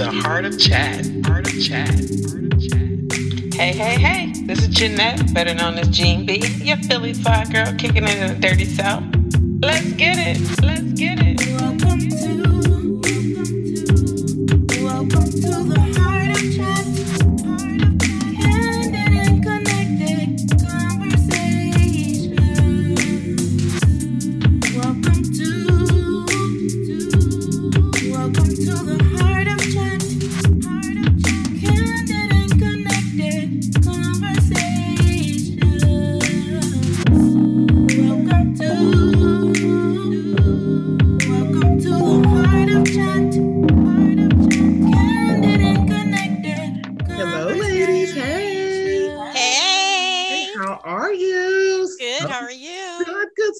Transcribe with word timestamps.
the 0.00 0.10
Heart 0.10 0.46
of 0.46 0.58
Chat. 0.58 1.04
Heart 1.26 1.46
of 1.48 1.62
Chat. 1.62 1.90
Heart 1.90 2.54
of 2.54 2.62
Chat. 2.62 3.52
Hey, 3.52 3.72
hey, 3.74 4.00
hey, 4.00 4.32
this 4.46 4.60
is 4.60 4.68
Jeanette, 4.68 5.34
better 5.34 5.52
known 5.52 5.76
as 5.76 5.88
Jean 5.88 6.24
B, 6.24 6.42
your 6.62 6.78
Philly 6.78 7.12
fly 7.12 7.44
girl 7.44 7.74
kicking 7.74 8.04
it 8.04 8.16
in 8.16 8.28
the 8.28 8.48
dirty 8.48 8.64
south. 8.64 9.04
Let's 9.60 9.92
get 9.92 10.16
it, 10.16 10.38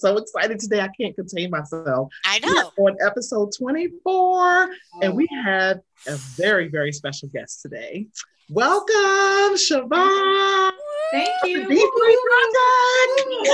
So 0.01 0.17
excited 0.17 0.59
today. 0.59 0.81
I 0.81 0.89
can't 0.99 1.15
contain 1.15 1.51
myself. 1.51 2.11
I 2.25 2.41
We're 2.43 2.55
know. 2.55 2.73
on 2.79 2.97
episode 3.05 3.51
24, 3.59 4.71
and 5.03 5.15
we 5.15 5.29
oh. 5.31 5.43
have 5.43 5.81
a 6.07 6.17
very, 6.17 6.69
very 6.69 6.91
special 6.91 7.29
guest 7.29 7.61
today. 7.61 8.07
Welcome, 8.49 9.59
Siobhan. 9.59 10.73
Thank 11.13 11.29
you. 11.45 11.69
Be 11.69 11.77
Free 11.77 12.21
Project. 12.27 13.51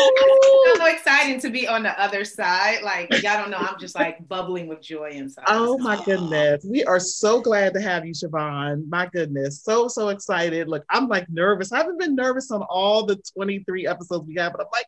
So 0.77 0.87
exciting 0.87 1.41
to 1.41 1.51
be 1.51 1.67
on 1.67 1.83
the 1.83 2.01
other 2.01 2.25
side. 2.25 2.83
Like 2.83 3.11
y'all 3.23 3.39
don't 3.39 3.51
know, 3.51 3.57
I'm 3.57 3.78
just 3.78 3.95
like 3.95 4.27
bubbling 4.28 4.69
with 4.69 4.83
joy 4.83 5.11
inside. 5.11 5.45
Oh 5.49 5.78
my 5.78 6.03
goodness. 6.05 6.65
We 6.65 6.84
are 6.84 7.01
so 7.01 7.41
glad 7.41 7.75
to 7.75 7.81
have 7.81 8.07
you, 8.07 8.13
Siobhan. 8.13 8.89
My 8.89 9.07
goodness. 9.07 9.63
So, 9.63 9.89
so 9.89 10.11
excited. 10.11 10.69
Look, 10.69 10.84
I'm 10.91 11.09
like 11.09 11.28
nervous. 11.28 11.73
I 11.73 11.78
haven't 11.78 11.99
been 11.99 12.15
nervous 12.15 12.51
on 12.51 12.63
all 12.63 13.05
the 13.05 13.17
23 13.34 13.87
episodes 13.87 14.27
we 14.27 14.34
have, 14.37 14.53
but 14.53 14.61
I'm 14.61 14.69
like, 14.73 14.87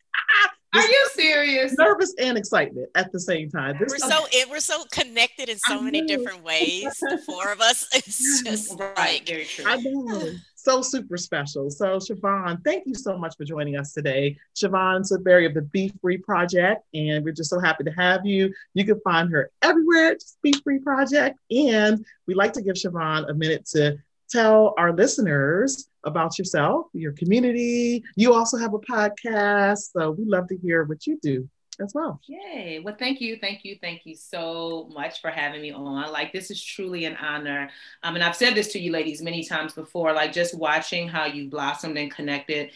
Are 0.78 0.86
you 0.88 1.08
serious? 1.14 1.74
nervous 1.78 2.14
and 2.18 2.36
excitement 2.38 2.88
at 2.94 3.12
the 3.12 3.20
same 3.20 3.50
time. 3.50 3.76
This 3.78 3.90
We're 3.90 3.96
is 3.96 4.02
so 4.02 4.26
it, 4.32 4.50
we're 4.50 4.60
so 4.60 4.84
connected 4.92 5.48
in 5.48 5.58
so 5.58 5.78
I 5.78 5.82
many 5.82 6.00
know. 6.02 6.06
different 6.08 6.42
ways. 6.44 6.84
The 7.00 7.18
four 7.26 7.52
of 7.52 7.60
us. 7.60 7.86
It's 7.94 8.42
just 8.44 8.78
Right, 8.78 8.96
like 8.96 9.26
very 9.26 9.44
true. 9.44 9.64
I 9.66 9.76
know. 9.76 10.30
So 10.54 10.82
super 10.82 11.16
special. 11.16 11.70
So 11.70 11.96
Siobhan, 11.98 12.62
thank 12.64 12.84
you 12.86 12.94
so 12.94 13.16
much 13.16 13.36
for 13.36 13.44
joining 13.44 13.76
us 13.76 13.92
today. 13.92 14.36
Siobhan 14.54 15.00
Sudberry 15.10 15.46
of 15.46 15.54
the 15.54 15.62
Be 15.62 15.90
Free 16.00 16.18
Project, 16.18 16.82
and 16.94 17.24
we're 17.24 17.32
just 17.32 17.48
so 17.50 17.58
happy 17.60 17.84
to 17.84 17.90
have 17.92 18.26
you. 18.26 18.52
You 18.74 18.84
can 18.84 19.00
find 19.00 19.30
her 19.30 19.50
everywhere, 19.62 20.14
just 20.14 20.40
Be 20.42 20.52
Free 20.64 20.78
Project. 20.80 21.38
And 21.50 22.04
we'd 22.26 22.36
like 22.36 22.52
to 22.54 22.62
give 22.62 22.74
Siobhan 22.74 23.30
a 23.30 23.34
minute 23.34 23.66
to 23.72 23.98
tell 24.30 24.74
our 24.78 24.92
listeners 24.92 25.88
about 26.04 26.38
yourself, 26.38 26.86
your 26.92 27.12
community. 27.12 28.02
You 28.16 28.34
also 28.34 28.56
have 28.56 28.74
a 28.74 28.78
podcast, 28.78 29.90
so 29.92 30.12
we 30.12 30.24
love 30.24 30.48
to 30.48 30.56
hear 30.56 30.84
what 30.84 31.06
you 31.06 31.18
do 31.22 31.48
as 31.80 31.92
well. 31.94 32.20
Yay. 32.26 32.80
Well, 32.80 32.96
thank 32.98 33.20
you. 33.20 33.38
Thank 33.40 33.64
you. 33.64 33.76
Thank 33.80 34.04
you 34.04 34.14
so 34.14 34.90
much 34.92 35.20
for 35.20 35.30
having 35.30 35.62
me 35.62 35.70
on. 35.70 36.10
Like, 36.12 36.32
this 36.32 36.50
is 36.50 36.62
truly 36.62 37.04
an 37.04 37.16
honor. 37.16 37.70
Um, 38.02 38.16
and 38.16 38.24
I've 38.24 38.36
said 38.36 38.54
this 38.54 38.72
to 38.72 38.78
you 38.78 38.90
ladies 38.90 39.22
many 39.22 39.44
times 39.44 39.74
before, 39.74 40.12
like 40.12 40.32
just 40.32 40.58
watching 40.58 41.08
how 41.08 41.26
you 41.26 41.48
blossomed 41.48 41.96
and 41.96 42.10
connected 42.10 42.72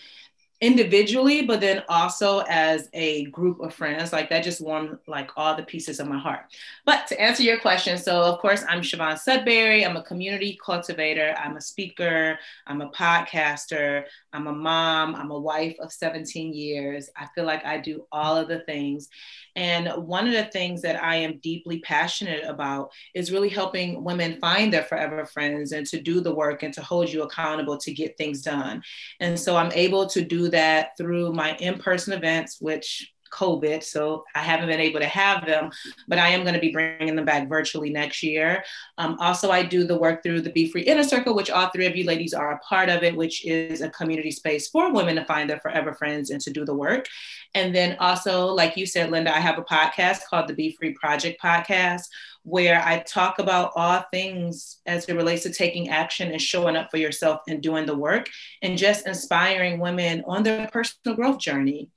individually, 0.63 1.43
but 1.43 1.61
then 1.61 1.83
also 1.89 2.45
as 2.49 2.89
a 2.93 3.25
group 3.27 3.61
of 3.61 3.75
friends. 3.75 4.13
Like 4.13 4.31
that 4.31 4.45
just 4.45 4.61
warmed 4.61 4.97
like 5.09 5.31
all 5.37 5.57
the 5.57 5.65
pieces 5.65 5.99
of 5.99 6.07
my 6.07 6.19
heart. 6.19 6.43
But 6.87 7.09
to 7.09 7.21
answer 7.21 7.43
your 7.43 7.59
question, 7.59 7.99
so 7.99 8.23
of 8.23 8.39
course 8.39 8.63
I'm 8.69 8.81
Siobhan 8.81 9.21
Sudberry. 9.21 9.85
I'm 9.85 9.97
a 9.97 10.05
community 10.05 10.57
cultivator. 10.65 11.35
I'm 11.37 11.57
a 11.57 11.61
speaker. 11.61 12.39
I'm 12.69 12.81
a 12.81 12.91
podcaster. 12.91 14.05
I'm 14.33 14.47
a 14.47 14.53
mom. 14.53 15.17
I'm 15.17 15.33
a 15.33 15.39
wife 15.39 15.77
of 15.81 15.93
17 15.93 16.55
years. 16.55 17.11
I 17.17 17.27
feel 17.35 17.45
like 17.45 17.67
I 17.67 17.79
do 17.79 18.07
all 18.13 18.37
of 18.37 18.47
the 18.47 18.61
things. 18.61 19.09
And 19.57 19.89
one 20.07 20.27
of 20.27 20.33
the 20.33 20.45
things 20.45 20.81
that 20.83 21.03
I 21.03 21.17
am 21.17 21.39
deeply 21.39 21.81
passionate 21.81 22.45
about 22.45 22.93
is 23.15 23.33
really 23.33 23.51
helping 23.51 24.03
women 24.03 24.39
find 24.41 24.73
their 24.73 24.85
forever 24.85 25.27
friends 25.27 25.73
and 25.73 25.87
to 25.89 26.01
do 26.01 26.21
the 26.21 26.35
work 26.35 26.63
and 26.63 26.73
to 26.75 26.83
hold 26.83 27.13
you 27.13 27.25
accountable 27.25 27.77
to 27.79 27.93
get 27.93 28.17
things 28.17 28.43
done. 28.43 28.83
And 29.21 29.39
so 29.39 29.57
I'm 29.57 29.73
able 29.73 30.07
to 30.07 30.23
do 30.23 30.49
that 30.53 30.97
through 30.97 31.33
my 31.33 31.57
in 31.57 31.79
person 31.79 32.13
events, 32.15 32.59
which 32.61 33.12
COVID, 33.33 33.83
so 33.83 34.25
I 34.35 34.41
haven't 34.41 34.69
been 34.69 34.81
able 34.81 35.01
to 35.01 35.07
have 35.07 35.47
them, 35.47 35.71
but 36.07 36.19
I 36.19 36.29
am 36.29 36.43
going 36.43 36.55
to 36.55 36.61
be 36.61 36.73
bringing 36.73 37.17
them 37.17 37.25
back 37.25 37.49
virtually 37.49 37.91
next 37.91 38.23
year. 38.23 38.63
Um, 38.99 39.17
also, 39.21 39.51
I 39.51 39.63
do 39.63 39.85
the 39.85 39.99
work 39.99 40.23
through 40.23 40.43
the 40.43 40.51
Be 40.53 40.71
Free 40.71 40.83
Inner 40.83 41.03
Circle, 41.03 41.35
which 41.35 41.51
all 41.51 41.71
three 41.71 41.87
of 41.87 41.97
you 41.97 42.05
ladies 42.05 42.35
are 42.35 42.53
a 42.53 42.59
part 42.59 42.89
of 42.89 43.03
it, 43.03 43.17
which 43.17 43.45
is 43.45 43.81
a 43.81 43.91
community 43.91 44.31
space 44.31 44.69
for 44.69 44.93
women 44.93 45.17
to 45.17 45.25
find 45.25 45.49
their 45.49 45.61
forever 45.61 45.93
friends 45.93 46.31
and 46.31 46.41
to 46.43 46.51
do 46.51 46.65
the 46.65 46.75
work. 46.75 47.07
And 47.55 47.75
then 47.75 47.97
also, 47.99 48.47
like 48.47 48.77
you 48.77 48.87
said, 48.87 49.11
Lynda, 49.11 49.29
I 49.29 49.41
have 49.41 49.59
a 49.59 49.63
podcast 49.63 50.25
called 50.29 50.49
the 50.49 50.55
Be 50.55 50.73
Free 50.73 50.93
Project 50.95 51.41
Podcast, 51.43 52.05
where 52.45 52.83
I 52.85 53.01
talk 53.01 53.39
about 53.39 53.73
all 53.77 54.05
things 54.11 54.79
as 54.87 55.05
it 55.05 55.15
relates 55.15 55.45
to 55.45 55.53
taking 55.53 55.91
action 55.91 56.33
and 56.33 56.41
showing 56.41 56.77
up 56.77 56.91
for 56.91 56.97
yourself 56.97 57.43
and 57.49 57.63
doing 57.63 57.87
the 57.87 57.97
work 57.97 58.29
and 58.63 58.77
just 58.77 59.07
inspiring 59.07 59.79
women 59.79 60.25
on 60.27 60.43
their 60.43 60.69
personal 60.69 61.17
growth 61.17 61.39
journey. 61.39 61.89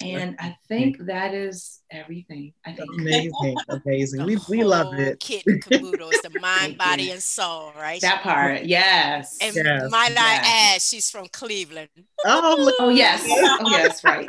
And 0.00 0.36
I 0.38 0.56
think 0.68 0.98
that 1.06 1.32
is 1.32 1.80
everything. 1.90 2.52
I 2.66 2.72
think. 2.72 2.90
Amazing, 3.00 3.56
amazing. 3.68 4.24
We, 4.24 4.36
we 4.48 4.62
love 4.64 4.92
it. 4.94 5.20
Kit 5.20 5.46
and 5.46 5.62
caboodle. 5.62 6.10
It's 6.10 6.20
the 6.20 6.30
mind, 6.30 6.76
body, 6.76 7.10
and 7.10 7.22
soul, 7.22 7.72
right? 7.76 8.00
That 8.02 8.22
part, 8.22 8.64
yes. 8.64 9.38
And 9.40 9.54
Yes, 9.54 9.90
might 9.90 10.12
yes. 10.12 10.18
I 10.18 10.74
add, 10.74 10.82
she's 10.82 11.10
from 11.10 11.28
Cleveland. 11.28 11.88
Oh, 12.24 12.72
Oh 12.78 12.88
yes, 12.90 13.24
oh 13.26 13.70
yes, 13.70 14.04
right. 14.04 14.28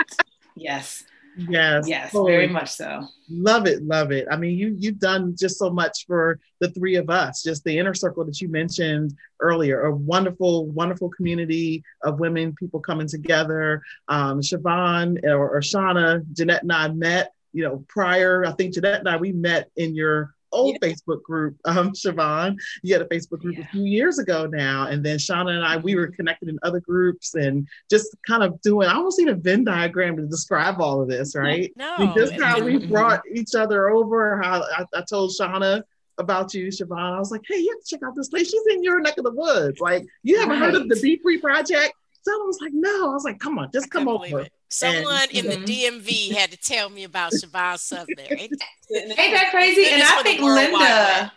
Yes, 0.55 1.03
yes, 1.37 1.87
yes, 1.87 2.11
totally. 2.11 2.31
very 2.31 2.47
much 2.47 2.69
so. 2.69 3.07
Love 3.29 3.67
it, 3.67 3.83
love 3.83 4.11
it. 4.11 4.27
I 4.31 4.37
mean, 4.37 4.57
you 4.57 4.75
you've 4.77 4.99
done 4.99 5.35
just 5.37 5.57
so 5.57 5.69
much 5.69 6.05
for 6.07 6.39
the 6.59 6.69
three 6.71 6.95
of 6.95 7.09
us. 7.09 7.43
Just 7.43 7.63
the 7.63 7.77
inner 7.77 7.93
circle 7.93 8.25
that 8.25 8.41
you 8.41 8.49
mentioned 8.49 9.13
earlier, 9.39 9.81
a 9.81 9.95
wonderful, 9.95 10.67
wonderful 10.67 11.09
community 11.09 11.83
of 12.03 12.19
women, 12.19 12.55
people 12.55 12.79
coming 12.79 13.07
together. 13.07 13.81
Um, 14.07 14.41
Siobhan 14.41 15.23
or, 15.23 15.57
or 15.57 15.61
Shauna, 15.61 16.23
Jeanette 16.33 16.63
and 16.63 16.71
I 16.71 16.87
met, 16.89 17.33
you 17.53 17.63
know, 17.63 17.85
prior. 17.87 18.45
I 18.45 18.51
think 18.51 18.73
Jeanette 18.73 18.99
and 18.99 19.09
I 19.09 19.17
we 19.17 19.31
met 19.31 19.69
in 19.75 19.95
your 19.95 20.33
old 20.57 20.77
Facebook 20.81 21.21
group, 21.23 21.55
um, 21.65 21.91
Siobhan. 21.91 22.55
You 22.83 22.93
had 22.93 23.01
a 23.01 23.05
Facebook 23.05 23.39
group 23.39 23.55
Yeah. 23.57 23.65
a 23.65 23.67
few 23.67 23.83
years 23.83 24.19
ago 24.19 24.45
now, 24.45 24.87
and 24.87 25.03
then 25.05 25.17
Shauna 25.17 25.51
and 25.55 25.63
I 25.65 25.77
we 25.77 25.95
were 25.95 26.07
connected 26.07 26.49
in 26.49 26.57
other 26.63 26.79
groups 26.79 27.35
and 27.35 27.67
just 27.89 28.15
kind 28.27 28.43
of 28.43 28.59
doing. 28.61 28.87
I 28.87 28.93
almost 28.95 29.19
need 29.19 29.29
a 29.29 29.35
Venn 29.35 29.63
diagram 29.63 30.17
to 30.17 30.23
describe 30.25 30.81
all 30.81 31.01
of 31.01 31.07
this, 31.07 31.35
right? 31.35 31.71
No, 31.75 31.93
I 31.97 32.05
mean, 32.05 32.13
just 32.15 32.33
how 32.41 32.59
we 32.63 32.77
brought 32.87 33.21
each 33.33 33.55
other 33.55 33.89
over. 33.89 34.41
How 34.41 34.63
I, 34.63 34.85
I 34.93 35.01
told 35.09 35.31
Shauna 35.31 35.81
about 36.19 36.53
you, 36.53 36.67
Siobhan. 36.67 36.97
I 37.15 37.19
was 37.19 37.29
like, 37.31 37.41
hey, 37.47 37.57
you 37.59 37.69
have 37.69 37.83
to 37.83 37.95
check 37.95 38.01
out 38.07 38.15
this 38.15 38.29
place. 38.29 38.49
She's 38.49 38.65
in 38.71 38.83
your 38.83 38.99
neck 38.99 39.17
of 39.19 39.23
the 39.23 39.31
woods. 39.31 39.79
Like, 39.79 40.03
you 40.23 40.39
haven't 40.39 40.57
heard 40.57 40.73
of 40.75 40.89
the 40.89 40.95
Right. 40.95 41.01
Be 41.03 41.17
Free 41.21 41.37
Project? 41.37 41.93
Someone 42.27 42.47
was 42.47 42.59
like, 42.61 42.73
no. 42.73 43.09
I 43.09 43.13
was 43.13 43.23
like, 43.23 43.39
come 43.39 43.57
on, 43.57 43.71
just 43.71 43.89
come 43.89 44.07
over. 44.07 44.41
it. 44.41 44.51
Someone 44.69 45.29
in 45.31 45.45
the. 45.45 45.55
DMV 45.57 46.33
had 46.33 46.51
to 46.51 46.57
tell 46.57 46.89
me 46.89 47.03
about 47.05 47.31
Siobhan 47.31 47.77
Sudberry. 47.77 48.49
Ain't 48.91 49.17
that 49.17 49.47
crazy? 49.51 49.85
And 49.85 50.03
I 50.03 50.21
think 50.23 50.41
World 50.41 50.71
Wide 50.73 50.73
Lynda, 50.73 51.31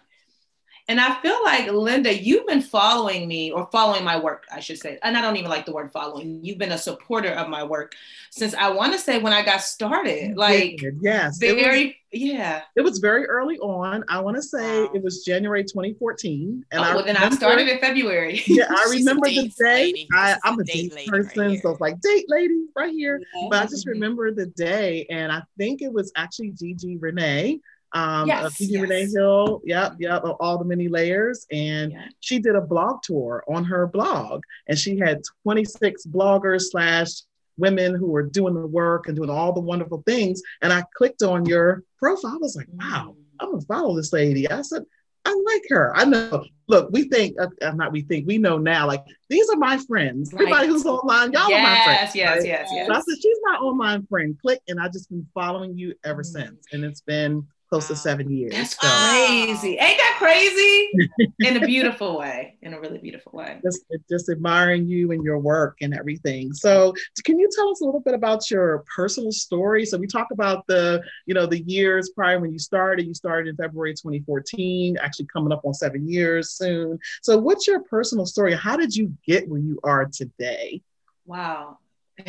and 0.90 1.00
I 1.00 1.14
feel 1.20 1.38
like 1.44 1.68
Lynda, 1.68 2.20
you've 2.20 2.48
been 2.48 2.60
following 2.60 3.28
me 3.28 3.52
or 3.52 3.68
following 3.70 4.02
my 4.02 4.18
work, 4.18 4.44
I 4.52 4.58
should 4.58 4.76
say. 4.76 4.98
And 5.04 5.16
I 5.16 5.20
don't 5.20 5.36
even 5.36 5.48
like 5.48 5.64
the 5.64 5.72
word 5.72 5.92
following. 5.92 6.44
You've 6.44 6.58
been 6.58 6.72
a 6.72 6.78
supporter 6.78 7.28
of 7.30 7.48
my 7.48 7.62
work 7.62 7.94
since 8.30 8.54
I 8.54 8.70
want 8.70 8.92
to 8.94 8.98
say 8.98 9.18
when 9.18 9.32
I 9.32 9.44
got 9.44 9.62
started. 9.62 10.36
Like 10.36 10.82
yes, 11.00 11.40
it 11.40 11.54
was, 11.54 11.62
very, 11.62 11.96
yeah. 12.10 12.62
it 12.74 12.80
was 12.80 12.98
very 12.98 13.24
early 13.26 13.56
on. 13.58 14.02
I 14.08 14.18
want 14.18 14.36
to 14.38 14.42
say 14.42 14.82
Wow. 14.82 14.90
it 14.92 15.02
was 15.04 15.24
January 15.24 15.62
2014. 15.62 16.64
And 16.72 16.80
oh, 16.80 16.82
I 16.82 16.94
well, 16.96 17.04
then 17.04 17.16
I 17.16 17.30
started 17.30 17.68
in 17.68 17.78
February. 17.78 18.42
Yeah, 18.48 18.66
I 18.68 18.88
remember 18.90 19.28
the 19.28 19.48
day. 19.60 19.84
lady. 19.84 20.08
I, 20.12 20.36
I'm 20.42 20.58
a 20.58 20.64
date 20.64 20.90
date 20.90 20.94
lady 20.94 21.10
right 21.12 21.22
person, 21.22 21.60
so 21.60 21.70
it's 21.70 21.80
like 21.80 22.00
date 22.00 22.24
lady 22.26 22.64
right 22.74 22.90
here. 22.90 23.22
But 23.48 23.62
I 23.62 23.66
just 23.66 23.86
remember 23.86 24.32
the 24.32 24.46
day, 24.46 25.06
and 25.08 25.30
I 25.30 25.42
think 25.56 25.82
it 25.82 25.92
was 25.92 26.10
actually 26.16 26.50
Gigi 26.50 26.96
Renee. 26.96 27.60
Um, 27.92 28.28
Yes, 28.28 28.56
Gigi 28.58 28.72
yes. 28.74 28.82
Renee 28.82 29.08
Hill, 29.12 29.60
yep, 29.64 29.94
yep, 29.98 30.22
all 30.38 30.58
the 30.58 30.64
many 30.64 30.88
layers. 30.88 31.46
And 31.50 31.92
Yeah. 31.92 32.06
she 32.20 32.38
did 32.38 32.54
a 32.54 32.60
blog 32.60 33.02
tour 33.02 33.42
on 33.48 33.64
her 33.64 33.86
blog, 33.86 34.42
and 34.68 34.78
she 34.78 34.98
had 34.98 35.22
26 35.42 36.06
bloggers 36.06 36.70
slash 36.70 37.22
women 37.58 37.94
who 37.94 38.06
were 38.06 38.22
doing 38.22 38.54
the 38.54 38.66
work 38.66 39.06
and 39.08 39.16
doing 39.16 39.28
all 39.30 39.52
the 39.52 39.60
wonderful 39.60 40.02
things. 40.06 40.40
And 40.62 40.72
I 40.72 40.84
clicked 40.94 41.22
on 41.22 41.44
your 41.46 41.82
profile. 41.98 42.32
I 42.34 42.36
was 42.38 42.56
like, 42.56 42.68
wow, 42.72 43.16
I'm 43.40 43.50
gonna 43.50 43.62
follow 43.62 43.96
this 43.96 44.12
lady. 44.12 44.50
I 44.50 44.62
said, 44.62 44.82
I 45.26 45.38
like 45.52 45.62
her. 45.68 45.94
I 45.94 46.04
know. 46.06 46.44
Look, 46.68 46.90
we 46.92 47.04
think, 47.08 47.36
uh, 47.38 47.48
uh, 47.60 47.72
not 47.72 47.92
we 47.92 48.00
think, 48.02 48.26
we 48.26 48.38
know 48.38 48.56
now. 48.56 48.86
Like 48.86 49.04
these 49.28 49.50
are 49.50 49.56
my 49.56 49.76
friends. 49.76 50.32
Right. 50.32 50.42
Everybody 50.42 50.68
who's 50.68 50.86
online, 50.86 51.32
y'all 51.32 51.42
are 51.52 51.62
my 51.62 51.80
friends. 51.84 52.14
yes, 52.14 52.38
right? 52.38 52.46
yes, 52.46 52.68
yes. 52.72 52.86
So 52.86 52.94
I 52.94 53.00
said, 53.00 53.16
she's 53.20 53.36
my 53.42 53.56
online 53.56 54.06
friend. 54.06 54.34
Click, 54.40 54.60
and 54.68 54.80
I've 54.80 54.92
just 54.92 55.10
been 55.10 55.26
following 55.34 55.76
you 55.76 55.94
ever 56.04 56.22
Mm. 56.22 56.26
since, 56.26 56.64
and 56.72 56.84
it's 56.84 57.02
been 57.02 57.46
close 57.70 57.86
to 57.86 57.96
seven 57.96 58.30
years. 58.30 58.52
That's 58.52 58.76
So 58.78 58.88
crazy. 58.88 59.78
Ain't 59.78 59.98
that 59.98 60.16
crazy? 60.18 60.90
In 61.40 61.62
a 61.62 61.66
beautiful 61.66 62.18
way. 62.18 62.56
In 62.62 62.74
a 62.74 62.80
really 62.80 62.98
beautiful 62.98 63.32
way. 63.32 63.60
just, 63.62 63.84
just 64.10 64.28
admiring 64.28 64.88
you 64.88 65.12
and 65.12 65.24
your 65.24 65.38
work 65.38 65.78
and 65.80 65.96
everything. 65.96 66.52
So, 66.52 66.92
can 67.24 67.38
you 67.38 67.48
tell 67.54 67.70
us 67.70 67.80
a 67.80 67.84
little 67.84 68.00
bit 68.00 68.14
about 68.14 68.50
your 68.50 68.84
personal 68.94 69.30
story? 69.30 69.86
So, 69.86 69.96
we 69.96 70.08
talk 70.08 70.28
about 70.32 70.66
the, 70.66 71.00
you 71.26 71.34
know, 71.34 71.46
the 71.46 71.62
years 71.62 72.10
prior 72.10 72.40
when 72.40 72.52
you 72.52 72.58
started. 72.58 73.06
You 73.06 73.14
started 73.14 73.48
in 73.48 73.56
February 73.56 73.94
2014, 73.94 74.98
actually 75.00 75.26
coming 75.26 75.52
up 75.52 75.64
on 75.64 75.72
seven 75.72 76.08
years 76.08 76.50
soon. 76.50 76.98
So, 77.22 77.38
what's 77.38 77.68
your 77.68 77.80
personal 77.84 78.26
story? 78.26 78.54
How 78.54 78.76
did 78.76 78.94
you 78.94 79.16
get 79.24 79.48
where 79.48 79.60
you 79.60 79.78
are 79.84 80.06
today? 80.06 80.82
Wow. 81.24 81.78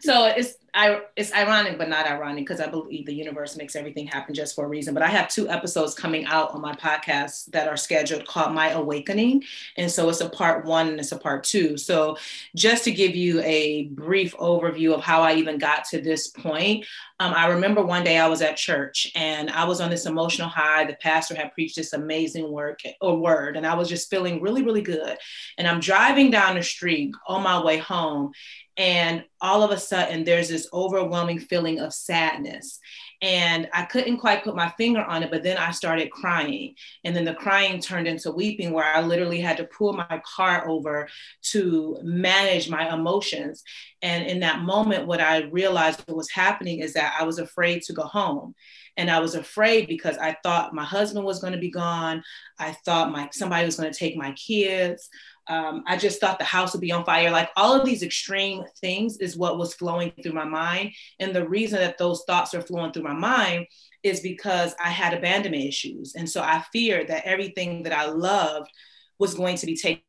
so 0.00 0.26
it's 0.26 0.54
I 0.78 1.00
it's 1.16 1.34
ironic 1.34 1.76
but 1.76 1.88
not 1.88 2.06
ironic 2.06 2.46
because 2.46 2.60
I 2.60 2.68
believe 2.68 3.04
the 3.04 3.12
universe 3.12 3.56
makes 3.56 3.74
everything 3.74 4.06
happen 4.06 4.32
just 4.32 4.54
for 4.54 4.64
a 4.64 4.68
reason. 4.68 4.94
But 4.94 5.02
I 5.02 5.08
have 5.08 5.28
two 5.28 5.48
episodes 5.48 5.92
coming 5.92 6.24
out 6.26 6.52
on 6.52 6.60
my 6.60 6.72
podcast 6.72 7.46
that 7.46 7.66
are 7.66 7.76
scheduled 7.76 8.28
called 8.28 8.54
My 8.54 8.70
Awakening. 8.70 9.42
And 9.76 9.90
so 9.90 10.08
it's 10.08 10.20
a 10.20 10.28
part 10.28 10.64
one 10.64 10.86
and 10.86 11.00
it's 11.00 11.10
a 11.10 11.18
part 11.18 11.42
two. 11.42 11.76
So 11.76 12.16
just 12.54 12.84
to 12.84 12.92
give 12.92 13.16
you 13.16 13.40
a 13.40 13.86
brief 13.86 14.36
overview 14.36 14.94
of 14.94 15.00
how 15.00 15.20
I 15.20 15.34
even 15.34 15.58
got 15.58 15.84
to 15.86 16.00
this 16.00 16.28
point, 16.28 16.86
um, 17.20 17.34
I 17.34 17.48
remember 17.48 17.82
one 17.82 18.04
day 18.04 18.16
I 18.16 18.28
was 18.28 18.42
at 18.42 18.56
church 18.56 19.10
and 19.16 19.50
I 19.50 19.64
was 19.64 19.80
on 19.80 19.90
this 19.90 20.06
emotional 20.06 20.48
high. 20.48 20.84
The 20.84 20.94
pastor 20.94 21.34
had 21.34 21.52
preached 21.52 21.74
this 21.74 21.92
amazing 21.92 22.52
work 22.52 22.78
or 23.00 23.18
word, 23.18 23.56
and 23.56 23.66
I 23.66 23.74
was 23.74 23.88
just 23.88 24.08
feeling 24.08 24.40
really, 24.40 24.62
really 24.62 24.82
good. 24.82 25.18
And 25.56 25.66
I'm 25.66 25.80
driving 25.80 26.30
down 26.30 26.54
the 26.54 26.62
street 26.62 27.12
on 27.26 27.42
my 27.42 27.60
way 27.60 27.78
home, 27.78 28.30
and 28.76 29.24
all 29.40 29.64
of 29.64 29.72
a 29.72 29.78
sudden 29.78 30.22
there's 30.22 30.48
this 30.48 30.67
overwhelming 30.72 31.38
feeling 31.38 31.80
of 31.80 31.94
sadness. 31.94 32.78
And 33.20 33.68
I 33.72 33.84
couldn't 33.84 34.18
quite 34.18 34.44
put 34.44 34.54
my 34.54 34.70
finger 34.70 35.02
on 35.02 35.22
it, 35.22 35.30
but 35.30 35.42
then 35.42 35.56
I 35.56 35.72
started 35.72 36.10
crying. 36.10 36.74
And 37.04 37.16
then 37.16 37.24
the 37.24 37.34
crying 37.34 37.80
turned 37.80 38.06
into 38.06 38.30
weeping, 38.30 38.72
where 38.72 38.84
I 38.84 39.00
literally 39.00 39.40
had 39.40 39.56
to 39.56 39.64
pull 39.64 39.92
my 39.92 40.22
car 40.24 40.68
over 40.68 41.08
to 41.50 41.98
manage 42.02 42.70
my 42.70 42.92
emotions. 42.94 43.64
And 44.02 44.26
in 44.26 44.40
that 44.40 44.60
moment, 44.60 45.06
what 45.06 45.20
I 45.20 45.42
realized 45.44 46.04
was 46.08 46.30
happening 46.30 46.78
is 46.78 46.92
that 46.94 47.16
I 47.18 47.24
was 47.24 47.38
afraid 47.38 47.82
to 47.82 47.92
go 47.92 48.02
home. 48.02 48.54
And 48.96 49.10
I 49.10 49.20
was 49.20 49.36
afraid 49.36 49.86
because 49.86 50.18
I 50.18 50.36
thought 50.42 50.74
my 50.74 50.84
husband 50.84 51.24
was 51.24 51.38
going 51.40 51.52
to 51.52 51.58
be 51.58 51.70
gone. 51.70 52.22
I 52.58 52.72
thought 52.84 53.12
my 53.12 53.28
somebody 53.32 53.64
was 53.64 53.76
going 53.76 53.92
to 53.92 53.98
take 53.98 54.16
my 54.16 54.32
kids. 54.32 55.08
Um, 55.48 55.82
I 55.86 55.96
just 55.96 56.20
thought 56.20 56.38
the 56.38 56.44
house 56.44 56.72
would 56.72 56.80
be 56.80 56.92
on 56.92 57.04
fire. 57.04 57.30
Like 57.30 57.50
all 57.56 57.74
of 57.74 57.84
these 57.84 58.02
extreme 58.02 58.64
things 58.80 59.16
is 59.18 59.36
what 59.36 59.58
was 59.58 59.74
flowing 59.74 60.12
through 60.22 60.32
my 60.32 60.44
mind. 60.44 60.92
And 61.18 61.34
the 61.34 61.48
reason 61.48 61.78
that 61.78 61.98
those 61.98 62.24
thoughts 62.26 62.54
are 62.54 62.62
flowing 62.62 62.92
through 62.92 63.04
my 63.04 63.14
mind 63.14 63.66
is 64.02 64.20
because 64.20 64.74
I 64.82 64.90
had 64.90 65.14
abandonment 65.14 65.64
issues. 65.64 66.14
And 66.14 66.28
so 66.28 66.42
I 66.42 66.64
feared 66.72 67.08
that 67.08 67.24
everything 67.24 67.82
that 67.84 67.92
I 67.92 68.06
loved 68.06 68.70
was 69.18 69.34
going 69.34 69.56
to 69.56 69.66
be 69.66 69.76
taken 69.76 70.02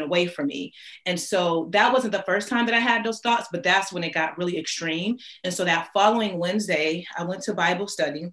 away 0.00 0.26
from 0.26 0.46
me. 0.46 0.72
And 1.06 1.18
so 1.20 1.68
that 1.72 1.92
wasn't 1.92 2.12
the 2.12 2.22
first 2.22 2.48
time 2.48 2.66
that 2.66 2.74
I 2.74 2.80
had 2.80 3.04
those 3.04 3.20
thoughts, 3.20 3.48
but 3.52 3.62
that's 3.62 3.92
when 3.92 4.04
it 4.04 4.14
got 4.14 4.38
really 4.38 4.58
extreme. 4.58 5.18
And 5.44 5.52
so 5.52 5.64
that 5.64 5.90
following 5.92 6.38
Wednesday, 6.38 7.06
I 7.16 7.24
went 7.24 7.42
to 7.42 7.54
Bible 7.54 7.86
study 7.86 8.30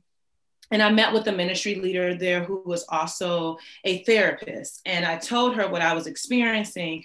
and 0.71 0.81
I 0.81 0.89
met 0.89 1.13
with 1.13 1.25
the 1.25 1.31
ministry 1.31 1.75
leader 1.75 2.15
there 2.15 2.43
who 2.43 2.63
was 2.65 2.85
also 2.89 3.57
a 3.83 4.03
therapist. 4.03 4.81
And 4.85 5.05
I 5.05 5.17
told 5.17 5.55
her 5.55 5.69
what 5.69 5.81
I 5.81 5.93
was 5.93 6.07
experiencing. 6.07 7.03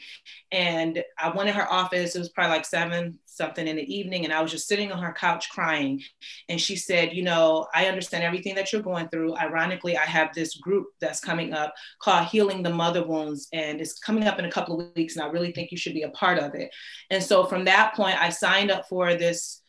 And 0.52 1.02
I 1.18 1.30
went 1.30 1.48
in 1.48 1.54
her 1.54 1.70
office, 1.70 2.14
it 2.14 2.20
was 2.20 2.28
probably 2.28 2.56
like 2.56 2.64
seven 2.64 3.18
something 3.36 3.68
in 3.68 3.76
the 3.76 3.94
evening, 3.94 4.24
and 4.24 4.32
I 4.32 4.40
was 4.40 4.50
just 4.50 4.66
sitting 4.66 4.90
on 4.90 5.02
her 5.02 5.12
couch 5.12 5.50
crying. 5.50 6.02
And 6.48 6.60
she 6.60 6.74
said, 6.74 7.12
You 7.12 7.22
know, 7.22 7.66
I 7.74 7.86
understand 7.86 8.24
everything 8.24 8.54
that 8.54 8.72
you're 8.72 8.82
going 8.82 9.08
through. 9.08 9.36
Ironically, 9.36 9.96
I 9.96 10.04
have 10.04 10.34
this 10.34 10.56
group 10.56 10.86
that's 11.00 11.20
coming 11.20 11.52
up 11.52 11.74
called 12.00 12.26
Healing 12.26 12.62
the 12.62 12.70
Mother 12.70 13.06
Wounds, 13.06 13.48
and 13.52 13.80
it's 13.80 13.98
coming 13.98 14.24
up 14.24 14.38
in 14.38 14.46
a 14.46 14.50
couple 14.50 14.80
of 14.80 14.88
weeks. 14.96 15.16
And 15.16 15.24
I 15.24 15.28
really 15.28 15.52
think 15.52 15.70
you 15.70 15.76
should 15.76 15.94
be 15.94 16.02
a 16.02 16.10
part 16.10 16.38
of 16.38 16.54
it. 16.54 16.70
And 17.10 17.22
so 17.22 17.44
from 17.44 17.66
that 17.66 17.94
point, 17.94 18.20
I 18.20 18.30
signed 18.30 18.70
up 18.70 18.88
for 18.88 19.14
this. 19.14 19.62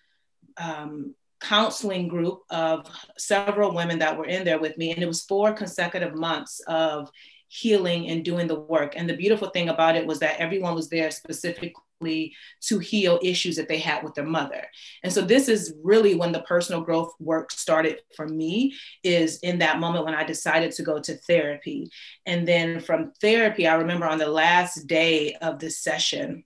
Um, 0.58 1.14
counseling 1.40 2.08
group 2.08 2.42
of 2.50 2.88
several 3.18 3.74
women 3.74 4.00
that 4.00 4.18
were 4.18 4.26
in 4.26 4.44
there 4.44 4.60
with 4.60 4.78
me 4.78 4.92
and 4.92 5.04
it 5.04 5.08
was 5.08 5.24
four 5.24 5.54
consecutive 5.54 6.16
months 6.16 6.60
of 6.68 7.10
healing 7.48 8.10
and 8.10 8.26
doing 8.26 8.48
the 8.48 8.60
work. 8.60 8.94
And 8.96 9.10
the 9.10 9.16
beautiful 9.16 9.50
thing 9.50 9.70
about 9.70 9.96
it 9.96 10.06
was 10.06 10.20
that 10.20 10.40
everyone 10.40 10.76
was 10.76 10.90
there 10.90 11.12
specifically 11.12 12.36
to 12.62 12.80
heal 12.80 13.20
issues 13.24 13.56
that 13.56 13.68
they 13.68 13.80
had 13.80 14.04
with 14.04 14.14
their 14.14 14.26
mother. 14.26 14.64
And 15.04 15.12
so 15.12 15.22
this 15.22 15.50
is 15.50 15.74
really 15.82 16.14
when 16.14 16.32
the 16.32 16.42
personal 16.42 16.82
growth 16.82 17.14
work 17.20 17.52
started 17.52 18.02
for 18.16 18.28
me 18.28 18.76
is 19.04 19.40
in 19.40 19.60
that 19.60 19.80
moment 19.80 20.06
when 20.06 20.14
i 20.14 20.24
decided 20.24 20.72
to 20.74 20.84
go 20.84 21.00
to 21.00 21.16
therapy. 21.16 21.90
And 22.26 22.48
then 22.48 22.80
from 22.82 23.14
therapy 23.20 23.68
i 23.68 23.76
remember 23.76 24.06
on 24.06 24.20
the 24.20 24.30
last 24.30 24.86
day 24.86 25.36
of 25.42 25.60
the 25.60 25.72
session 25.72 26.44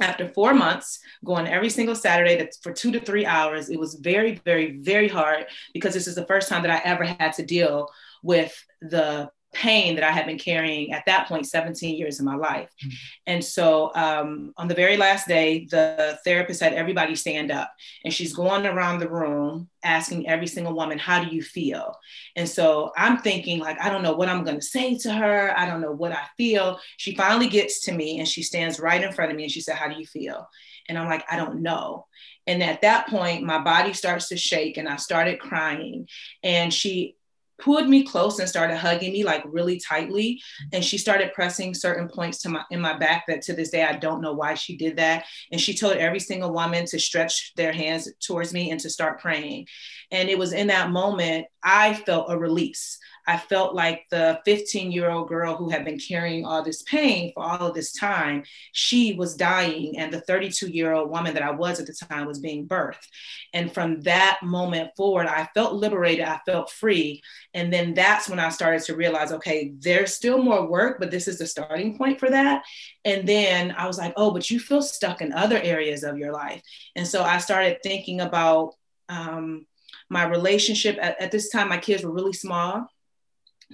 after 0.00 0.28
four 0.28 0.54
months 0.54 1.00
going 1.24 1.46
every 1.46 1.70
single 1.70 1.94
saturday 1.94 2.36
that's 2.36 2.58
for 2.58 2.72
two 2.72 2.90
to 2.92 3.00
three 3.00 3.26
hours. 3.26 3.68
It 3.68 3.78
was 3.78 3.94
very 3.94 4.40
very 4.44 4.78
very 4.78 5.08
hard 5.08 5.46
because 5.74 5.94
this 5.94 6.06
is 6.06 6.14
the 6.14 6.26
first 6.26 6.48
time 6.48 6.62
that 6.62 6.70
i 6.70 6.80
ever 6.84 7.04
had 7.04 7.32
to 7.34 7.44
deal 7.44 7.88
with 8.22 8.54
the 8.80 9.30
pain 9.52 9.96
that 9.96 10.04
i 10.04 10.10
had 10.10 10.26
been 10.26 10.38
carrying 10.38 10.92
at 10.92 11.04
that 11.06 11.26
point 11.26 11.46
17 11.46 11.96
years 11.96 12.20
of 12.20 12.26
my 12.26 12.36
life. 12.36 12.70
Mm-hmm. 12.84 12.94
and 13.26 13.44
so 13.44 13.92
um, 13.94 14.52
on 14.56 14.68
the 14.68 14.74
very 14.74 14.96
last 14.96 15.26
day 15.26 15.66
the 15.70 16.18
therapist 16.24 16.60
had 16.60 16.72
everybody 16.72 17.14
stand 17.14 17.50
up 17.50 17.72
and 18.04 18.14
she's 18.14 18.32
going 18.32 18.66
around 18.66 18.98
the 18.98 19.08
room 19.08 19.68
asking 19.82 20.28
every 20.28 20.46
single 20.46 20.74
woman 20.74 20.98
how 20.98 21.24
do 21.24 21.34
you 21.34 21.42
feel? 21.42 21.96
And 22.36 22.48
so 22.48 22.92
i'm 22.96 23.18
thinking 23.18 23.58
like 23.58 23.80
i 23.80 23.90
don't 23.90 24.02
know 24.02 24.14
what 24.14 24.28
i'm 24.28 24.44
going 24.44 24.60
to 24.60 24.66
say 24.66 24.96
to 24.98 25.12
her. 25.12 25.52
I 25.56 25.66
don't 25.66 25.80
know 25.80 25.92
what 25.92 26.12
i 26.12 26.24
feel. 26.36 26.78
She 26.96 27.14
finally 27.14 27.48
gets 27.48 27.80
to 27.82 27.92
me 27.92 28.18
and 28.18 28.28
she 28.28 28.42
stands 28.42 28.78
right 28.78 29.02
in 29.02 29.12
front 29.12 29.30
of 29.30 29.36
me 29.36 29.44
and 29.44 29.52
she 29.52 29.60
said 29.60 29.76
how 29.76 29.88
do 29.88 29.98
you 29.98 30.06
feel? 30.06 30.48
And 30.88 30.96
i'm 30.96 31.08
like 31.08 31.24
i 31.30 31.36
don't 31.36 31.62
know. 31.62 32.06
And 32.46 32.62
at 32.62 32.82
that 32.82 33.08
point 33.08 33.42
my 33.42 33.58
body 33.58 33.92
starts 33.94 34.28
to 34.28 34.36
shake 34.36 34.76
and 34.76 34.88
i 34.88 34.96
started 34.96 35.40
crying. 35.40 36.08
And 36.42 36.72
she 36.72 37.16
pulled 37.60 37.88
me 37.88 38.04
close 38.04 38.38
and 38.38 38.48
started 38.48 38.76
hugging 38.76 39.12
me 39.12 39.24
like 39.24 39.42
really 39.46 39.80
tightly. 39.80 40.40
And 40.72 40.84
she 40.84 40.98
started 40.98 41.32
pressing 41.32 41.74
certain 41.74 42.08
points 42.08 42.38
to 42.42 42.48
my 42.48 42.64
in 42.70 42.80
my 42.80 42.96
back 42.96 43.24
that 43.28 43.42
to 43.42 43.52
this 43.52 43.70
day 43.70 43.84
I 43.84 43.96
don't 43.96 44.20
know 44.20 44.32
why 44.32 44.54
she 44.54 44.76
did 44.76 44.96
that. 44.96 45.24
And 45.52 45.60
she 45.60 45.76
told 45.76 45.96
every 45.96 46.20
single 46.20 46.52
woman 46.52 46.86
to 46.86 46.98
stretch 46.98 47.52
their 47.56 47.72
hands 47.72 48.08
towards 48.20 48.52
me 48.52 48.70
and 48.70 48.80
to 48.80 48.90
start 48.90 49.20
praying. 49.20 49.66
And 50.10 50.28
it 50.28 50.38
was 50.38 50.52
in 50.52 50.68
that 50.68 50.90
moment 50.90 51.46
I 51.62 51.94
felt 51.94 52.30
a 52.30 52.38
release 52.38 52.98
I 53.30 53.36
felt 53.36 53.76
like 53.76 54.06
the 54.10 54.40
15 54.44 54.90
year 54.90 55.08
old 55.08 55.28
girl 55.28 55.54
who 55.54 55.68
had 55.68 55.84
been 55.84 56.00
carrying 56.00 56.44
all 56.44 56.64
this 56.64 56.82
pain 56.82 57.30
for 57.32 57.44
all 57.44 57.68
of 57.68 57.74
this 57.74 57.92
time, 57.92 58.42
she 58.72 59.14
was 59.14 59.36
dying. 59.36 59.98
And 59.98 60.12
the 60.12 60.20
32 60.22 60.66
year 60.66 60.92
old 60.92 61.10
woman 61.10 61.34
that 61.34 61.42
I 61.44 61.52
was 61.52 61.78
at 61.78 61.86
the 61.86 61.92
time 61.92 62.26
was 62.26 62.40
being 62.40 62.66
birthed. 62.66 63.06
And 63.54 63.72
from 63.72 64.00
that 64.00 64.40
moment 64.42 64.90
forward, 64.96 65.28
I 65.28 65.48
felt 65.54 65.74
liberated. 65.74 66.24
I 66.24 66.40
felt 66.44 66.72
free. 66.72 67.22
And 67.54 67.72
then 67.72 67.94
that's 67.94 68.28
when 68.28 68.40
I 68.40 68.48
started 68.48 68.82
to 68.86 68.96
realize 68.96 69.30
okay, 69.30 69.74
there's 69.78 70.12
still 70.12 70.42
more 70.42 70.66
work, 70.66 70.98
but 70.98 71.12
this 71.12 71.28
is 71.28 71.38
the 71.38 71.46
starting 71.46 71.96
point 71.96 72.18
for 72.18 72.30
that. 72.30 72.64
And 73.04 73.28
then 73.28 73.70
I 73.78 73.86
was 73.86 73.96
like, 73.96 74.12
oh, 74.16 74.32
but 74.32 74.50
you 74.50 74.58
feel 74.58 74.82
stuck 74.82 75.20
in 75.20 75.32
other 75.32 75.60
areas 75.62 76.02
of 76.02 76.18
your 76.18 76.32
life. 76.32 76.62
And 76.96 77.06
so 77.06 77.22
I 77.22 77.38
started 77.38 77.78
thinking 77.84 78.20
about, 78.20 78.74
um, 79.08 79.66
my 80.12 80.24
relationship 80.24 80.98
at, 81.00 81.20
at 81.20 81.30
this 81.30 81.50
time, 81.50 81.68
my 81.68 81.78
kids 81.78 82.02
were 82.02 82.10
really 82.12 82.32
small 82.32 82.88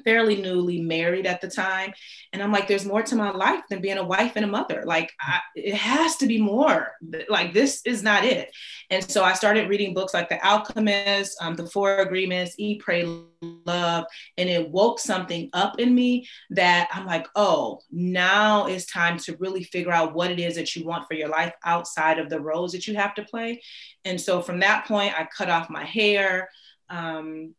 fairly 0.04 0.36
newly 0.40 0.80
married 0.80 1.26
at 1.26 1.40
the 1.40 1.48
time. 1.48 1.92
And 2.32 2.42
i'm 2.42 2.52
like 2.52 2.68
there's 2.68 2.84
more 2.84 3.02
to 3.02 3.16
my 3.16 3.30
life 3.30 3.62
than 3.68 3.80
being 3.80 3.98
a 3.98 4.04
wife 4.04 4.32
and 4.36 4.44
a 4.44 4.48
mother. 4.48 4.82
Like 4.86 5.12
I, 5.20 5.40
it 5.54 5.74
has 5.74 6.16
to 6.16 6.26
be 6.26 6.40
more. 6.40 6.92
Like 7.28 7.52
this 7.52 7.82
is 7.84 8.02
not 8.02 8.24
it. 8.24 8.50
And 8.90 9.08
so 9.08 9.24
i 9.24 9.32
started 9.32 9.68
reading 9.68 9.94
books 9.94 10.14
like 10.14 10.28
the 10.28 10.44
alchemist 10.46 11.36
um, 11.40 11.54
the 11.54 11.66
four 11.66 11.98
agreements 11.98 12.54
eat 12.58 12.80
pray 12.80 13.04
love 13.42 14.04
and 14.38 14.48
it 14.48 14.70
woke 14.70 14.98
something 14.98 15.50
up 15.52 15.78
in 15.78 15.94
me 15.94 16.26
that 16.50 16.88
i'm 16.92 17.06
like 17.06 17.26
oh 17.34 17.80
now 17.90 18.66
it's 18.66 18.86
time 18.86 19.18
to 19.18 19.36
really 19.36 19.64
figure 19.64 19.92
out 19.92 20.14
what 20.14 20.30
it 20.30 20.38
is 20.38 20.54
that 20.54 20.74
you 20.74 20.84
want 20.84 21.06
for 21.06 21.14
your 21.14 21.28
life 21.28 21.52
outside 21.64 22.18
of 22.18 22.30
the 22.30 22.40
roles 22.40 22.72
that 22.72 22.86
you 22.86 22.94
have 22.94 23.14
to 23.14 23.24
play. 23.24 23.60
And 24.04 24.20
so 24.20 24.40
from 24.40 24.60
that 24.60 24.86
point 24.86 25.18
i 25.18 25.26
cut 25.36 25.50
off 25.50 25.70
my 25.70 25.84
hair 25.84 26.48
um, 26.88 27.54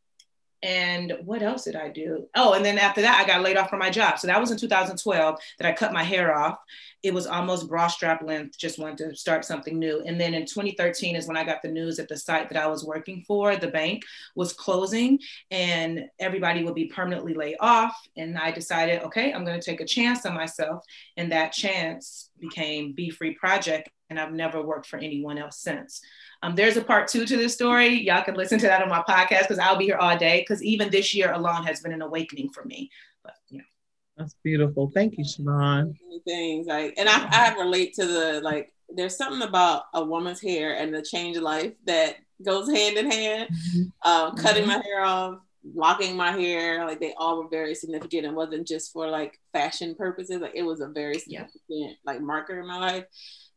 And 0.68 1.14
what 1.24 1.42
else 1.42 1.64
did 1.64 1.78
I 1.78 1.88
do? 1.88 2.28
Oh, 2.36 2.52
and 2.52 2.66
then 2.66 2.78
after 2.78 3.00
that, 3.00 3.24
I 3.24 3.26
got 3.26 3.42
laid 3.42 3.56
off 3.56 3.70
from 3.70 3.80
my 3.80 3.90
job. 3.90 4.20
So 4.20 4.28
that 4.28 4.38
was 4.38 4.52
in 4.52 4.58
2012 4.58 5.40
that 5.60 5.66
I 5.66 5.72
cut 5.72 5.94
my 5.94 6.04
hair 6.04 6.38
off. 6.38 6.58
It 7.04 7.14
was 7.14 7.28
almost 7.28 7.68
bra 7.68 7.88
strap 7.88 8.24
length, 8.24 8.58
just 8.58 8.80
wanted 8.80 8.98
to 9.10 9.16
start 9.16 9.46
something 9.46 9.78
new. 9.78 10.02
And 10.06 10.20
then 10.20 10.34
in 10.34 10.46
2013 10.46 11.16
is 11.16 11.28
when 11.28 11.38
I 11.38 11.44
got 11.44 11.62
the 11.62 11.72
news 11.72 11.98
that 11.98 12.08
the 12.08 12.18
site 12.18 12.50
that 12.50 12.62
I 12.62 12.68
was 12.68 12.84
working 12.84 13.24
for, 13.28 13.56
the 13.56 13.68
bank, 13.68 14.04
was 14.36 14.54
closing 14.54 15.20
and 15.52 16.06
everybody 16.20 16.64
would 16.64 16.76
be 16.76 16.88
permanently 16.88 17.34
laid 17.34 17.58
off. 17.60 17.96
And 18.16 18.38
I 18.38 18.52
decided, 18.52 19.04
okay, 19.04 19.32
I'm 19.32 19.46
going 19.46 19.60
to 19.60 19.66
take 19.66 19.82
a 19.82 19.86
chance 19.86 20.26
on 20.26 20.34
myself. 20.34 20.84
And 21.16 21.32
that 21.32 21.54
chance 21.54 22.30
became 22.40 22.94
Be 22.94 23.10
Free 23.10 23.36
Project. 23.36 23.90
And 24.10 24.20
I've 24.20 24.32
never 24.32 24.62
worked 24.62 24.86
for 24.86 24.98
anyone 24.98 25.38
else 25.38 25.60
since. 25.60 26.02
Um, 26.42 26.56
there's 26.56 26.78
a 26.78 26.84
part 26.84 27.08
two 27.08 27.26
to 27.26 27.36
this 27.36 27.54
story. 27.54 28.02
Y'all 28.02 28.24
can 28.24 28.36
listen 28.36 28.60
to 28.60 28.68
that 28.68 28.82
on 28.82 28.90
my 28.90 29.04
podcast 29.08 29.42
because 29.42 29.60
I'll 29.60 29.78
be 29.78 29.86
here 29.86 29.98
all 29.98 30.18
day. 30.18 30.40
Because 30.40 30.64
even 30.64 30.90
this 30.90 31.14
year 31.14 31.32
alone 31.34 31.64
has 31.64 31.82
been 31.82 31.94
an 31.94 32.02
awakening 32.02 32.50
for 32.50 32.64
me. 32.64 32.90
But 33.24 33.34
know, 33.52 33.64
That's 34.18 34.36
beautiful. 34.44 34.90
Thank 34.90 35.18
you, 35.18 35.24
Siobhan. 35.24 35.94
things 36.26 36.66
like 36.68 36.96
and 36.98 37.08
I, 37.08 37.28
I 37.32 37.56
relate 37.60 37.94
to 37.96 38.06
the 38.06 38.42
like 38.42 38.74
there's 38.90 39.16
something 39.16 39.48
about 39.48 39.84
a 39.94 40.04
woman's 40.04 40.42
hair 40.42 40.76
and 40.76 40.94
the 40.94 41.02
change 41.04 41.38
of 41.38 41.44
life 41.44 41.74
that 41.86 42.16
goes 42.44 42.68
hand 42.70 42.98
in 42.98 43.12
hand 43.12 43.50
um, 44.04 44.36
cutting 44.36 44.66
my 44.66 44.82
hair 44.84 45.04
off 45.06 45.40
locking 45.76 46.16
my 46.16 46.32
hair 46.32 46.86
like 46.86 47.00
they 47.00 47.14
all 47.18 47.44
were 47.44 47.50
very 47.50 47.76
significant 47.76 48.26
and 48.26 48.36
wasn't 48.36 48.68
just 48.68 48.92
for 48.92 49.08
like 49.10 49.40
fashion 49.54 49.94
purposes 49.94 50.42
like 50.42 50.56
it 50.56 50.64
was 50.64 50.80
a 50.82 50.88
very 50.88 51.22
Yeah. 51.28 51.46
significant 51.46 51.98
like 52.06 52.22
marker 52.22 52.60
in 52.60 52.68
my 52.68 52.78
life 52.80 53.06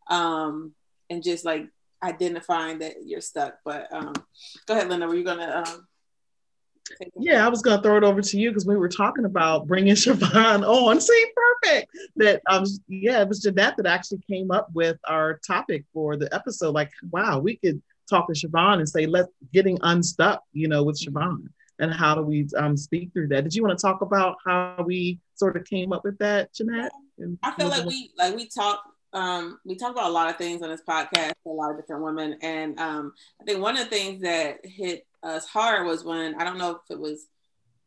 um 0.09 0.73
and 1.09 1.23
just 1.23 1.45
like 1.45 1.69
identifying 2.03 2.79
that 2.81 2.95
you're 3.05 3.21
stuck 3.21 3.55
but 3.65 3.87
um 3.93 4.13
go 4.67 4.75
ahead 4.75 4.89
lynda 4.89 5.07
were 5.09 5.15
you 5.15 5.25
gonna 5.25 5.65
um? 5.67 5.87
Yeah, 7.17 7.45
I 7.45 7.49
was 7.49 7.63
going 7.63 7.79
to 7.79 7.83
throw 7.83 7.97
it 7.97 8.05
over 8.05 8.21
to 8.21 8.39
you 8.39 8.51
because 8.51 8.67
we 8.67 8.77
were 8.77 8.89
talking 8.89 9.25
about 9.25 9.67
bringing 9.67 9.95
Siobhan 9.97 10.67
on. 10.67 11.01
See, 11.01 11.27
perfect. 11.63 11.91
That 12.17 12.43
um, 12.49 12.65
yeah, 12.89 13.21
it 13.23 13.29
was 13.29 13.41
Jeanette 13.41 13.77
that 13.77 13.87
actually 13.87 14.21
came 14.29 14.51
up 14.51 14.69
with 14.73 14.99
our 15.09 15.41
topic 15.47 15.85
for 15.93 16.17
the 16.17 16.33
episode. 16.35 16.75
Like, 16.75 16.91
wow, 17.11 17.39
we 17.39 17.57
could 17.57 17.81
talk 18.09 18.27
to 18.27 18.35
Siobhan 18.35 18.79
and 18.79 18.89
say, 18.89 19.07
let's 19.07 19.29
getting 19.53 19.79
unstuck, 19.83 20.43
you 20.53 20.69
know, 20.69 20.83
with 20.83 21.01
Siobhan. 21.01 21.45
And 21.79 21.93
how 21.93 22.15
do 22.15 22.23
we 22.23 22.47
um, 22.59 22.77
speak 22.77 23.13
through 23.13 23.29
that? 23.29 23.45
Did 23.45 23.55
you 23.55 23.63
want 23.63 23.79
to 23.79 23.83
talk 23.83 24.03
about 24.03 24.37
how 24.45 24.85
we 24.87 25.19
sort 25.35 25.57
of 25.57 25.65
came 25.65 25.93
up 25.93 26.05
with 26.05 26.19
that, 26.19 26.53
Jeanette? 26.53 26.93
And- 27.19 27.39
I 27.43 27.53
feel 27.53 27.69
like 27.69 27.87
we 27.87 28.11
like 28.19 28.37
we 28.37 28.49
talk 28.49 28.83
um 29.13 29.59
we 29.65 29.75
talk 29.75 29.91
about 29.93 30.09
a 30.09 30.13
lot 30.13 30.31
of 30.31 30.37
things 30.37 30.63
on 30.63 30.69
this 30.69 30.83
podcast 30.89 31.33
for 31.43 31.53
a 31.53 31.57
lot 31.57 31.73
of 31.73 31.77
different 31.77 32.05
women 32.05 32.39
and 32.43 32.79
um 32.79 33.13
I 33.41 33.45
think 33.45 33.61
one 33.61 33.77
of 33.77 33.85
the 33.85 33.91
things 33.91 34.23
that 34.23 34.65
hit 34.65 35.05
us 35.23 35.47
hard 35.47 35.87
was 35.87 36.05
when 36.05 36.35
I 36.35 36.45
don't 36.45 36.59
know 36.59 36.71
if 36.71 36.91
it 36.91 36.99
was 36.99 37.27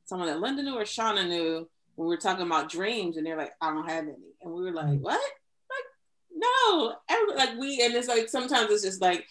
someone 0.05 0.27
that 0.27 0.37
Lynda 0.37 0.63
knew 0.63 0.77
or 0.77 0.83
Shauna 0.83 1.27
knew 1.27 1.67
when 1.95 2.07
we 2.07 2.15
were 2.15 2.21
talking 2.21 2.45
about 2.45 2.69
dreams 2.69 3.17
and 3.17 3.25
they're 3.25 3.37
like 3.37 3.53
I 3.61 3.71
don't 3.71 3.89
have 3.89 4.03
any 4.03 4.15
and 4.41 4.53
we 4.53 4.63
were 4.63 4.71
like 4.71 4.85
mm. 4.85 4.99
what 4.99 5.13
like 5.13 6.35
no 6.35 6.95
Every, 7.09 7.35
like 7.35 7.57
we 7.59 7.81
and 7.83 7.93
it's 7.93 8.07
like 8.07 8.29
sometimes 8.29 8.71
it's 8.71 8.83
just 8.83 9.01
like 9.01 9.25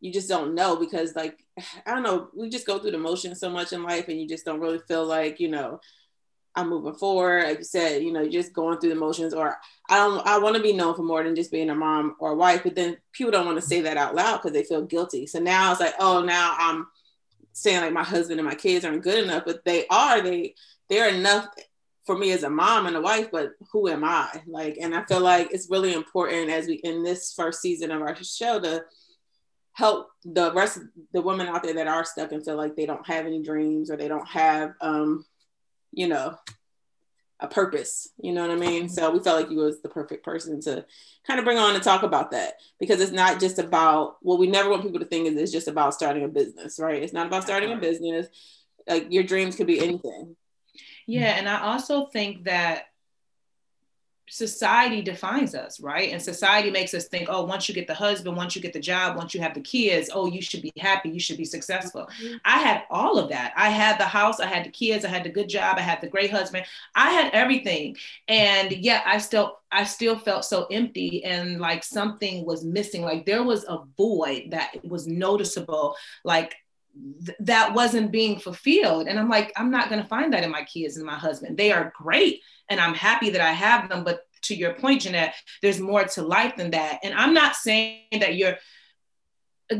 you 0.00 0.12
just 0.12 0.28
don't 0.28 0.54
know 0.54 0.76
because 0.76 1.14
like 1.14 1.44
I 1.86 1.94
don't 1.94 2.02
know 2.02 2.28
we 2.34 2.48
just 2.48 2.66
go 2.66 2.78
through 2.78 2.92
the 2.92 2.98
motions 2.98 3.40
so 3.40 3.50
much 3.50 3.72
in 3.72 3.82
life 3.82 4.08
and 4.08 4.20
you 4.20 4.28
just 4.28 4.44
don't 4.44 4.60
really 4.60 4.80
feel 4.86 5.04
like 5.04 5.40
you 5.40 5.48
know 5.48 5.80
I'm 6.56 6.68
moving 6.68 6.94
forward. 6.94 7.44
Like 7.44 7.58
you 7.58 7.64
said, 7.64 8.02
you 8.02 8.12
know, 8.12 8.20
you're 8.20 8.42
just 8.42 8.52
going 8.52 8.78
through 8.78 8.90
the 8.90 8.94
motions, 8.94 9.34
or 9.34 9.56
I 9.88 9.96
don't, 9.96 10.24
I 10.26 10.38
want 10.38 10.56
to 10.56 10.62
be 10.62 10.72
known 10.72 10.94
for 10.94 11.02
more 11.02 11.22
than 11.22 11.34
just 11.34 11.50
being 11.50 11.70
a 11.70 11.74
mom 11.74 12.16
or 12.20 12.30
a 12.30 12.36
wife. 12.36 12.62
But 12.62 12.76
then 12.76 12.96
people 13.12 13.32
don't 13.32 13.46
want 13.46 13.60
to 13.60 13.66
say 13.66 13.80
that 13.80 13.96
out 13.96 14.14
loud 14.14 14.36
because 14.36 14.52
they 14.52 14.62
feel 14.62 14.82
guilty. 14.82 15.26
So 15.26 15.40
now 15.40 15.72
it's 15.72 15.80
like, 15.80 15.94
oh, 15.98 16.22
now 16.22 16.54
I'm 16.58 16.86
saying 17.54 17.80
like 17.80 17.92
my 17.92 18.04
husband 18.04 18.38
and 18.38 18.48
my 18.48 18.54
kids 18.54 18.84
aren't 18.84 19.02
good 19.02 19.24
enough, 19.24 19.44
but 19.46 19.64
they 19.64 19.86
are. 19.88 20.20
They 20.20 20.54
they're 20.90 21.08
enough 21.08 21.48
for 22.04 22.18
me 22.18 22.32
as 22.32 22.42
a 22.42 22.50
mom 22.50 22.86
and 22.86 22.96
a 22.96 23.00
wife. 23.00 23.30
But 23.32 23.52
who 23.72 23.88
am 23.88 24.04
I? 24.04 24.42
Like, 24.46 24.76
and 24.78 24.94
I 24.94 25.04
feel 25.04 25.20
like 25.20 25.48
it's 25.50 25.70
really 25.70 25.94
important 25.94 26.50
as 26.50 26.66
we 26.66 26.74
in 26.74 27.02
this 27.02 27.32
first 27.32 27.62
season 27.62 27.90
of 27.90 28.02
our 28.02 28.14
show 28.22 28.60
to 28.60 28.84
help 29.72 30.08
the 30.24 30.52
rest 30.52 30.76
of 30.76 30.82
the 31.12 31.22
women 31.22 31.46
out 31.48 31.62
there 31.62 31.74
that 31.74 31.88
are 31.88 32.04
stuck 32.04 32.32
and 32.32 32.44
feel 32.44 32.56
like 32.56 32.76
they 32.76 32.86
don't 32.86 33.06
have 33.06 33.26
any 33.26 33.42
dreams 33.42 33.90
or 33.90 33.96
they 33.96 34.06
don't 34.06 34.28
have 34.28 34.74
um 34.80 35.24
you 35.94 36.08
know, 36.08 36.36
a 37.44 37.48
purpose. 37.48 38.08
You 38.18 38.32
know 38.32 38.40
what 38.40 38.50
I 38.50 38.56
mean? 38.56 38.88
So 38.88 39.10
we 39.10 39.20
felt 39.20 39.40
like 39.40 39.50
you 39.50 39.58
was 39.58 39.82
the 39.82 39.88
perfect 39.88 40.24
person 40.24 40.60
to 40.62 40.84
kind 41.26 41.38
of 41.38 41.44
bring 41.44 41.58
on 41.58 41.74
and 41.74 41.84
talk 41.84 42.02
about 42.02 42.30
that 42.30 42.54
because 42.80 43.00
it's 43.00 43.12
not 43.12 43.38
just 43.38 43.58
about 43.58 44.16
what 44.22 44.38
we 44.38 44.46
never 44.46 44.70
want 44.70 44.82
people 44.82 45.00
to 45.00 45.04
think 45.04 45.26
is 45.26 45.36
it's 45.36 45.52
just 45.52 45.68
about 45.68 45.94
starting 45.94 46.24
a 46.24 46.28
business, 46.28 46.78
right? 46.78 47.02
It's 47.02 47.12
not 47.12 47.26
about 47.26 47.44
starting 47.44 47.72
a 47.72 47.76
business. 47.76 48.28
Like 48.88 49.06
your 49.10 49.24
dreams 49.24 49.56
could 49.56 49.66
be 49.66 49.78
anything. 49.78 50.36
Yeah, 51.06 51.36
and 51.36 51.48
I 51.48 51.60
also 51.60 52.06
think 52.06 52.44
that 52.44 52.86
society 54.28 55.02
defines 55.02 55.54
us, 55.54 55.80
right? 55.80 56.10
And 56.10 56.20
society 56.20 56.70
makes 56.70 56.94
us 56.94 57.06
think, 57.08 57.28
oh, 57.30 57.44
once 57.44 57.68
you 57.68 57.74
get 57.74 57.86
the 57.86 57.94
husband, 57.94 58.36
once 58.36 58.56
you 58.56 58.62
get 58.62 58.72
the 58.72 58.80
job, 58.80 59.16
once 59.16 59.34
you 59.34 59.40
have 59.40 59.54
the 59.54 59.60
kids, 59.60 60.10
oh, 60.12 60.26
you 60.26 60.40
should 60.40 60.62
be 60.62 60.72
happy, 60.78 61.10
you 61.10 61.20
should 61.20 61.36
be 61.36 61.44
successful. 61.44 62.08
Mm-hmm. 62.22 62.36
I 62.44 62.58
had 62.58 62.82
all 62.90 63.18
of 63.18 63.28
that. 63.30 63.52
I 63.56 63.68
had 63.68 63.98
the 63.98 64.04
house, 64.04 64.40
I 64.40 64.46
had 64.46 64.64
the 64.64 64.70
kids, 64.70 65.04
I 65.04 65.08
had 65.08 65.24
the 65.24 65.30
good 65.30 65.48
job, 65.48 65.76
I 65.76 65.82
had 65.82 66.00
the 66.00 66.08
great 66.08 66.30
husband. 66.30 66.64
I 66.94 67.10
had 67.10 67.32
everything. 67.32 67.96
And 68.28 68.72
yet 68.72 69.02
I 69.06 69.18
still 69.18 69.58
I 69.70 69.84
still 69.84 70.16
felt 70.16 70.44
so 70.44 70.66
empty 70.70 71.24
and 71.24 71.60
like 71.60 71.82
something 71.82 72.46
was 72.46 72.64
missing. 72.64 73.02
Like 73.02 73.26
there 73.26 73.42
was 73.42 73.64
a 73.64 73.80
void 73.96 74.52
that 74.52 74.72
was 74.84 75.08
noticeable. 75.08 75.96
Like 76.24 76.54
th- 77.24 77.38
that 77.40 77.74
wasn't 77.74 78.12
being 78.12 78.38
fulfilled. 78.38 79.08
And 79.08 79.18
I'm 79.18 79.28
like, 79.28 79.52
I'm 79.56 79.70
not 79.70 79.88
going 79.88 80.02
to 80.02 80.08
find 80.08 80.32
that 80.32 80.44
in 80.44 80.50
my 80.50 80.64
kids 80.64 80.96
and 80.96 81.06
my 81.06 81.16
husband. 81.16 81.56
They 81.56 81.72
are 81.72 81.92
great. 81.96 82.40
And 82.68 82.80
I'm 82.80 82.94
happy 82.94 83.30
that 83.30 83.40
I 83.40 83.52
have 83.52 83.88
them. 83.88 84.04
But 84.04 84.20
to 84.42 84.54
your 84.54 84.74
point, 84.74 85.02
Jeanette, 85.02 85.34
there's 85.62 85.80
more 85.80 86.04
to 86.04 86.22
life 86.22 86.56
than 86.56 86.70
that. 86.72 87.00
And 87.02 87.14
I'm 87.14 87.34
not 87.34 87.56
saying 87.56 88.02
that 88.12 88.36
you're, 88.36 88.56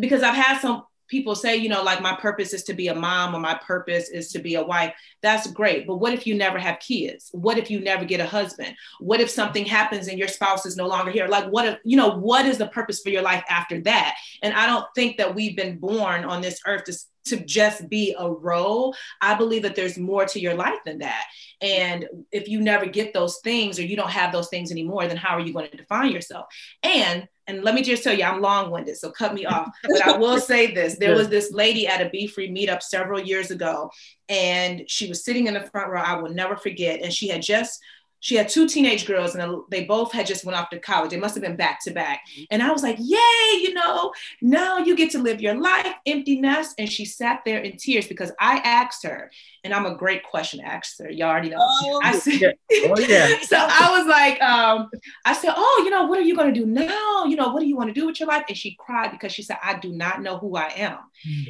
because 0.01 0.23
I've 0.23 0.35
had 0.35 0.61
some 0.61 0.85
people 1.09 1.35
say, 1.35 1.57
you 1.57 1.69
know, 1.69 1.83
like 1.83 2.01
my 2.01 2.15
purpose 2.17 2.53
is 2.53 2.65
to 2.65 2.75
be 2.75 2.89
a 2.89 2.95
mom 2.95 3.35
or 3.35 3.41
my 3.41 3.55
purpose 3.55 4.09
is 4.09 4.33
to 4.33 4.39
be 4.39 4.55
a 4.55 4.65
wife. 4.65 4.95
That's 5.23 5.51
great. 5.51 5.87
But 5.87 5.97
what 5.97 6.13
if 6.13 6.27
you 6.27 6.35
never 6.35 6.59
have 6.59 6.79
kids? 6.79 7.31
What 7.33 7.59
if 7.59 7.71
you 7.71 7.81
never 7.81 8.05
get 8.05 8.21
a 8.21 8.27
husband? 8.27 8.75
What 9.01 9.21
if 9.21 9.31
something 9.31 9.65
happens 9.65 10.09
and 10.09 10.19
your 10.19 10.29
spouse 10.29 10.67
is 10.67 10.77
no 10.77 10.87
longer 10.87 11.11
here? 11.11 11.29
Like, 11.29 11.47
what 11.47 11.67
if, 11.67 11.79
you 11.85 11.97
know, 11.97 12.17
what 12.19 12.47
is 12.47 12.59
the 12.59 12.69
purpose 12.69 13.01
for 13.01 13.11
your 13.11 13.23
life 13.23 13.45
after 13.49 13.81
that? 13.83 14.17
And 14.43 14.55
I 14.55 14.67
don't 14.67 14.87
think 14.95 15.19
that 15.19 15.35
we've 15.35 15.57
been 15.57 15.79
born 15.79 16.25
on 16.25 16.41
this 16.41 16.61
earth 16.67 16.85
to, 16.85 16.99
to 17.27 17.45
just 17.45 17.89
be 17.89 18.15
a 18.19 18.31
role. 18.31 18.95
I 19.21 19.35
believe 19.35 19.63
that 19.63 19.77
there's 19.77 19.99
more 19.99 20.25
to 20.27 20.41
your 20.41 20.55
life 20.55 20.79
than 20.85 20.99
that. 20.99 21.25
And 21.65 22.07
if 22.31 22.47
you 22.47 22.61
never 22.61 22.85
get 22.85 23.15
those 23.15 23.39
things 23.39 23.79
or 23.79 23.85
you 23.85 23.97
don't 23.97 24.11
have 24.11 24.33
those 24.33 24.49
things 24.51 24.71
anymore, 24.71 25.07
then 25.07 25.17
how 25.17 25.35
are 25.35 25.41
you 25.41 25.55
going 25.55 25.71
to 25.71 25.77
define 25.79 26.13
yourself? 26.13 26.45
And 26.83 27.27
and 27.47 27.63
let 27.63 27.75
me 27.75 27.83
just 27.83 28.03
tell 28.03 28.17
you, 28.17 28.25
I'm 28.25 28.41
long-winded, 28.41 28.97
so 28.97 29.11
cut 29.11 29.35
me 29.35 29.47
off. 29.47 29.71
But 29.83 30.03
I 30.07 30.19
will 30.19 30.39
say 30.39 30.75
this: 30.75 30.99
there 30.99 31.15
was 31.17 31.31
this 31.31 31.53
lady 31.53 31.89
at 31.89 32.07
a 32.07 32.11
Be 32.11 32.27
Free 32.27 32.51
meetup 32.51 32.83
several 32.83 33.19
years 33.19 33.51
ago, 33.51 33.91
and 34.29 34.83
she 34.89 35.09
was 35.09 35.25
sitting 35.25 35.47
in 35.47 35.55
the 35.55 35.63
front 35.63 35.91
row. 35.91 36.03
I 36.03 36.17
will 36.17 36.35
never 36.35 36.55
forget, 36.55 37.01
and 37.01 37.11
she 37.11 37.29
had 37.29 37.41
just 37.41 37.81
she 38.25 38.37
had 38.37 38.49
two 38.49 38.67
teenage 38.67 39.05
girls 39.05 39.35
and 39.35 39.63
they 39.69 39.85
both 39.85 40.11
had 40.11 40.25
just 40.25 40.47
went 40.47 40.59
off 40.59 40.71
to 40.71 40.79
college. 40.79 41.11
They 41.11 41.19
must 41.19 41.35
have 41.35 41.45
been 41.45 41.57
back 41.57 41.79
to 41.85 41.91
back. 41.91 42.23
And 42.51 42.63
i 42.63 42.73
was 42.73 42.83
like 42.83 42.97
yay 42.99 43.61
you 43.61 43.75
know 43.75 44.13
now 44.41 44.79
you 44.79 44.97
get 44.97 45.11
to 45.11 45.19
live 45.19 45.43
your 45.43 45.61
life 45.61 45.95
empty 46.07 46.41
nest. 46.41 46.75
And 46.79 46.91
she 46.91 47.05
sat 47.05 47.43
there 47.45 47.59
in 47.61 47.77
tears 47.77 48.09
because 48.09 48.33
i 48.41 48.57
asked 48.65 49.05
her 49.05 49.31
and 49.63 49.75
i'm 49.75 49.85
a 49.85 49.95
great 49.95 50.25
question 50.25 50.61
asker 50.61 51.11
you 51.11 51.23
already 51.23 51.51
know. 51.51 51.59
Oh, 51.61 52.01
i 52.03 52.17
said 52.19 52.55
Oh, 52.73 52.99
yeah. 52.99 53.39
so 53.43 53.59
i 53.59 53.95
was 53.99 54.07
like 54.07 54.41
um 54.41 54.89
i 55.27 55.35
said 55.35 55.53
oh 55.55 55.83
you 55.85 55.91
know 55.91 56.07
what 56.07 56.19
are 56.19 56.23
you 56.23 56.35
going 56.35 56.53
to 56.53 56.59
do 56.59 56.67
now? 56.67 57.25
You 57.27 57.37
know 57.37 57.51
what 57.51 57.61
do 57.61 57.67
you 57.67 57.77
want 57.77 57.95
to 57.95 58.01
do 58.01 58.07
with 58.07 58.19
your 58.19 58.29
life? 58.29 58.45
And 58.49 58.57
she 58.57 58.75
cried 58.81 59.11
because 59.11 59.33
she 59.33 59.43
said 59.43 59.59
i 59.63 59.79
do 59.79 59.93
not 59.93 60.23
know 60.23 60.39
who 60.39 60.57
i 60.57 60.73
am. 60.77 60.99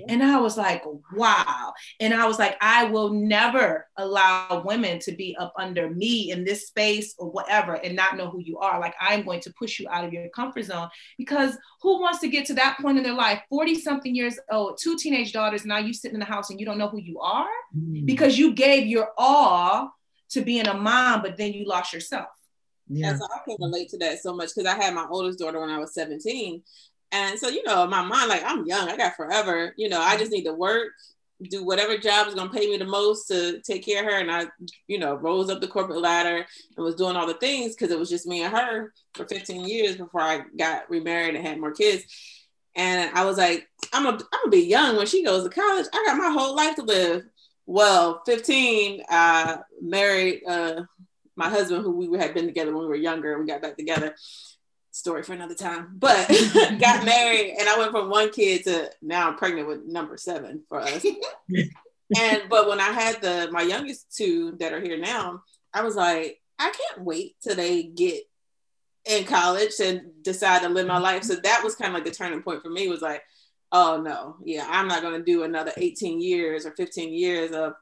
And 0.09 0.23
I 0.23 0.39
was 0.39 0.57
like, 0.57 0.85
wow. 1.15 1.73
And 2.01 2.15
I 2.15 2.27
was 2.27 2.39
like, 2.39 2.57
I 2.61 2.85
will 2.85 3.11
never 3.11 3.87
allow 3.97 4.63
women 4.65 4.99
to 5.01 5.13
be 5.13 5.37
up 5.39 5.53
under 5.59 5.91
me 5.91 6.31
in 6.31 6.45
this 6.45 6.64
space 6.65 7.15
or 7.19 7.31
whatever 7.31 7.75
and 7.75 7.95
not 7.95 8.17
know 8.17 8.31
who 8.31 8.41
you 8.41 8.59
are. 8.59 8.81
Like, 8.81 8.95
I'm 9.01 9.25
going 9.25 9.41
to 9.41 9.53
push 9.53 9.79
you 9.79 9.89
out 9.89 10.05
of 10.05 10.13
your 10.13 10.29
comfort 10.31 10.65
zone 10.65 10.89
because 11.19 11.57
who 11.83 12.01
wants 12.01 12.21
to 12.21 12.29
get 12.29 12.47
to 12.47 12.55
that 12.55 12.79
point 12.81 12.99
in 12.99 13.05
their 13.05 13.15
life, 13.15 13.41
40 13.51 13.75
something 13.77 14.15
years 14.15 14.39
old, 14.51 14.79
two 14.81 14.97
teenage 14.97 15.33
daughters, 15.33 15.65
now 15.65 15.79
you 15.79 15.93
sitting 15.93 16.15
in 16.15 16.21
the 16.21 16.27
house 16.27 16.51
and 16.51 16.59
you 16.59 16.67
don't 16.67 16.79
know 16.79 16.89
who 16.89 17.01
you 17.01 17.21
are 17.21 17.47
mm. 17.77 18.05
because 18.07 18.39
you 18.39 18.55
gave 18.55 18.87
your 18.87 19.11
all 19.17 19.93
to 20.31 20.43
being 20.43 20.67
a 20.67 20.75
mom, 20.75 21.23
but 21.23 21.37
then 21.37 21.53
you 21.53 21.67
lost 21.67 21.93
yourself. 21.93 22.27
yeah. 22.89 23.11
And 23.11 23.19
so 23.19 23.27
I 23.27 23.39
can 23.45 23.57
relate 23.61 23.89
to 23.91 23.99
that 23.99 24.21
so 24.21 24.35
much 24.35 24.51
because 24.55 24.71
I 24.71 24.83
had 24.83 24.95
my 24.95 25.07
oldest 25.11 25.39
daughter 25.39 25.61
when 25.61 25.71
I 25.71 25.79
was 25.79 25.95
17. 25.95 26.63
And 27.13 27.39
so, 27.39 27.49
you 27.49 27.63
know, 27.65 27.87
my 27.87 28.03
mind, 28.03 28.29
like 28.29 28.43
I'm 28.45 28.67
young, 28.67 28.89
I 28.89 28.97
got 28.97 29.15
forever. 29.15 29.73
You 29.77 29.89
know, 29.89 30.01
I 30.01 30.11
mm-hmm. 30.11 30.19
just 30.19 30.33
need 30.33 30.45
to 30.45 30.53
work, 30.53 30.89
do 31.43 31.65
whatever 31.65 31.99
job 31.99 32.29
is 32.29 32.35
gonna 32.35 32.51
pay 32.51 32.69
me 32.69 32.77
the 32.77 32.85
most 32.85 33.27
to 33.29 33.61
take 33.61 33.85
care 33.85 34.01
of 34.01 34.11
her. 34.11 34.19
And 34.19 34.31
I, 34.31 34.47
you 34.87 34.99
know, 34.99 35.15
rose 35.15 35.51
up 35.51 35.61
the 35.61 35.69
corporate 35.69 36.01
ladder 36.01 36.47
and 36.77 36.85
was 36.85 36.95
doing 36.95 37.17
all 37.17 37.27
the 37.27 37.35
things 37.35 37.75
because 37.75 37.91
it 37.91 37.99
was 37.99 38.11
just 38.11 38.27
me 38.27 38.43
and 38.43 38.55
her 38.55 38.93
for 39.15 39.27
15 39.27 39.65
years 39.65 39.97
before 39.97 40.21
I 40.21 40.43
got 40.57 40.89
remarried 40.91 41.35
and 41.35 41.47
had 41.47 41.61
more 41.61 41.73
kids. 41.73 42.05
And 42.77 43.11
I 43.15 43.25
was 43.25 43.39
like, 43.39 43.69
I'm 43.93 44.07
I'm 44.07 44.19
gonna 44.19 44.51
be 44.51 44.63
young 44.63 44.97
when 44.97 45.07
she 45.07 45.25
goes 45.25 45.45
to 45.45 45.51
college. 45.51 45.87
I 45.93 46.05
got 46.07 46.19
my 46.19 46.31
whole 46.31 46.57
life 46.57 46.77
to 46.77 46.83
live. 46.83 47.23
well, 47.67 48.23
15, 48.27 49.03
I 49.09 49.59
married 49.81 50.43
uh, 50.47 50.83
my 51.37 51.49
husband, 51.49 51.83
who 51.83 52.11
we 52.11 52.19
had 52.19 52.35
been 52.35 52.47
together 52.47 52.73
when 52.73 52.83
we 52.83 52.89
were 52.89 52.95
younger, 52.97 53.33
and 53.33 53.41
we 53.41 53.47
got 53.47 53.63
back 53.63 53.77
together. 53.77 54.15
Story 54.95 55.25
for 55.25 55.33
another 55.33 55.57
time. 55.57 55.89
But 55.99 56.29
got 56.79 57.05
married, 57.05 57.57
and 57.59 57.69
I 57.69 57.77
went 57.81 57.91
from 57.91 58.11
one 58.11 58.31
kid 58.31 58.63
to 58.63 58.93
now 59.03 59.29
I'm 59.29 59.37
pregnant 59.37 59.67
with 59.67 59.85
number 59.85 60.17
seven 60.17 60.63
for 60.69 60.81
us. 60.81 61.05
and 62.17 62.43
but 62.49 62.69
when 62.69 62.79
I 62.79 62.93
had 62.93 63.21
the 63.21 63.49
my 63.51 63.63
youngest 63.63 64.17
two 64.17 64.57
that 64.61 64.73
are 64.73 64.81
here 64.81 64.97
now, 64.97 65.43
I 65.73 65.83
was 65.83 65.97
like, 65.97 66.41
I 66.61 66.71
can't 66.71 67.05
wait 67.05 67.35
till 67.43 67.57
they 67.57 67.83
get 67.83 68.23
in 69.05 69.25
college 69.25 69.73
and 69.83 70.23
decide 70.23 70.63
to 70.63 70.69
live 70.69 70.87
my 70.87 70.99
life. 70.99 71.25
So 71.25 71.35
that 71.35 71.63
was 71.65 71.75
kind 71.75 71.89
of 71.89 71.95
like 71.95 72.05
the 72.05 72.17
turning 72.17 72.43
point 72.43 72.63
for 72.63 72.71
me. 72.71 72.87
Was 72.87 73.03
like, 73.03 73.23
oh 73.73 74.01
no, 74.01 74.37
yeah, 74.45 74.65
I'm 74.71 74.87
not 74.87 75.03
going 75.03 75.19
to 75.19 75.25
do 75.25 75.43
another 75.43 75.73
18 75.77 76.21
years 76.21 76.67
or 76.67 76.71
15 76.71 77.13
years 77.13 77.51
of 77.51 77.73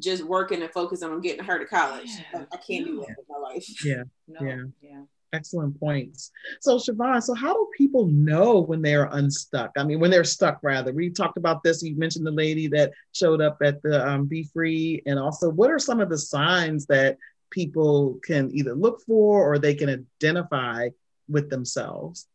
just 0.00 0.22
working 0.22 0.60
and 0.62 0.70
focusing 0.70 1.08
on 1.08 1.22
getting 1.22 1.46
her 1.46 1.58
to 1.58 1.64
college. 1.64 2.10
Yeah. 2.32 2.40
I, 2.52 2.56
I 2.56 2.58
can't 2.58 2.84
do 2.84 3.00
that 3.08 3.16
with 3.16 3.26
my 3.26 3.38
life. 3.38 3.84
Yeah. 3.84 4.02
No, 4.28 4.46
Yeah. 4.46 4.62
yeah. 4.82 5.00
Excellent 5.32 5.78
points. 5.78 6.30
So, 6.60 6.78
Siobhan, 6.78 7.22
so 7.22 7.34
how 7.34 7.52
do 7.52 7.68
people 7.76 8.06
know 8.06 8.60
when 8.60 8.80
they're 8.80 9.10
unstuck? 9.12 9.72
I 9.76 9.84
mean, 9.84 10.00
when 10.00 10.10
they're 10.10 10.24
stuck, 10.24 10.58
rather. 10.62 10.92
We 10.92 11.10
talked 11.10 11.36
about 11.36 11.62
this. 11.62 11.82
You 11.82 11.96
mentioned 11.96 12.26
the 12.26 12.30
lady 12.30 12.66
that 12.68 12.92
showed 13.12 13.42
up 13.42 13.58
at 13.62 13.82
the 13.82 14.06
um, 14.08 14.26
Be 14.26 14.44
Free. 14.44 15.02
And 15.04 15.18
also, 15.18 15.50
what 15.50 15.70
are 15.70 15.78
some 15.78 16.00
of 16.00 16.08
the 16.08 16.18
signs 16.18 16.86
that 16.86 17.18
people 17.50 18.18
can 18.24 18.50
either 18.54 18.74
look 18.74 19.02
for 19.02 19.42
or 19.42 19.58
they 19.58 19.74
can 19.74 20.06
identify 20.22 20.88
with 21.28 21.50
themselves? 21.50 22.26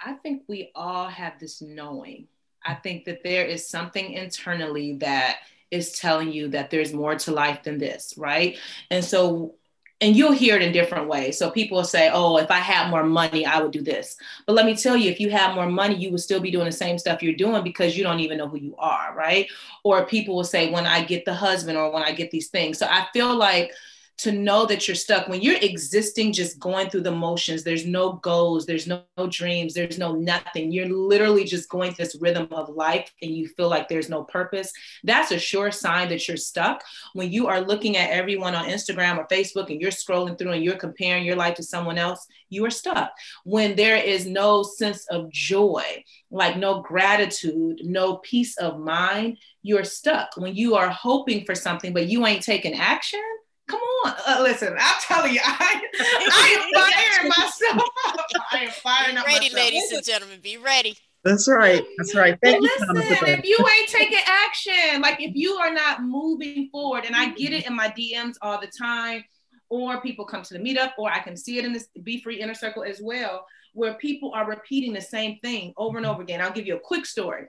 I 0.00 0.12
think 0.12 0.42
we 0.46 0.70
all 0.74 1.08
have 1.08 1.38
this 1.40 1.60
knowing. 1.60 2.28
I 2.64 2.74
think 2.74 3.04
that 3.06 3.22
there 3.24 3.44
is 3.44 3.68
something 3.68 4.12
internally 4.12 4.96
that 4.98 5.38
is 5.70 5.92
telling 5.92 6.32
you 6.32 6.48
that 6.48 6.70
there's 6.70 6.92
more 6.92 7.16
to 7.16 7.32
life 7.32 7.62
than 7.62 7.78
this, 7.78 8.14
right? 8.16 8.58
And 8.90 9.04
so, 9.04 9.54
and 10.00 10.14
you'll 10.14 10.32
hear 10.32 10.56
it 10.56 10.62
in 10.62 10.72
different 10.72 11.08
ways. 11.08 11.38
So 11.38 11.50
people 11.50 11.78
will 11.78 11.84
say, 11.84 12.10
oh, 12.12 12.36
if 12.36 12.50
I 12.50 12.58
had 12.58 12.90
more 12.90 13.02
money, 13.02 13.46
I 13.46 13.60
would 13.62 13.72
do 13.72 13.80
this. 13.80 14.16
But 14.44 14.52
let 14.52 14.66
me 14.66 14.76
tell 14.76 14.96
you, 14.96 15.10
if 15.10 15.18
you 15.18 15.30
had 15.30 15.54
more 15.54 15.70
money, 15.70 15.96
you 15.96 16.10
would 16.10 16.20
still 16.20 16.40
be 16.40 16.50
doing 16.50 16.66
the 16.66 16.72
same 16.72 16.98
stuff 16.98 17.22
you're 17.22 17.34
doing 17.34 17.64
because 17.64 17.96
you 17.96 18.04
don't 18.04 18.20
even 18.20 18.36
know 18.36 18.48
who 18.48 18.58
you 18.58 18.74
are, 18.78 19.14
right? 19.16 19.48
Or 19.84 20.04
people 20.04 20.36
will 20.36 20.44
say, 20.44 20.70
when 20.70 20.86
I 20.86 21.02
get 21.02 21.24
the 21.24 21.32
husband 21.32 21.78
or 21.78 21.90
when 21.90 22.02
I 22.02 22.12
get 22.12 22.30
these 22.30 22.48
things. 22.48 22.78
So 22.78 22.86
I 22.86 23.06
feel 23.14 23.34
like 23.34 23.72
to 24.18 24.32
know 24.32 24.64
that 24.64 24.88
you're 24.88 24.94
stuck. 24.94 25.28
When 25.28 25.42
you're 25.42 25.58
existing 25.60 26.32
just 26.32 26.58
going 26.58 26.88
through 26.88 27.02
the 27.02 27.10
motions 27.10 27.62
there's 27.62 27.84
no 27.84 28.14
goals 28.14 28.64
there's 28.64 28.86
no, 28.86 29.02
no 29.18 29.26
dreams 29.26 29.74
there's 29.74 29.98
no 29.98 30.12
nothing. 30.12 30.72
You're 30.72 30.88
literally 30.88 31.44
just 31.44 31.68
going 31.68 31.92
through 31.92 32.06
this 32.06 32.16
rhythm 32.20 32.48
of 32.50 32.70
life 32.70 33.12
and 33.20 33.30
you 33.30 33.48
feel 33.48 33.68
like 33.68 33.88
there's 33.88 34.08
no 34.08 34.24
purpose. 34.24 34.72
That's 35.04 35.32
a 35.32 35.38
sure 35.38 35.70
sign 35.70 36.08
that 36.08 36.26
you're 36.26 36.36
stuck. 36.36 36.82
When 37.12 37.30
you 37.30 37.46
are 37.48 37.60
looking 37.60 37.96
at 37.96 38.10
everyone 38.10 38.54
on 38.54 38.66
instagram 38.66 39.18
or 39.18 39.26
facebook 39.26 39.70
and 39.70 39.80
you're 39.80 39.90
scrolling 39.90 40.38
through 40.38 40.52
and 40.52 40.64
you're 40.64 40.76
comparing 40.76 41.24
your 41.24 41.36
life 41.36 41.54
to 41.56 41.62
someone 41.62 41.98
else 41.98 42.26
you 42.48 42.64
are 42.64 42.70
stuck. 42.70 43.10
When 43.44 43.76
there 43.76 43.96
is 43.96 44.24
no 44.24 44.62
sense 44.62 45.06
of 45.10 45.30
joy 45.30 46.04
like 46.30 46.56
no 46.56 46.80
gratitude 46.80 47.80
no 47.82 48.16
peace 48.18 48.56
of 48.56 48.78
mind 48.78 49.38
you're 49.62 49.84
stuck. 49.84 50.30
When 50.36 50.54
you 50.54 50.74
are 50.74 50.88
hoping 50.88 51.44
for 51.44 51.54
something 51.54 51.92
but 51.92 52.06
you 52.06 52.26
ain't 52.26 52.42
taking 52.42 52.74
action 52.74 53.22
Come 53.68 53.80
on, 53.80 54.14
uh, 54.26 54.42
listen. 54.42 54.76
I'm 54.78 54.94
telling 55.00 55.34
you, 55.34 55.40
I, 55.44 55.82
I 56.00 56.48
am 56.56 56.72
firing 57.20 57.28
myself 57.36 57.90
up. 58.08 58.26
I 58.52 58.58
am 58.64 58.70
firing 58.70 59.14
Be 59.14 59.20
up 59.20 59.26
ready, 59.26 59.46
myself. 59.46 59.64
ladies 59.64 59.92
and 59.92 60.04
gentlemen. 60.04 60.38
Be 60.42 60.56
ready. 60.56 60.96
That's 61.24 61.48
right. 61.48 61.82
That's 61.98 62.14
right. 62.14 62.38
But 62.40 62.50
Thank 62.50 62.62
you, 62.62 62.70
listen, 62.78 62.96
Shauna, 62.96 63.18
for 63.18 63.26
that. 63.26 63.38
if 63.40 63.44
you 63.44 63.58
ain't 63.58 63.88
taking 63.88 64.20
action, 64.26 65.02
like 65.02 65.20
if 65.20 65.34
you 65.34 65.54
are 65.54 65.72
not 65.72 66.04
moving 66.04 66.68
forward, 66.70 67.04
and 67.04 67.16
I 67.16 67.30
get 67.30 67.52
it 67.52 67.66
in 67.66 67.74
my 67.74 67.88
DMs 67.88 68.34
all 68.42 68.60
the 68.60 68.68
time, 68.68 69.24
or 69.68 70.00
people 70.00 70.24
come 70.24 70.42
to 70.42 70.54
the 70.54 70.60
meetup, 70.60 70.92
or 70.96 71.10
I 71.10 71.18
can 71.18 71.36
see 71.36 71.58
it 71.58 71.64
in 71.64 71.72
this 71.72 71.88
Be 72.04 72.20
Free 72.22 72.40
Inner 72.40 72.54
Circle 72.54 72.84
as 72.84 73.00
well, 73.02 73.44
where 73.72 73.94
people 73.94 74.30
are 74.34 74.48
repeating 74.48 74.92
the 74.92 75.00
same 75.00 75.40
thing 75.40 75.74
over 75.76 75.96
and 75.96 76.06
over 76.06 76.22
again. 76.22 76.40
I'll 76.40 76.52
give 76.52 76.66
you 76.66 76.76
a 76.76 76.80
quick 76.80 77.04
story. 77.04 77.46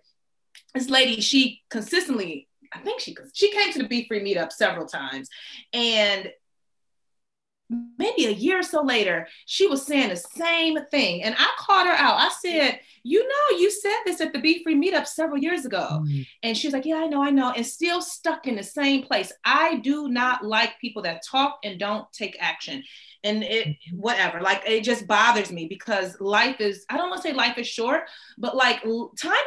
This 0.73 0.89
lady, 0.89 1.21
she 1.21 1.61
consistently 1.69 2.47
I 2.73 2.79
think 2.79 3.01
she 3.01 3.15
she 3.33 3.51
came 3.51 3.71
to 3.73 3.79
the 3.79 3.87
Be 3.87 4.05
Free 4.07 4.21
meetup 4.21 4.51
several 4.51 4.85
times, 4.85 5.29
and 5.73 6.31
maybe 7.99 8.25
a 8.25 8.31
year 8.31 8.59
or 8.59 8.63
so 8.63 8.81
later, 8.81 9.27
she 9.45 9.67
was 9.67 9.85
saying 9.85 10.09
the 10.09 10.15
same 10.15 10.77
thing, 10.89 11.23
and 11.23 11.35
I 11.37 11.49
called 11.57 11.87
her 11.87 11.93
out. 11.93 12.17
I 12.17 12.29
said, 12.29 12.79
"You 13.03 13.27
know, 13.27 13.57
you 13.57 13.69
said 13.69 13.97
this 14.05 14.21
at 14.21 14.31
the 14.31 14.39
Be 14.39 14.63
Free 14.63 14.75
meetup 14.75 15.05
several 15.05 15.41
years 15.41 15.65
ago," 15.65 16.03
Mm, 16.03 16.27
and 16.43 16.57
she 16.57 16.67
was 16.67 16.73
like, 16.73 16.85
"Yeah, 16.85 16.97
I 16.97 17.07
know, 17.07 17.21
I 17.21 17.29
know," 17.29 17.51
and 17.51 17.65
still 17.65 18.01
stuck 18.01 18.47
in 18.47 18.55
the 18.55 18.63
same 18.63 19.03
place. 19.03 19.31
I 19.43 19.77
do 19.77 20.07
not 20.07 20.45
like 20.45 20.79
people 20.79 21.01
that 21.03 21.25
talk 21.25 21.59
and 21.63 21.79
don't 21.79 22.11
take 22.13 22.37
action. 22.39 22.83
And 23.23 23.43
it, 23.43 23.77
whatever, 23.93 24.41
like 24.41 24.63
it 24.65 24.83
just 24.83 25.07
bothers 25.07 25.51
me 25.51 25.67
because 25.67 26.19
life 26.21 26.61
is, 26.61 26.85
I 26.89 26.97
don't 26.97 27.09
want 27.09 27.21
to 27.21 27.27
say 27.27 27.33
life 27.33 27.57
is 27.57 27.67
short, 27.67 28.03
but 28.37 28.55
like 28.55 28.81
time 28.83 28.91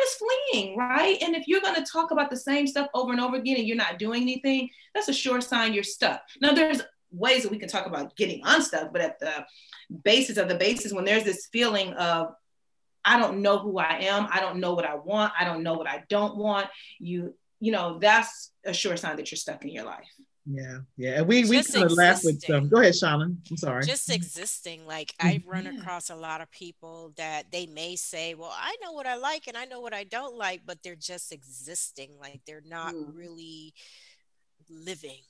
is 0.02 0.20
fleeing, 0.52 0.76
right? 0.76 1.16
And 1.22 1.34
if 1.36 1.46
you're 1.46 1.60
going 1.60 1.76
to 1.76 1.90
talk 1.90 2.10
about 2.10 2.30
the 2.30 2.36
same 2.36 2.66
stuff 2.66 2.88
over 2.94 3.12
and 3.12 3.20
over 3.20 3.36
again 3.36 3.56
and 3.56 3.66
you're 3.66 3.76
not 3.76 3.98
doing 3.98 4.22
anything, 4.22 4.68
that's 4.94 5.08
a 5.08 5.12
sure 5.12 5.40
sign 5.40 5.72
you're 5.72 5.84
stuck. 5.84 6.20
Now, 6.40 6.52
there's 6.52 6.82
ways 7.12 7.42
that 7.42 7.52
we 7.52 7.58
can 7.58 7.68
talk 7.68 7.86
about 7.86 8.16
getting 8.16 8.42
unstuck, 8.44 8.92
but 8.92 9.02
at 9.02 9.18
the 9.18 9.46
basis 10.04 10.36
of 10.36 10.48
the 10.48 10.56
basis, 10.56 10.92
when 10.92 11.04
there's 11.04 11.24
this 11.24 11.48
feeling 11.52 11.92
of, 11.94 12.34
I 13.04 13.18
don't 13.18 13.40
know 13.40 13.58
who 13.58 13.78
I 13.78 14.00
am, 14.02 14.28
I 14.30 14.40
don't 14.40 14.60
know 14.60 14.74
what 14.74 14.84
I 14.84 14.96
want, 14.96 15.32
I 15.38 15.44
don't 15.44 15.62
know 15.62 15.74
what 15.74 15.88
I 15.88 16.04
don't 16.08 16.36
want, 16.36 16.66
you, 16.98 17.34
you 17.58 17.72
know, 17.72 17.98
that's 17.98 18.52
a 18.64 18.72
sure 18.72 18.96
sign 18.96 19.16
that 19.16 19.30
you're 19.30 19.36
stuck 19.36 19.64
in 19.64 19.70
your 19.70 19.84
life. 19.84 20.08
Yeah, 20.46 20.78
yeah. 20.96 21.18
And 21.18 21.26
we 21.28 21.44
we 21.44 21.58
Just 21.58 21.72
kind 21.74 21.84
of 21.84 21.92
laugh 21.92 22.24
with 22.24 22.40
them. 22.46 22.68
Go 22.68 22.80
ahead, 22.80 22.94
Shauna. 22.94 23.36
I'm 23.50 23.56
sorry. 23.56 23.84
Just 23.84 24.10
existing. 24.10 24.86
Like 24.86 25.14
I 25.20 25.42
run 25.46 25.64
Yeah. 25.66 25.78
across 25.78 26.10
a 26.10 26.16
lot 26.16 26.40
of 26.40 26.50
people 26.50 27.12
that 27.16 27.52
they 27.52 27.66
may 27.66 27.94
say, 27.96 28.34
Well, 28.34 28.52
I 28.54 28.74
know 28.82 28.92
what 28.92 29.06
I 29.06 29.16
like 29.16 29.46
and 29.48 29.56
I 29.56 29.66
know 29.66 29.80
what 29.80 29.92
I 29.92 30.04
don't 30.04 30.36
like, 30.36 30.62
but 30.64 30.82
they're 30.82 30.96
just 30.96 31.30
existing. 31.32 32.12
Like 32.18 32.40
they're 32.46 32.62
not 32.66 32.94
Mm. 32.94 33.14
really 33.14 33.74
living. 34.68 35.20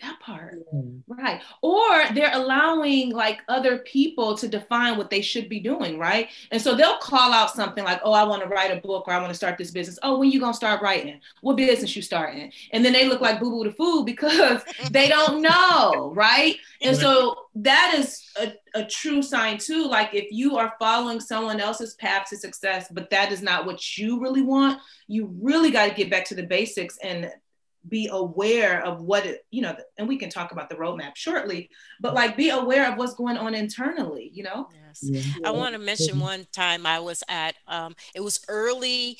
That 0.00 0.20
part. 0.20 0.54
Mm, 0.72 1.02
Right. 1.08 1.42
Or 1.60 2.04
they're 2.14 2.34
allowing 2.34 3.10
like 3.10 3.40
other 3.48 3.78
people 3.78 4.36
to 4.38 4.46
define 4.46 4.96
what 4.96 5.10
they 5.10 5.20
should 5.20 5.48
be 5.48 5.58
doing, 5.58 5.98
right? 5.98 6.28
And 6.52 6.62
so 6.62 6.74
they'll 6.76 6.98
call 6.98 7.32
out 7.32 7.50
something 7.50 7.82
like, 7.82 8.00
oh, 8.04 8.12
I 8.12 8.22
want 8.24 8.42
to 8.42 8.48
write 8.48 8.70
a 8.70 8.80
book 8.80 9.08
or 9.08 9.12
I 9.12 9.18
want 9.18 9.30
to 9.30 9.34
start 9.34 9.58
this 9.58 9.72
business. 9.72 9.98
Oh, 10.04 10.18
when 10.18 10.30
you 10.30 10.38
gonna 10.38 10.54
start 10.54 10.82
writing? 10.82 11.20
What 11.40 11.56
business 11.56 11.96
you 11.96 12.02
starting? 12.02 12.52
And 12.72 12.84
then 12.84 12.92
they 12.92 13.08
look 13.08 13.20
like 13.20 13.40
boo-boo 13.40 13.64
the 13.64 13.72
food 13.72 14.04
because 14.06 14.62
they 14.90 15.08
don't 15.08 15.42
know, 15.42 16.12
right? 16.14 16.56
And 16.80 16.96
so 16.96 17.34
that 17.56 17.94
is 17.98 18.22
a, 18.40 18.52
a 18.74 18.84
true 18.84 19.22
sign 19.22 19.58
too. 19.58 19.84
Like 19.88 20.14
if 20.14 20.26
you 20.30 20.56
are 20.58 20.74
following 20.78 21.18
someone 21.20 21.58
else's 21.60 21.94
path 21.94 22.28
to 22.30 22.36
success, 22.36 22.86
but 22.92 23.10
that 23.10 23.32
is 23.32 23.42
not 23.42 23.66
what 23.66 23.98
you 23.98 24.20
really 24.20 24.42
want, 24.42 24.80
you 25.08 25.34
really 25.40 25.70
got 25.72 25.88
to 25.88 25.94
get 25.94 26.10
back 26.10 26.24
to 26.26 26.34
the 26.36 26.44
basics 26.44 26.98
and 27.02 27.32
be 27.88 28.08
aware 28.10 28.84
of 28.84 29.02
what 29.02 29.26
it, 29.26 29.44
you 29.50 29.62
know, 29.62 29.76
and 29.96 30.08
we 30.08 30.16
can 30.16 30.30
talk 30.30 30.52
about 30.52 30.68
the 30.68 30.76
roadmap 30.76 31.16
shortly, 31.16 31.70
but 32.00 32.14
like 32.14 32.36
be 32.36 32.50
aware 32.50 32.90
of 32.90 32.98
what's 32.98 33.14
going 33.14 33.36
on 33.36 33.54
internally, 33.54 34.30
you 34.32 34.42
know? 34.42 34.68
Yes. 34.86 35.00
yeah. 35.02 35.48
I 35.48 35.50
want 35.50 35.74
to 35.74 35.78
mention 35.78 36.20
one 36.20 36.46
time 36.52 36.86
I 36.86 37.00
was 37.00 37.22
at 37.28 37.54
um 37.66 37.94
it 38.14 38.20
was 38.20 38.40
early 38.48 39.18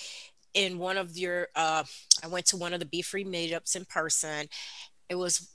in 0.55 0.79
one 0.79 0.97
of 0.97 1.17
your 1.17 1.49
uh 1.55 1.85
I 2.23 2.27
went 2.27 2.47
to 2.47 2.57
one 2.57 2.73
of 2.73 2.81
the 2.81 2.87
Be 2.87 3.03
Free 3.03 3.25
meetups 3.25 3.77
in 3.77 3.85
person. 3.85 4.49
It 5.09 5.15
was 5.15 5.49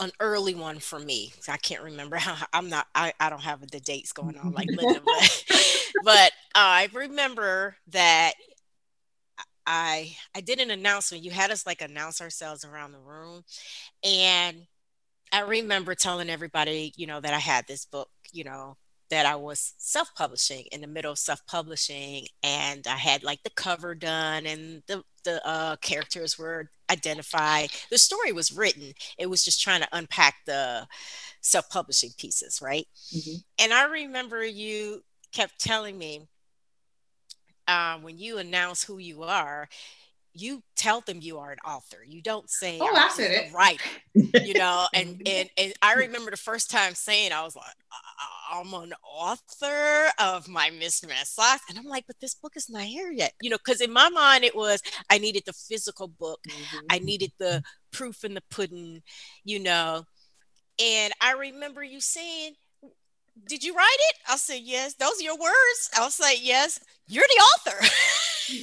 an 0.00 0.10
early 0.20 0.54
one 0.54 0.78
for 0.78 0.98
me. 0.98 1.32
I 1.48 1.56
can't 1.56 1.82
remember 1.82 2.16
how 2.16 2.36
I'm 2.52 2.68
not 2.68 2.86
I, 2.94 3.12
I 3.20 3.30
don't 3.30 3.42
have 3.42 3.60
the 3.70 3.80
dates 3.80 4.12
going 4.12 4.38
on 4.38 4.52
like 4.52 4.68
Lynda, 4.68 5.00
but 5.04 5.44
but 6.04 6.32
I 6.54 6.88
remember 6.92 7.76
that 7.88 8.34
I 9.66 10.16
I 10.34 10.40
did 10.40 10.60
an 10.60 10.70
announcement. 10.70 11.24
You 11.24 11.30
had 11.30 11.50
us 11.50 11.66
like 11.66 11.82
announce 11.82 12.20
ourselves 12.20 12.64
around 12.64 12.92
the 12.92 13.00
room 13.00 13.44
and 14.04 14.66
I 15.32 15.40
remember 15.40 15.94
telling 15.94 16.30
everybody, 16.30 16.92
you 16.96 17.06
know, 17.06 17.20
that 17.20 17.34
I 17.34 17.38
had 17.38 17.66
this 17.66 17.84
book, 17.84 18.08
you 18.32 18.44
know, 18.44 18.76
that 19.10 19.26
I 19.26 19.36
was 19.36 19.74
self 19.78 20.14
publishing 20.14 20.66
in 20.72 20.80
the 20.80 20.86
middle 20.86 21.12
of 21.12 21.18
self 21.18 21.44
publishing. 21.46 22.26
And 22.42 22.86
I 22.86 22.96
had 22.96 23.22
like 23.24 23.42
the 23.42 23.50
cover 23.50 23.94
done 23.94 24.46
and 24.46 24.82
the, 24.86 25.02
the 25.24 25.46
uh, 25.46 25.76
characters 25.76 26.38
were 26.38 26.70
identified. 26.90 27.70
The 27.90 27.98
story 27.98 28.32
was 28.32 28.52
written. 28.52 28.92
It 29.18 29.26
was 29.28 29.44
just 29.44 29.60
trying 29.62 29.80
to 29.82 29.88
unpack 29.92 30.36
the 30.46 30.86
self 31.40 31.68
publishing 31.70 32.10
pieces, 32.18 32.60
right? 32.62 32.86
Mhm. 33.14 33.44
And 33.58 33.72
I 33.72 33.84
remember 33.86 34.44
you 34.44 35.02
kept 35.32 35.60
telling 35.60 35.98
me 35.98 36.28
uh, 37.68 37.98
when 37.98 38.18
you 38.18 38.38
announce 38.38 38.82
who 38.84 38.98
you 38.98 39.22
are, 39.22 39.68
you 40.34 40.62
tell 40.76 41.00
them 41.00 41.18
you 41.20 41.38
are 41.38 41.50
an 41.50 41.58
author. 41.66 41.98
You 42.06 42.20
don't 42.22 42.50
say, 42.50 42.78
Oh, 42.80 42.88
"I'm 42.88 42.96
I 42.96 43.08
said 43.14 43.30
it. 43.30 43.52
writer 43.52 43.84
you 44.44 44.54
know 44.58 44.86
and 44.94 45.22
and 45.26 45.48
and 45.58 45.72
i 45.82 45.94
remember 45.94 46.30
the 46.30 46.36
first 46.36 46.70
time 46.70 46.94
saying 46.94 47.32
i 47.32 47.42
was 47.42 47.54
like 47.56 47.64
I'm 48.52 48.72
an 48.74 48.92
author 49.04 50.10
of 50.18 50.48
my 50.48 50.70
Mismatched 50.70 51.26
Socks. 51.26 51.64
And 51.68 51.76
I'm 51.78 51.84
like, 51.84 52.04
but 52.06 52.16
this 52.20 52.34
book 52.34 52.52
is 52.56 52.70
not 52.70 52.82
here 52.84 53.10
yet. 53.10 53.32
You 53.42 53.50
know, 53.50 53.56
because 53.58 53.80
in 53.80 53.92
my 53.92 54.08
mind, 54.08 54.44
it 54.44 54.54
was 54.54 54.80
I 55.10 55.18
needed 55.18 55.42
the 55.46 55.52
physical 55.52 56.08
book, 56.08 56.40
I 56.88 56.98
needed 57.00 57.32
the 57.38 57.62
proof 57.92 58.24
in 58.24 58.34
the 58.34 58.42
pudding, 58.50 59.02
you 59.44 59.58
know. 59.58 60.04
And 60.80 61.12
I 61.20 61.32
remember 61.32 61.82
you 61.82 62.00
saying, 62.00 62.54
Did 63.48 63.62
you 63.62 63.74
write 63.74 63.96
it? 64.10 64.16
I'll 64.28 64.38
say, 64.38 64.58
Yes. 64.60 64.94
Those 64.94 65.20
are 65.20 65.24
your 65.24 65.38
words. 65.38 65.90
I'll 65.96 66.10
say, 66.10 66.36
Yes. 66.40 66.80
You're 67.08 67.26
the 67.28 67.70
author. 67.70 67.86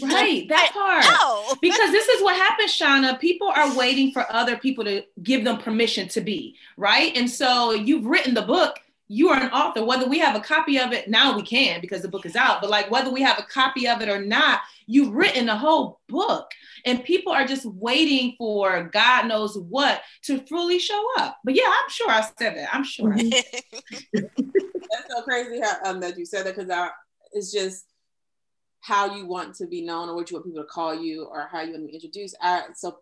Right, 0.02 0.48
that 0.48 0.72
part. 0.74 1.04
Oh, 1.10 1.58
because 1.62 1.92
this 1.92 2.08
is 2.08 2.24
what 2.24 2.38
happens, 2.38 2.72
Shauna. 2.72 3.20
People 3.20 3.50
are 3.50 3.76
waiting 3.76 4.12
for 4.14 4.26
other 4.32 4.56
people 4.56 4.86
to 4.86 5.04
give 5.22 5.44
them 5.44 5.58
permission 5.58 6.08
to 6.08 6.22
be, 6.22 6.56
right? 6.78 7.16
And 7.18 7.30
so 7.30 7.72
you've 7.72 8.06
written 8.06 8.34
the 8.34 8.44
book, 8.44 8.80
you 9.10 9.30
are 9.30 9.40
an 9.42 9.52
author. 9.52 9.84
Whether 9.84 10.08
we 10.08 10.20
have 10.20 10.36
a 10.36 10.40
copy 10.40 10.80
of 10.80 10.94
it, 10.94 11.10
now 11.10 11.36
we 11.36 11.42
can 11.42 11.82
because 11.82 12.02
the 12.02 12.08
book 12.08 12.26
is 12.26 12.36
out, 12.36 12.62
but 12.62 12.70
like 12.70 12.90
whether 12.90 13.12
we 13.12 13.22
have 13.24 13.38
a 13.38 13.44
copy 13.44 13.88
of 13.88 14.02
it 14.02 14.08
or 14.08 14.24
not, 14.24 14.62
you've 14.88 15.14
written 15.14 15.50
a 15.50 15.58
whole 15.58 16.00
book. 16.10 16.50
And 16.86 17.04
people 17.04 17.32
are 17.32 17.46
just 17.46 17.66
waiting 17.66 18.36
for 18.38 18.90
God 18.92 19.28
knows 19.28 19.58
what 19.58 20.02
to 20.24 20.40
fully 20.48 20.80
show 20.80 21.04
up. 21.20 21.38
But 21.44 21.56
yeah, 21.56 21.68
I'm 21.68 21.90
sure 21.90 22.10
I 22.10 22.22
said 22.22 22.58
that. 22.58 22.70
I'm 22.74 22.84
sure. 22.84 23.16
That's 24.14 25.10
so 25.10 25.22
crazy 25.24 25.62
how 25.62 25.92
um, 25.92 26.00
that 26.02 26.18
you 26.18 26.26
said 26.26 26.46
that 26.46 26.56
because 26.56 26.72
it's 27.32 27.52
just 27.52 27.86
how 28.82 29.16
you 29.16 29.26
want 29.26 29.56
to 29.56 29.68
be 29.68 29.82
known 29.82 30.10
or 30.10 30.16
what 30.16 30.30
you 30.30 30.36
want 30.36 30.46
people 30.46 30.62
to 30.62 30.68
call 30.68 30.94
you 30.94 31.24
or 31.24 31.48
how 31.52 31.62
you 31.62 31.72
want 31.72 31.84
to 31.84 31.88
be 31.88 31.94
introduced. 31.94 32.36
I, 32.42 32.64
so 32.76 32.98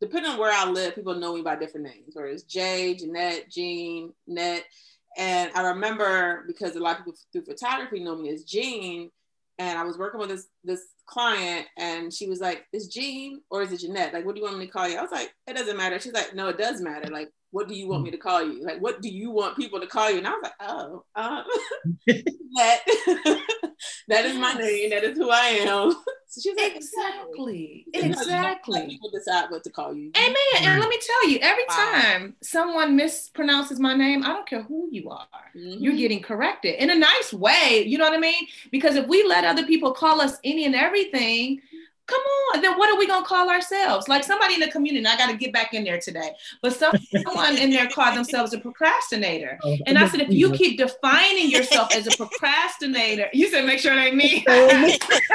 depending 0.00 0.32
on 0.32 0.38
where 0.38 0.52
I 0.52 0.68
live, 0.70 0.94
people 0.94 1.14
know 1.14 1.34
me 1.34 1.42
by 1.42 1.56
different 1.56 1.86
names, 1.86 2.14
whether 2.14 2.28
it's 2.28 2.44
Jay, 2.44 2.94
Jeanette, 2.94 3.50
Jean, 3.50 4.12
Net. 4.26 4.64
And 5.16 5.50
I 5.54 5.62
remember 5.68 6.44
because 6.46 6.76
a 6.76 6.80
lot 6.80 6.92
of 6.92 7.04
people 7.04 7.18
through 7.32 7.44
photography 7.44 8.00
know 8.00 8.16
me 8.16 8.30
as 8.30 8.44
Jean, 8.44 9.10
and 9.58 9.78
I 9.78 9.84
was 9.84 9.98
working 9.98 10.20
with 10.20 10.28
this 10.30 10.46
this 10.64 10.80
client, 11.06 11.66
and 11.78 12.12
she 12.12 12.28
was 12.28 12.40
like, 12.40 12.64
"Is 12.72 12.88
Jean 12.88 13.40
or 13.50 13.62
is 13.62 13.72
it 13.72 13.78
Jeanette? 13.80 14.12
Like, 14.12 14.24
what 14.24 14.34
do 14.34 14.40
you 14.40 14.46
want 14.46 14.58
me 14.58 14.66
to 14.66 14.72
call 14.72 14.88
you?" 14.88 14.96
I 14.98 15.02
was 15.02 15.10
like, 15.12 15.32
"It 15.46 15.56
doesn't 15.56 15.76
matter." 15.76 15.98
She's 16.00 16.12
like, 16.12 16.34
"No, 16.34 16.48
it 16.48 16.58
does 16.58 16.80
matter. 16.80 17.10
Like, 17.10 17.30
what 17.50 17.68
do 17.68 17.74
you 17.74 17.88
want 17.88 18.02
me 18.04 18.10
to 18.10 18.16
call 18.18 18.42
you? 18.42 18.64
Like, 18.64 18.80
what 18.80 19.00
do 19.02 19.08
you 19.08 19.30
want 19.30 19.56
people 19.56 19.80
to 19.80 19.86
call 19.86 20.10
you?" 20.10 20.18
And 20.18 20.26
I 20.26 20.30
was 20.30 20.42
like, 20.42 20.52
"Oh, 20.60 21.04
um, 21.16 21.44
that 22.56 22.80
that 24.08 24.24
is 24.24 24.36
my 24.36 24.54
name. 24.54 24.90
That 24.90 25.04
is 25.04 25.18
who 25.18 25.30
I 25.30 25.46
am." 25.66 25.94
So 26.26 26.40
she's 26.40 26.56
like, 26.56 26.74
Exactly. 26.74 27.86
Let 27.94 28.04
Exactly. 28.06 28.86
people 28.88 29.10
decide 29.10 29.50
what 29.50 29.62
to 29.64 29.70
call 29.70 29.94
you. 29.94 30.10
Amen. 30.16 30.34
And 30.56 30.80
let 30.80 30.88
me 30.88 30.98
tell 31.06 31.30
you, 31.30 31.38
every 31.40 31.64
Wow. 31.68 31.92
time 31.92 32.36
someone 32.42 32.96
mispronounces 32.98 33.78
my 33.78 33.94
name, 33.94 34.24
I 34.24 34.28
don't 34.28 34.46
care 34.46 34.62
who 34.62 34.88
you 34.90 35.10
are, 35.10 35.28
Mhm. 35.54 35.76
you're 35.80 35.94
getting 35.94 36.20
corrected 36.20 36.74
in 36.76 36.90
a 36.90 36.94
nice 36.96 37.32
way. 37.32 37.84
You 37.86 37.98
know 37.98 38.04
what 38.04 38.14
I 38.14 38.18
mean? 38.18 38.48
Because 38.72 38.96
if 38.96 39.06
we 39.06 39.22
let 39.22 39.44
other 39.44 39.64
people 39.64 39.92
call 39.92 40.20
us 40.20 40.38
any 40.42 40.64
and 40.64 40.74
everything, 40.94 41.60
come 42.06 42.20
on, 42.54 42.60
then 42.62 42.76
what 42.78 42.90
are 42.90 42.98
we 42.98 43.06
gonna 43.06 43.24
call 43.26 43.48
ourselves? 43.50 44.08
Like 44.08 44.24
somebody 44.24 44.54
in 44.54 44.60
the 44.60 44.68
community, 44.70 44.98
and 44.98 45.08
I 45.08 45.16
got 45.16 45.30
to 45.30 45.36
get 45.36 45.52
back 45.52 45.74
in 45.74 45.84
there 45.84 45.98
today, 46.00 46.30
but 46.62 46.72
some, 46.74 46.94
someone 47.24 47.56
in 47.56 47.70
there 47.70 47.88
called 47.88 48.16
themselves 48.16 48.52
a 48.52 48.58
procrastinator. 48.58 49.58
Oh, 49.64 49.78
And 49.86 49.98
I 49.98 50.06
said, 50.08 50.20
if 50.20 50.30
you 50.30 50.52
keep 50.52 50.78
defining 50.78 51.48
yourself 51.50 51.88
as 51.94 52.06
a 52.06 52.12
procrastinator, 52.12 53.28
you 53.32 53.48
said, 53.48 53.64
make 53.64 53.78
sure 53.78 53.94
it 53.96 53.98
ain't 54.00 54.16
me. 54.16 54.44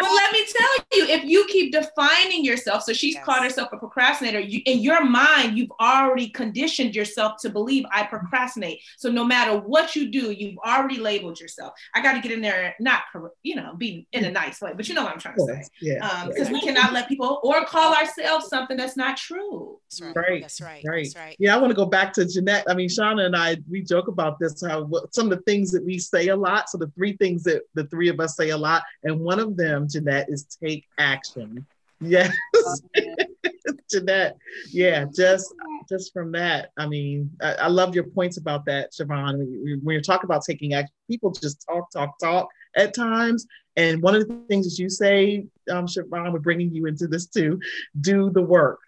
But 0.00 0.10
let 0.12 0.32
me 0.32 0.44
tell 0.46 0.98
you, 0.98 1.06
if 1.14 1.24
you 1.24 1.46
keep 1.48 1.72
defining 1.72 2.44
yourself, 2.44 2.82
so 2.84 2.92
she's 2.92 3.14
Yes. 3.14 3.24
called 3.24 3.42
herself 3.42 3.68
a 3.72 3.76
procrastinator, 3.76 4.40
you, 4.40 4.60
in 4.66 4.78
your 4.80 5.04
mind, 5.04 5.56
you've 5.58 5.72
already 5.80 6.28
conditioned 6.28 6.94
yourself 6.94 7.40
to 7.42 7.50
believe 7.50 7.84
I 7.92 8.04
procrastinate. 8.04 8.80
So 8.96 9.10
no 9.10 9.24
matter 9.24 9.58
what 9.58 9.94
you 9.94 10.10
do, 10.10 10.30
you've 10.30 10.58
already 10.58 10.96
labeled 10.98 11.38
yourself. 11.40 11.74
I 11.94 12.02
got 12.02 12.14
to 12.14 12.20
get 12.20 12.32
in 12.32 12.40
there, 12.40 12.74
not, 12.80 13.02
you 13.42 13.54
know, 13.56 13.74
be 13.76 14.06
in 14.12 14.24
a 14.24 14.30
nice 14.30 14.60
way, 14.60 14.72
but 14.74 14.88
you 14.88 14.94
know 14.94 15.01
what 15.04 15.12
I'm 15.14 15.18
trying 15.18 15.36
to 15.36 15.44
say. 15.46 15.64
yeah, 15.80 16.08
Um, 16.08 16.28
because 16.28 16.50
we 16.50 16.60
cannot 16.60 16.92
let 16.92 17.08
people 17.08 17.40
or 17.42 17.64
call 17.64 17.94
ourselves 17.94 18.48
something 18.48 18.76
that's 18.76 18.96
not 18.96 19.16
true. 19.16 19.78
That's 19.90 20.00
right. 20.02 20.16
Right, 20.16 20.40
That's 20.42 20.60
right. 20.60 20.84
right. 20.86 21.02
That's 21.04 21.16
right. 21.16 21.36
Yeah, 21.38 21.54
I 21.54 21.58
want 21.58 21.70
to 21.70 21.74
go 21.76 21.86
back 21.86 22.12
to 22.14 22.24
Jeanette. 22.26 22.64
I 22.68 22.74
mean, 22.74 22.88
Shauna 22.88 23.26
and 23.26 23.36
I, 23.36 23.56
we 23.70 23.82
joke 23.82 24.08
about 24.08 24.38
this, 24.38 24.62
how 24.66 24.88
some 25.12 25.30
of 25.30 25.38
the 25.38 25.42
things 25.44 25.70
that 25.72 25.84
we 25.84 25.98
say 25.98 26.28
a 26.28 26.36
lot. 26.36 26.70
So 26.70 26.78
the 26.78 26.90
three 26.96 27.16
things 27.16 27.42
that 27.44 27.62
the 27.74 27.84
three 27.84 28.08
of 28.08 28.20
us 28.20 28.36
say 28.36 28.50
a 28.50 28.56
lot, 28.56 28.82
and 29.04 29.20
one 29.20 29.38
of 29.38 29.56
them, 29.56 29.86
Jeanette, 29.88 30.28
is 30.28 30.44
take 30.62 30.86
action. 30.98 31.66
Yes, 32.00 32.34
Jeanette. 33.90 34.36
Yeah, 34.70 35.04
just 35.14 35.52
just 35.88 36.12
from 36.12 36.32
that. 36.32 36.70
I 36.76 36.86
mean, 36.86 37.30
I, 37.40 37.52
I 37.54 37.66
love 37.68 37.94
your 37.94 38.04
points 38.04 38.38
about 38.38 38.64
that, 38.66 38.92
Siobhan. 38.92 39.38
When, 39.38 39.48
you- 39.66 39.80
when 39.82 39.94
you're 39.94 40.02
talking 40.02 40.24
about 40.26 40.42
taking 40.44 40.74
action, 40.74 40.92
people 41.10 41.30
just 41.32 41.64
talk, 41.68 41.90
talk, 41.90 42.18
talk 42.18 42.48
at 42.76 42.94
times. 42.94 43.46
And 43.76 44.02
one 44.02 44.14
of 44.14 44.26
the 44.28 44.34
things 44.48 44.68
that 44.68 44.82
you 44.82 44.88
say, 44.88 45.46
um, 45.70 45.86
Siobhan, 45.86 46.32
we're 46.32 46.38
bringing 46.40 46.72
you 46.74 46.86
into 46.86 47.06
this 47.06 47.26
too, 47.26 47.60
do 48.00 48.30
the 48.30 48.42
work, 48.42 48.80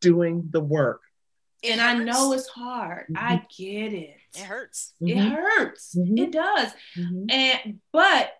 doing 0.00 0.48
the 0.50 0.60
work. 0.60 1.00
And 1.62 1.80
I 1.80 1.94
know 1.94 2.32
it's 2.32 2.48
hard. 2.48 3.06
I 3.16 3.42
get 3.56 3.92
it. 3.94 4.16
it 4.36 4.40
hurts. 4.42 4.92
It 5.00 5.16
Mhm, 5.16 5.30
hurts. 5.30 5.94
Mhm. 5.96 6.18
It 6.18 6.32
does. 6.32 6.72
mhm. 6.96 7.26
And 7.32 7.80
but 7.92 8.32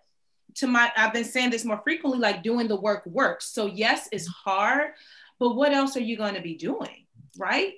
to 0.55 0.67
my 0.67 0.91
I've 0.95 1.13
been 1.13 1.23
saying 1.23 1.49
this 1.49 1.65
more 1.65 1.79
frequently, 1.83 2.19
like 2.19 2.43
doing 2.43 2.67
the 2.67 2.75
work 2.79 3.05
works. 3.05 3.45
So 3.47 3.65
yes, 3.65 4.07
it's 4.11 4.27
hard, 4.27 4.91
but 5.39 5.55
what 5.55 5.71
else 5.73 5.95
are 5.97 6.01
you 6.01 6.17
going 6.17 6.35
to 6.35 6.41
be 6.41 6.55
doing? 6.55 7.05
Right? 7.37 7.73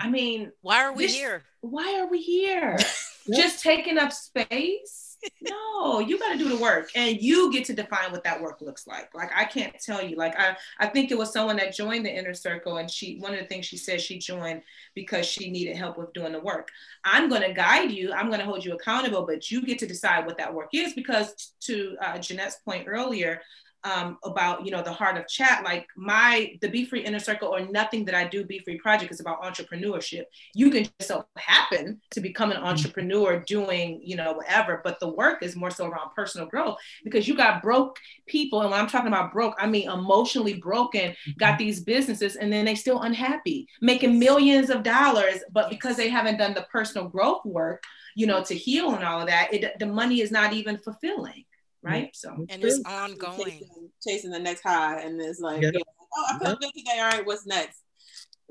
I 0.00 0.08
mean, 0.10 0.50
Why 0.62 0.82
are 0.84 0.92
we 0.92 1.06
This- 1.06 1.14
here? 1.14 1.44
why 1.60 2.00
are 2.00 2.06
we 2.08 2.20
here? 2.20 2.76
Just 3.34 3.62
taking 3.62 3.98
up 3.98 4.12
space? 4.12 5.07
No, 5.40 6.00
you 6.00 6.18
got 6.18 6.32
to 6.32 6.38
do 6.38 6.48
the 6.48 6.56
work 6.56 6.90
and 6.94 7.20
you 7.20 7.52
get 7.52 7.64
to 7.66 7.74
define 7.74 8.12
what 8.12 8.24
that 8.24 8.40
work 8.40 8.60
looks 8.60 8.86
like. 8.86 9.14
Like 9.14 9.30
I 9.34 9.44
can't 9.44 9.74
tell 9.80 10.02
you. 10.02 10.16
Like 10.16 10.38
I 10.38 10.56
I 10.78 10.86
think 10.86 11.10
it 11.10 11.18
was 11.18 11.32
someone 11.32 11.56
that 11.56 11.74
joined 11.74 12.06
the 12.06 12.16
inner 12.16 12.34
circle 12.34 12.76
and 12.76 12.90
she 12.90 13.18
one 13.18 13.32
of 13.34 13.40
the 13.40 13.46
things 13.46 13.66
she 13.66 13.76
said 13.76 14.00
she 14.00 14.18
joined 14.18 14.62
because 14.94 15.26
she 15.26 15.50
needed 15.50 15.76
help 15.76 15.98
with 15.98 16.12
doing 16.12 16.32
the 16.32 16.40
work. 16.40 16.68
I'm 17.04 17.28
going 17.28 17.42
to 17.42 17.52
guide 17.52 17.90
you. 17.90 18.12
I'm 18.12 18.28
going 18.28 18.40
to 18.40 18.46
hold 18.46 18.64
you 18.64 18.74
accountable, 18.74 19.26
but 19.26 19.50
you 19.50 19.64
get 19.64 19.78
to 19.80 19.86
decide 19.86 20.26
what 20.26 20.38
that 20.38 20.54
work 20.54 20.70
is 20.72 20.92
because 20.94 21.52
to 21.60 21.96
uh, 22.00 22.18
Jeanette's 22.18 22.56
point 22.64 22.86
earlier, 22.88 23.40
um, 23.84 24.18
about 24.24 24.64
you 24.64 24.70
know 24.70 24.82
the 24.82 24.92
heart 24.92 25.16
of 25.16 25.28
chat 25.28 25.62
like 25.62 25.86
my 25.96 26.56
the 26.60 26.68
be 26.68 26.84
free 26.84 27.04
inner 27.04 27.18
circle 27.18 27.48
or 27.48 27.60
nothing 27.60 28.04
that 28.04 28.14
i 28.14 28.26
do 28.26 28.44
be 28.44 28.58
free 28.58 28.78
project 28.78 29.12
is 29.12 29.20
about 29.20 29.42
entrepreneurship. 29.42 30.24
You 30.54 30.70
can 30.70 30.84
just 30.84 31.08
so 31.08 31.24
happen 31.36 32.00
to 32.10 32.20
become 32.20 32.50
an 32.50 32.56
entrepreneur 32.56 33.40
doing 33.46 34.00
you 34.02 34.16
know 34.16 34.32
whatever 34.32 34.80
but 34.82 34.98
the 35.00 35.08
work 35.08 35.42
is 35.42 35.56
more 35.56 35.70
so 35.70 35.86
around 35.86 36.10
personal 36.14 36.46
growth 36.46 36.78
because 37.04 37.28
you 37.28 37.36
got 37.36 37.62
broke 37.62 37.98
people. 38.26 38.62
And 38.62 38.70
when 38.70 38.80
i'm 38.80 38.88
talking 38.88 39.08
about 39.08 39.32
broke 39.32 39.54
i 39.58 39.66
mean 39.66 39.88
emotionally 39.90 40.54
broken 40.54 41.14
got 41.38 41.58
these 41.58 41.80
businesses 41.80 42.36
and 42.36 42.52
then 42.52 42.64
they 42.64 42.74
still 42.74 43.02
unhappy 43.02 43.68
making 43.80 44.18
millions 44.18 44.70
of 44.70 44.82
dollars 44.82 45.38
but 45.52 45.70
because 45.70 45.96
they 45.96 46.08
haven't 46.08 46.38
done 46.38 46.54
the 46.54 46.66
personal 46.72 47.08
growth 47.08 47.44
work 47.44 47.82
you 48.14 48.26
know 48.26 48.42
to 48.42 48.54
heal 48.54 48.94
and 48.94 49.04
all 49.04 49.20
of 49.20 49.28
that 49.28 49.52
it, 49.52 49.78
the 49.78 49.86
money 49.86 50.20
is 50.20 50.30
not 50.30 50.52
even 50.52 50.76
fulfilling 50.78 51.44
right 51.82 52.10
so 52.14 52.46
And 52.48 52.62
it's 52.64 52.80
ongoing. 52.84 53.38
chasing, 53.44 53.90
chasing 54.06 54.30
the 54.30 54.38
next 54.38 54.62
high, 54.62 55.00
and 55.00 55.20
it's 55.20 55.40
like, 55.40 55.62
Yeah. 55.62 55.70
yeah, 55.74 55.80
oh, 56.16 56.26
I 56.34 56.38
felt 56.38 56.60
good 56.60 56.72
today. 56.76 56.98
All 56.98 57.10
right, 57.10 57.26
what's 57.26 57.46
next? 57.46 57.80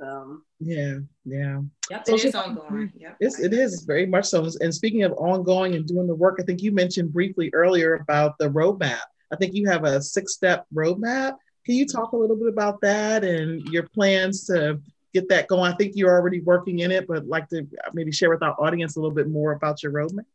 Um, 0.01 0.43
Yeah, 0.59 0.97
yeah. 1.25 1.61
Yep, 1.89 2.05
So 2.07 2.15
it 2.15 2.25
is 2.25 2.35
ongoing. 2.35 2.91
Yep. 2.97 3.17
It's, 3.19 3.39
it 3.39 3.53
is 3.53 3.83
very 3.83 4.05
much 4.05 4.25
so. 4.25 4.47
And 4.61 4.73
speaking 4.73 5.03
of 5.03 5.11
ongoing 5.13 5.75
and 5.75 5.85
doing 5.87 6.07
the 6.07 6.15
work, 6.15 6.37
I 6.39 6.43
think 6.43 6.61
you 6.61 6.71
mentioned 6.71 7.11
briefly 7.13 7.49
earlier 7.53 7.95
about 7.95 8.37
the 8.37 8.49
roadmap. 8.49 9.01
I 9.31 9.35
think 9.35 9.53
you 9.55 9.67
have 9.69 9.83
a 9.83 10.01
six 10.01 10.33
step 10.33 10.65
roadmap. 10.73 11.35
Can 11.65 11.75
you 11.75 11.85
talk 11.85 12.13
a 12.13 12.17
little 12.17 12.37
bit 12.37 12.47
about 12.47 12.79
that 12.81 13.23
and 13.25 13.61
your 13.65 13.83
plans 13.89 14.45
to 14.45 14.79
get 15.13 15.27
that 15.29 15.47
going? 15.47 15.73
I 15.73 15.75
think 15.75 15.93
you're 15.95 16.11
already 16.11 16.39
working 16.41 16.79
in 16.79 16.91
it, 16.91 17.07
but 17.07 17.27
like 17.27 17.49
to 17.49 17.67
maybe 17.93 18.11
share 18.11 18.29
with 18.29 18.41
our 18.43 18.55
audience 18.61 18.95
a 18.95 18.99
little 18.99 19.13
bit 19.15 19.29
more 19.29 19.51
about 19.51 19.83
your 19.83 19.91
roadmap. 19.91 20.25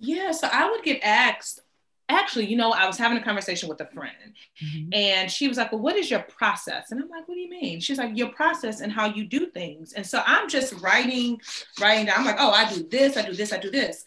Yeah, 0.00 0.32
so 0.32 0.48
I 0.50 0.68
would 0.70 0.82
get 0.82 1.00
asked. 1.04 1.60
Actually, 2.08 2.46
you 2.46 2.56
know, 2.56 2.70
I 2.70 2.86
was 2.86 2.98
having 2.98 3.16
a 3.16 3.22
conversation 3.22 3.68
with 3.68 3.80
a 3.80 3.86
friend, 3.86 4.34
mm-hmm. 4.62 4.92
and 4.92 5.30
she 5.30 5.48
was 5.48 5.56
like, 5.56 5.72
"Well, 5.72 5.80
what 5.80 5.96
is 5.96 6.10
your 6.10 6.20
process?" 6.20 6.90
And 6.90 7.02
I'm 7.02 7.08
like, 7.08 7.26
"What 7.26 7.34
do 7.34 7.40
you 7.40 7.48
mean?" 7.48 7.80
She's 7.80 7.96
like, 7.96 8.16
"Your 8.16 8.28
process 8.28 8.82
and 8.82 8.92
how 8.92 9.06
you 9.06 9.24
do 9.24 9.46
things." 9.46 9.94
And 9.94 10.06
so 10.06 10.22
I'm 10.26 10.48
just 10.48 10.74
writing, 10.82 11.40
writing 11.80 12.06
down. 12.06 12.18
I'm 12.18 12.26
like, 12.26 12.36
"Oh, 12.38 12.50
I 12.50 12.70
do 12.72 12.86
this, 12.90 13.16
I 13.16 13.22
do 13.22 13.32
this, 13.32 13.52
I 13.54 13.58
do 13.58 13.70
this," 13.70 14.04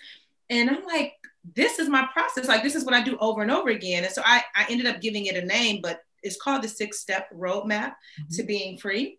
and 0.50 0.70
I'm 0.70 0.86
like, 0.86 1.14
"This 1.56 1.80
is 1.80 1.90
my 1.90 2.08
process. 2.14 2.48
Like, 2.48 2.62
this 2.62 2.76
is 2.76 2.86
what 2.86 2.94
I 2.94 3.02
do 3.02 3.18
over 3.20 3.42
and 3.42 3.50
over 3.50 3.70
again." 3.70 4.04
And 4.04 4.14
so 4.14 4.22
I, 4.24 4.44
I 4.56 4.68
ended 4.70 4.86
up 4.86 5.02
giving 5.02 5.26
it 5.26 5.36
a 5.36 5.46
name, 5.46 5.80
but 5.82 6.02
it's 6.22 6.40
called 6.40 6.62
the 6.62 6.70
Six 6.70 7.00
Step 7.00 7.32
Roadmap 7.34 7.94
mm-hmm. 7.94 8.36
to 8.36 8.44
Being 8.44 8.78
Free. 8.78 9.18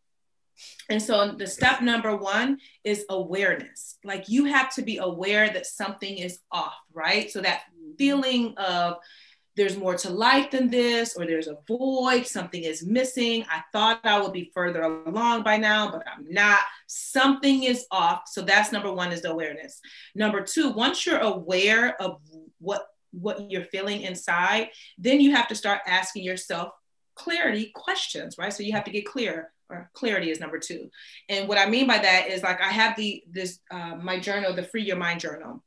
And 0.89 1.03
so 1.03 1.33
the 1.33 1.47
step 1.47 1.83
number 1.83 2.17
one 2.17 2.59
is 2.85 3.05
awareness. 3.11 3.99
Like 4.05 4.29
you 4.29 4.47
have 4.47 4.75
to 4.75 4.83
be 4.83 4.99
aware 4.99 5.49
that 5.51 5.67
something 5.67 6.19
is 6.19 6.41
off, 6.51 6.75
right? 6.93 7.31
So 7.31 7.41
that 7.41 7.63
feeling 7.99 8.55
of 8.57 8.97
there's 9.59 9.77
more 9.77 9.97
to 9.97 10.11
life 10.11 10.53
than 10.53 10.71
this, 10.71 11.17
or 11.17 11.27
there's 11.27 11.49
a 11.49 11.59
void, 11.67 12.27
something 12.27 12.63
is 12.63 12.87
missing. 12.87 13.45
I 13.51 13.63
thought 13.73 14.01
I 14.05 14.21
would 14.21 14.33
be 14.33 14.53
further 14.55 14.83
along 14.83 15.43
by 15.43 15.57
now, 15.57 15.91
but 15.91 16.05
I'm 16.07 16.25
not. 16.31 16.61
Something 16.87 17.65
is 17.65 17.85
off. 17.91 18.23
So 18.29 18.41
that's 18.43 18.71
number 18.71 18.93
one 18.93 19.11
is 19.11 19.23
the 19.23 19.33
awareness. 19.33 19.81
Number 20.15 20.43
two, 20.43 20.71
once 20.71 21.05
you're 21.05 21.19
aware 21.19 22.01
of 22.01 22.21
what 22.61 22.87
what 23.11 23.51
you're 23.51 23.65
feeling 23.65 24.03
inside, 24.03 24.69
then 24.97 25.21
you 25.21 25.35
have 25.35 25.49
to 25.49 25.55
start 25.57 25.81
asking 25.87 26.23
yourself 26.23 26.71
clarity 27.17 27.73
questions, 27.75 28.37
right? 28.39 28.53
So 28.53 28.63
you 28.63 28.73
have 28.73 28.85
to 28.85 28.93
get 28.93 29.07
clear 29.07 29.51
or 29.71 29.91
clarity 29.93 30.31
is 30.31 30.41
number 30.41 30.59
two. 30.59 30.89
And 31.29 31.49
what 31.49 31.59
I 31.59 31.69
mean 31.69 31.87
by 31.87 31.99
that 31.99 32.29
is 32.29 32.43
like 32.43 32.61
I 32.61 32.69
have 32.69 32.97
the 32.97 33.23
this 33.29 33.59
uh, 33.71 33.97
my 33.97 34.19
journal, 34.19 34.55
the 34.55 34.63
Free 34.63 34.83
Your 34.83 34.97
Mind 34.97 35.21
journal. 35.21 35.65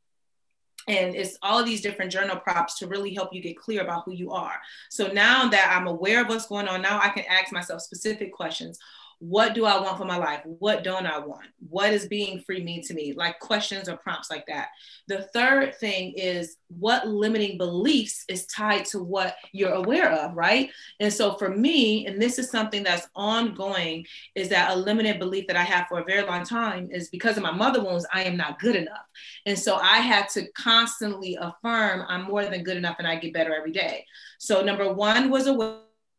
And 0.87 1.15
it's 1.15 1.37
all 1.41 1.63
these 1.63 1.81
different 1.81 2.11
journal 2.11 2.37
props 2.37 2.79
to 2.79 2.87
really 2.87 3.13
help 3.13 3.33
you 3.33 3.41
get 3.41 3.57
clear 3.57 3.81
about 3.81 4.03
who 4.05 4.13
you 4.13 4.31
are. 4.31 4.55
So 4.89 5.07
now 5.07 5.47
that 5.49 5.75
I'm 5.75 5.87
aware 5.87 6.21
of 6.21 6.29
what's 6.29 6.47
going 6.47 6.67
on, 6.67 6.81
now 6.81 6.99
I 7.01 7.09
can 7.09 7.23
ask 7.29 7.51
myself 7.51 7.81
specific 7.81 8.33
questions 8.33 8.79
what 9.21 9.53
do 9.53 9.65
I 9.65 9.79
want 9.79 9.99
for 9.99 10.05
my 10.05 10.17
life? 10.17 10.41
What 10.45 10.83
don't 10.83 11.05
I 11.05 11.19
want? 11.19 11.45
What 11.69 11.91
does 11.91 12.07
being 12.07 12.41
free 12.41 12.63
mean 12.63 12.81
to 12.85 12.95
me? 12.95 13.13
Like 13.15 13.37
questions 13.37 13.87
or 13.87 13.97
prompts 13.97 14.31
like 14.31 14.47
that. 14.47 14.69
The 15.07 15.29
third 15.31 15.75
thing 15.75 16.13
is 16.13 16.57
what 16.69 17.07
limiting 17.07 17.59
beliefs 17.59 18.25
is 18.27 18.47
tied 18.47 18.85
to 18.85 19.03
what 19.03 19.35
you're 19.51 19.73
aware 19.73 20.11
of, 20.11 20.35
right? 20.35 20.71
And 20.99 21.13
so 21.13 21.35
for 21.35 21.49
me, 21.49 22.07
and 22.07 22.19
this 22.19 22.39
is 22.39 22.49
something 22.49 22.81
that's 22.81 23.07
ongoing, 23.15 24.07
is 24.33 24.49
that 24.49 24.71
a 24.71 24.75
limited 24.75 25.19
belief 25.19 25.45
that 25.47 25.55
I 25.55 25.63
have 25.63 25.85
for 25.87 25.99
a 25.99 26.03
very 26.03 26.23
long 26.23 26.43
time 26.43 26.89
is 26.91 27.09
because 27.09 27.37
of 27.37 27.43
my 27.43 27.51
mother 27.51 27.83
wounds, 27.83 28.07
I 28.11 28.23
am 28.23 28.35
not 28.35 28.59
good 28.59 28.75
enough. 28.75 29.05
And 29.45 29.57
so 29.57 29.75
I 29.75 29.97
had 29.97 30.29
to 30.29 30.47
constantly 30.53 31.37
affirm 31.39 32.05
I'm 32.07 32.23
more 32.23 32.45
than 32.45 32.63
good 32.63 32.77
enough 32.77 32.95
and 32.97 33.07
I 33.07 33.17
get 33.17 33.33
better 33.33 33.53
every 33.53 33.71
day. 33.71 34.03
So 34.39 34.63
number 34.63 34.91
one 34.91 35.29
was 35.29 35.45
a 35.45 35.53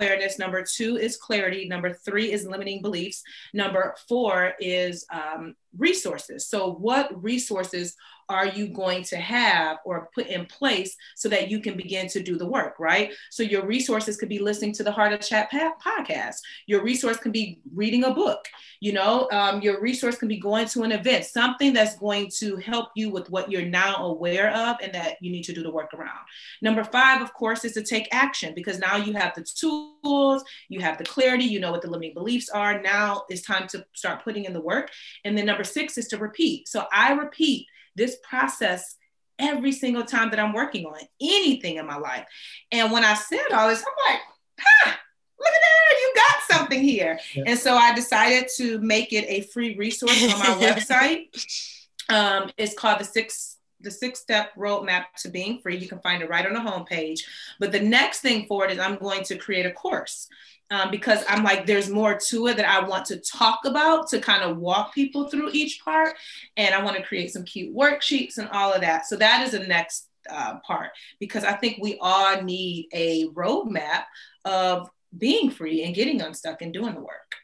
awareness. 0.02 0.38
Number 0.38 0.64
two 0.64 0.96
is 0.96 1.16
clarity. 1.16 1.68
Number 1.68 1.92
three 1.92 2.32
is 2.32 2.46
limiting 2.46 2.82
beliefs. 2.82 3.22
Number 3.54 3.94
four 4.08 4.54
is 4.60 5.06
um, 5.12 5.54
resources. 5.76 6.48
So, 6.48 6.72
what 6.72 7.10
resources 7.22 7.94
are 8.28 8.46
you 8.46 8.68
going 8.68 9.02
to 9.04 9.16
have 9.16 9.78
or 9.85 10.08
put 10.14 10.26
in 10.26 10.46
place 10.46 10.96
so 11.16 11.28
that 11.28 11.50
you 11.50 11.61
can 11.61 11.76
begin 11.76 12.08
to 12.08 12.22
do 12.22 12.37
the 12.37 12.46
work, 12.46 12.74
right? 12.78 13.12
So, 13.30 13.42
your 13.42 13.66
resources 13.66 14.16
could 14.16 14.28
be 14.28 14.38
listening 14.38 14.72
to 14.74 14.85
the 14.85 14.92
Heart 14.92 15.12
of 15.12 15.20
Chat 15.20 15.50
podcast. 15.52 16.37
Your 16.66 16.82
resource 16.82 17.16
can 17.16 17.32
be 17.32 17.61
reading 17.74 18.04
a 18.04 18.14
book. 18.14 18.46
You 18.80 18.92
know, 18.92 19.28
um, 19.30 19.62
your 19.62 19.80
resource 19.80 20.16
can 20.16 20.28
be 20.28 20.38
going 20.38 20.66
to 20.68 20.82
an 20.82 20.92
event, 20.92 21.24
something 21.24 21.72
that's 21.72 21.96
going 21.96 22.30
to 22.38 22.56
help 22.56 22.88
you 22.96 23.11
with 23.11 23.30
what 23.30 23.50
you're 23.50 23.64
now 23.64 24.06
aware 24.06 24.52
of 24.52 24.76
and 24.82 24.92
that 24.92 25.16
you 25.20 25.30
need 25.30 25.44
to 25.44 25.52
do 25.52 25.62
the 25.62 25.70
work 25.70 25.94
around. 25.94 26.18
Number 26.61 26.85
five, 26.85 27.22
of 27.22 27.32
course, 27.32 27.64
is 27.64 27.72
to 27.72 27.82
take 27.82 28.08
action 28.12 28.54
because 28.54 28.78
now 28.78 28.96
you 28.96 29.12
have 29.12 29.35
the 29.35 29.42
tools, 29.44 30.42
you 30.68 30.80
have 30.80 30.98
the 30.98 31.04
clarity, 31.04 31.44
you 31.44 31.61
know 31.61 31.70
what 31.70 31.82
the 31.82 31.90
limiting 31.90 32.14
beliefs 32.14 32.48
are. 32.48 32.80
Now 32.82 33.22
it's 33.28 33.42
time 33.42 33.68
to 33.68 33.85
start 33.94 34.24
putting 34.24 34.44
in 34.44 34.52
the 34.52 34.61
work. 34.61 34.90
And 35.24 35.37
then 35.37 35.46
number 35.46 35.64
six 35.64 35.98
is 35.98 36.08
to 36.08 36.18
repeat. 36.18 36.68
So 36.68 36.87
I 36.92 37.12
repeat 37.12 37.66
this 37.94 38.16
process 38.28 38.96
every 39.38 39.72
single 39.72 40.05
time 40.05 40.31
that 40.31 40.38
I'm 40.38 40.52
working 40.52 40.87
on 40.87 40.98
anything 41.20 41.76
in 41.76 41.87
my 41.87 41.96
life. 41.96 42.26
And 42.70 42.92
when 42.92 43.05
I 43.05 43.14
said 43.14 43.40
all 43.52 43.68
this, 43.68 43.81
I'm 43.83 44.12
like, 44.12 44.20
huh, 44.61 44.92
look 45.38 45.48
at 45.48 45.61
that, 45.61 45.98
you 46.00 46.12
got 46.14 46.59
something 46.59 46.83
here. 46.83 47.18
Yeah. 47.35 47.44
And 47.48 47.59
so 47.59 47.74
I 47.74 47.94
decided 47.94 48.48
to 48.57 48.78
make 48.81 49.12
it 49.12 49.24
a 49.28 49.42
free 49.48 49.76
resource 49.76 50.22
on 50.22 50.38
my 50.38 50.66
website. 50.66 51.74
Um, 52.09 52.50
it's 52.57 52.74
called 52.74 53.00
the 53.00 53.05
six 53.05 53.59
the 53.82 53.90
six 53.90 54.20
step 54.20 54.54
roadmap 54.56 55.04
to 55.18 55.28
being 55.28 55.58
free. 55.60 55.76
You 55.76 55.88
can 55.88 56.00
find 56.00 56.22
it 56.22 56.28
right 56.28 56.46
on 56.46 56.54
the 56.54 56.60
homepage. 56.60 57.20
But 57.58 57.72
the 57.72 57.80
next 57.80 58.20
thing 58.20 58.46
for 58.46 58.64
it 58.64 58.70
is 58.70 58.78
I'm 58.78 58.96
going 58.96 59.24
to 59.24 59.36
create 59.36 59.66
a 59.66 59.72
course 59.72 60.28
um, 60.70 60.90
because 60.90 61.22
I'm 61.28 61.44
like, 61.44 61.66
there's 61.66 61.90
more 61.90 62.18
to 62.28 62.46
it 62.46 62.56
that 62.56 62.68
I 62.68 62.86
want 62.86 63.04
to 63.06 63.18
talk 63.18 63.60
about 63.66 64.08
to 64.08 64.20
kind 64.20 64.42
of 64.42 64.56
walk 64.56 64.94
people 64.94 65.28
through 65.28 65.50
each 65.52 65.84
part. 65.84 66.14
And 66.56 66.74
I 66.74 66.82
want 66.82 66.96
to 66.96 67.02
create 67.02 67.32
some 67.32 67.44
cute 67.44 67.76
worksheets 67.76 68.38
and 68.38 68.48
all 68.48 68.72
of 68.72 68.80
that. 68.80 69.06
So 69.06 69.16
that 69.16 69.46
is 69.46 69.52
the 69.52 69.66
next 69.66 70.08
uh, 70.30 70.58
part 70.60 70.90
because 71.18 71.44
I 71.44 71.52
think 71.52 71.78
we 71.80 71.98
all 72.00 72.40
need 72.42 72.88
a 72.92 73.28
roadmap 73.28 74.04
of 74.44 74.88
being 75.16 75.50
free 75.50 75.84
and 75.84 75.94
getting 75.94 76.22
unstuck 76.22 76.62
and 76.62 76.72
doing 76.72 76.94
the 76.94 77.00
work. 77.00 77.34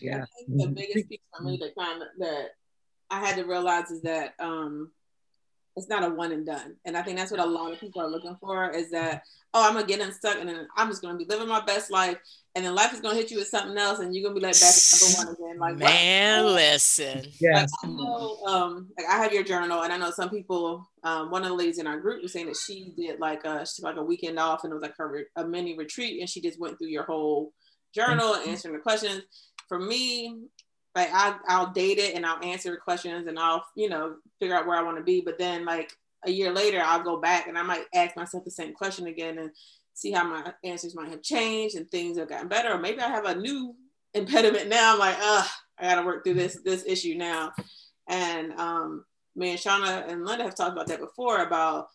Yeah. 0.00 0.22
I 0.22 0.26
think 0.46 0.60
the 0.60 0.68
biggest 0.68 1.08
piece 1.08 1.20
for 1.36 1.42
me 1.42 1.58
that 1.60 1.74
kind 1.74 2.02
of 2.02 2.08
that 2.18 2.50
I 3.10 3.18
had 3.18 3.36
to 3.36 3.44
realize 3.44 3.90
is 3.90 4.02
that 4.02 4.34
um, 4.38 4.92
it's 5.76 5.88
not 5.88 6.04
a 6.04 6.08
one 6.08 6.32
and 6.32 6.44
done. 6.44 6.76
And 6.84 6.96
I 6.96 7.02
think 7.02 7.16
that's 7.16 7.30
what 7.30 7.40
a 7.40 7.46
lot 7.46 7.72
of 7.72 7.80
people 7.80 8.02
are 8.02 8.10
looking 8.10 8.36
for 8.40 8.70
is 8.70 8.90
that, 8.90 9.22
oh, 9.54 9.66
I'm 9.66 9.74
gonna 9.74 9.86
get 9.86 10.00
unstuck 10.00 10.36
and 10.38 10.48
then 10.48 10.66
I'm 10.76 10.88
just 10.88 11.00
gonna 11.00 11.16
be 11.16 11.24
living 11.24 11.48
my 11.48 11.64
best 11.64 11.90
life. 11.90 12.18
And 12.54 12.64
then 12.64 12.74
life 12.74 12.92
is 12.92 13.00
gonna 13.00 13.14
hit 13.14 13.30
you 13.30 13.38
with 13.38 13.46
something 13.46 13.78
else 13.78 14.00
and 14.00 14.14
you're 14.14 14.28
gonna 14.28 14.38
be 14.38 14.44
like 14.44 14.60
back 14.60 14.74
to 14.74 15.04
number 15.04 15.16
one 15.16 15.34
again. 15.34 15.58
Like 15.60 15.76
man, 15.76 16.44
what? 16.44 16.54
listen. 16.54 17.22
Yes. 17.40 17.70
Like, 17.82 17.92
I 17.92 17.94
know, 17.94 18.42
um, 18.46 18.88
like 18.96 19.06
I 19.08 19.22
have 19.22 19.32
your 19.32 19.44
journal 19.44 19.82
and 19.82 19.92
I 19.92 19.96
know 19.96 20.10
some 20.10 20.30
people, 20.30 20.88
um, 21.04 21.30
one 21.30 21.42
of 21.42 21.48
the 21.48 21.54
ladies 21.54 21.78
in 21.78 21.86
our 21.86 22.00
group 22.00 22.22
was 22.22 22.32
saying 22.32 22.46
that 22.46 22.56
she 22.56 22.92
did 22.96 23.20
like 23.20 23.44
a 23.44 23.64
she 23.64 23.82
like 23.82 23.96
a 23.96 24.02
weekend 24.02 24.38
off 24.38 24.64
and 24.64 24.72
it 24.72 24.74
was 24.74 24.82
like 24.82 24.96
her 24.98 25.26
a 25.36 25.46
mini 25.46 25.78
retreat 25.78 26.20
and 26.20 26.28
she 26.28 26.40
just 26.40 26.60
went 26.60 26.78
through 26.78 26.88
your 26.88 27.04
whole 27.04 27.52
journal 27.94 28.34
mm-hmm. 28.34 28.50
answering 28.50 28.74
the 28.74 28.80
questions. 28.80 29.22
For 29.68 29.78
me, 29.78 30.36
like 30.94 31.08
I, 31.12 31.36
I'll 31.48 31.72
date 31.72 31.98
it 31.98 32.14
and 32.14 32.26
I'll 32.26 32.42
answer 32.42 32.76
questions 32.76 33.26
and 33.26 33.38
I'll, 33.38 33.64
you 33.76 33.88
know, 33.88 34.16
figure 34.38 34.56
out 34.56 34.66
where 34.66 34.76
I 34.76 34.82
want 34.82 34.96
to 34.98 35.04
be. 35.04 35.20
But 35.20 35.38
then 35.38 35.64
like 35.64 35.92
a 36.26 36.30
year 36.30 36.52
later, 36.52 36.80
I'll 36.84 37.02
go 37.02 37.20
back 37.20 37.46
and 37.46 37.56
I 37.56 37.62
might 37.62 37.84
ask 37.94 38.16
myself 38.16 38.44
the 38.44 38.50
same 38.50 38.72
question 38.72 39.06
again 39.06 39.38
and 39.38 39.50
see 39.94 40.10
how 40.12 40.24
my 40.24 40.52
answers 40.64 40.94
might 40.94 41.10
have 41.10 41.22
changed 41.22 41.76
and 41.76 41.88
things 41.90 42.18
have 42.18 42.28
gotten 42.28 42.48
better. 42.48 42.72
Or 42.72 42.78
maybe 42.78 43.00
I 43.00 43.08
have 43.08 43.24
a 43.26 43.36
new 43.36 43.74
impediment 44.14 44.68
now. 44.68 44.94
I'm 44.94 44.98
like, 44.98 45.16
uh, 45.20 45.44
I 45.78 45.82
gotta 45.84 46.04
work 46.04 46.24
through 46.24 46.34
this 46.34 46.58
this 46.64 46.84
issue 46.86 47.14
now. 47.14 47.52
And 48.08 48.52
um, 48.54 49.04
me 49.36 49.50
and 49.50 49.58
Shauna 49.58 50.08
and 50.08 50.26
Lynda 50.26 50.42
have 50.42 50.56
talked 50.56 50.72
about 50.72 50.88
that 50.88 51.00
before 51.00 51.42
about 51.42 51.88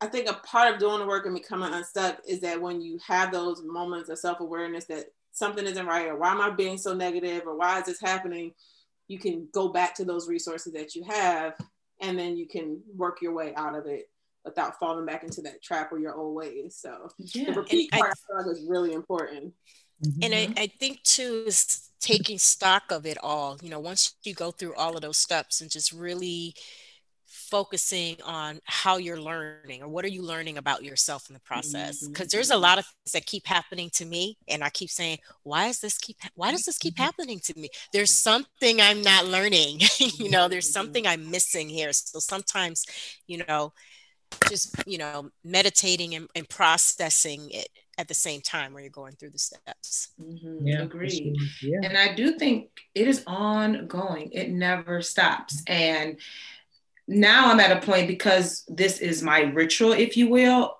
I 0.00 0.06
think 0.06 0.28
a 0.28 0.34
part 0.34 0.72
of 0.72 0.80
doing 0.80 1.00
the 1.00 1.06
work 1.06 1.26
and 1.26 1.34
becoming 1.34 1.72
unstuck 1.72 2.20
is 2.26 2.40
that 2.40 2.60
when 2.60 2.80
you 2.80 2.98
have 3.06 3.32
those 3.32 3.62
moments 3.64 4.08
of 4.08 4.18
self-awareness 4.18 4.84
that 4.86 5.06
something 5.38 5.66
isn't 5.66 5.86
right 5.86 6.08
or 6.08 6.16
why 6.16 6.32
am 6.32 6.40
I 6.40 6.50
being 6.50 6.78
so 6.78 6.94
negative 6.94 7.42
or 7.46 7.56
why 7.56 7.78
is 7.80 7.86
this 7.86 8.00
happening, 8.00 8.52
you 9.06 9.18
can 9.18 9.48
go 9.52 9.68
back 9.68 9.94
to 9.96 10.04
those 10.04 10.28
resources 10.28 10.72
that 10.74 10.94
you 10.94 11.04
have 11.04 11.54
and 12.00 12.18
then 12.18 12.36
you 12.36 12.46
can 12.46 12.80
work 12.94 13.22
your 13.22 13.32
way 13.32 13.54
out 13.54 13.74
of 13.74 13.86
it 13.86 14.10
without 14.44 14.78
falling 14.78 15.06
back 15.06 15.24
into 15.24 15.42
that 15.42 15.62
trap 15.62 15.92
or 15.92 15.98
your 15.98 16.14
old 16.14 16.34
ways. 16.34 16.78
So 16.80 17.08
yeah. 17.18 17.46
the 17.46 17.60
repeat 17.60 17.90
and 17.92 18.00
part 18.00 18.14
I, 18.46 18.50
is 18.50 18.64
really 18.66 18.92
important. 18.92 19.54
Mm-hmm. 20.04 20.22
And 20.22 20.34
I, 20.34 20.62
I 20.62 20.66
think 20.78 21.02
too 21.02 21.44
is 21.46 21.90
taking 22.00 22.38
stock 22.38 22.90
of 22.90 23.06
it 23.06 23.18
all. 23.22 23.58
You 23.62 23.70
know, 23.70 23.80
once 23.80 24.14
you 24.22 24.34
go 24.34 24.50
through 24.50 24.74
all 24.74 24.94
of 24.94 25.02
those 25.02 25.18
steps 25.18 25.60
and 25.60 25.70
just 25.70 25.92
really 25.92 26.54
focusing 27.50 28.16
on 28.24 28.60
how 28.64 28.96
you're 28.96 29.20
learning 29.20 29.82
or 29.82 29.88
what 29.88 30.04
are 30.04 30.08
you 30.08 30.22
learning 30.22 30.58
about 30.58 30.84
yourself 30.84 31.28
in 31.28 31.34
the 31.34 31.40
process 31.40 32.06
because 32.06 32.26
mm-hmm. 32.26 32.36
there's 32.36 32.50
a 32.50 32.56
lot 32.56 32.78
of 32.78 32.84
things 32.84 33.12
that 33.12 33.26
keep 33.26 33.46
happening 33.46 33.88
to 33.90 34.04
me 34.04 34.36
and 34.48 34.62
i 34.62 34.68
keep 34.68 34.90
saying 34.90 35.18
why 35.42 35.66
is 35.66 35.80
this 35.80 35.96
keep 35.98 36.16
why 36.34 36.50
does 36.50 36.64
this 36.64 36.78
keep 36.78 36.94
mm-hmm. 36.94 37.04
happening 37.04 37.40
to 37.40 37.58
me 37.58 37.68
there's 37.92 38.10
something 38.10 38.80
i'm 38.80 39.02
not 39.02 39.26
learning 39.26 39.80
you 39.98 40.30
know 40.30 40.48
there's 40.48 40.70
something 40.70 41.06
i'm 41.06 41.30
missing 41.30 41.68
here 41.68 41.92
so 41.92 42.18
sometimes 42.18 42.84
you 43.26 43.38
know 43.38 43.72
just 44.48 44.74
you 44.86 44.98
know 44.98 45.30
meditating 45.44 46.14
and, 46.14 46.28
and 46.34 46.48
processing 46.48 47.48
it 47.50 47.68
at 47.98 48.06
the 48.06 48.14
same 48.14 48.40
time 48.40 48.72
where 48.72 48.82
you're 48.82 48.90
going 48.90 49.14
through 49.14 49.30
the 49.30 49.38
steps. 49.38 50.10
Mm-hmm. 50.22 50.66
Yeah, 50.66 50.82
Agreed. 50.82 51.36
Sure. 51.36 51.70
Yeah. 51.70 51.88
And 51.88 51.98
I 51.98 52.14
do 52.14 52.38
think 52.38 52.70
it 52.94 53.08
is 53.08 53.24
ongoing. 53.26 54.30
It 54.32 54.50
never 54.50 55.02
stops. 55.02 55.62
And 55.66 56.18
now 57.08 57.50
I'm 57.50 57.58
at 57.58 57.76
a 57.76 57.84
point 57.84 58.06
because 58.06 58.64
this 58.68 59.00
is 59.00 59.22
my 59.22 59.40
ritual, 59.40 59.92
if 59.92 60.16
you 60.16 60.28
will. 60.28 60.76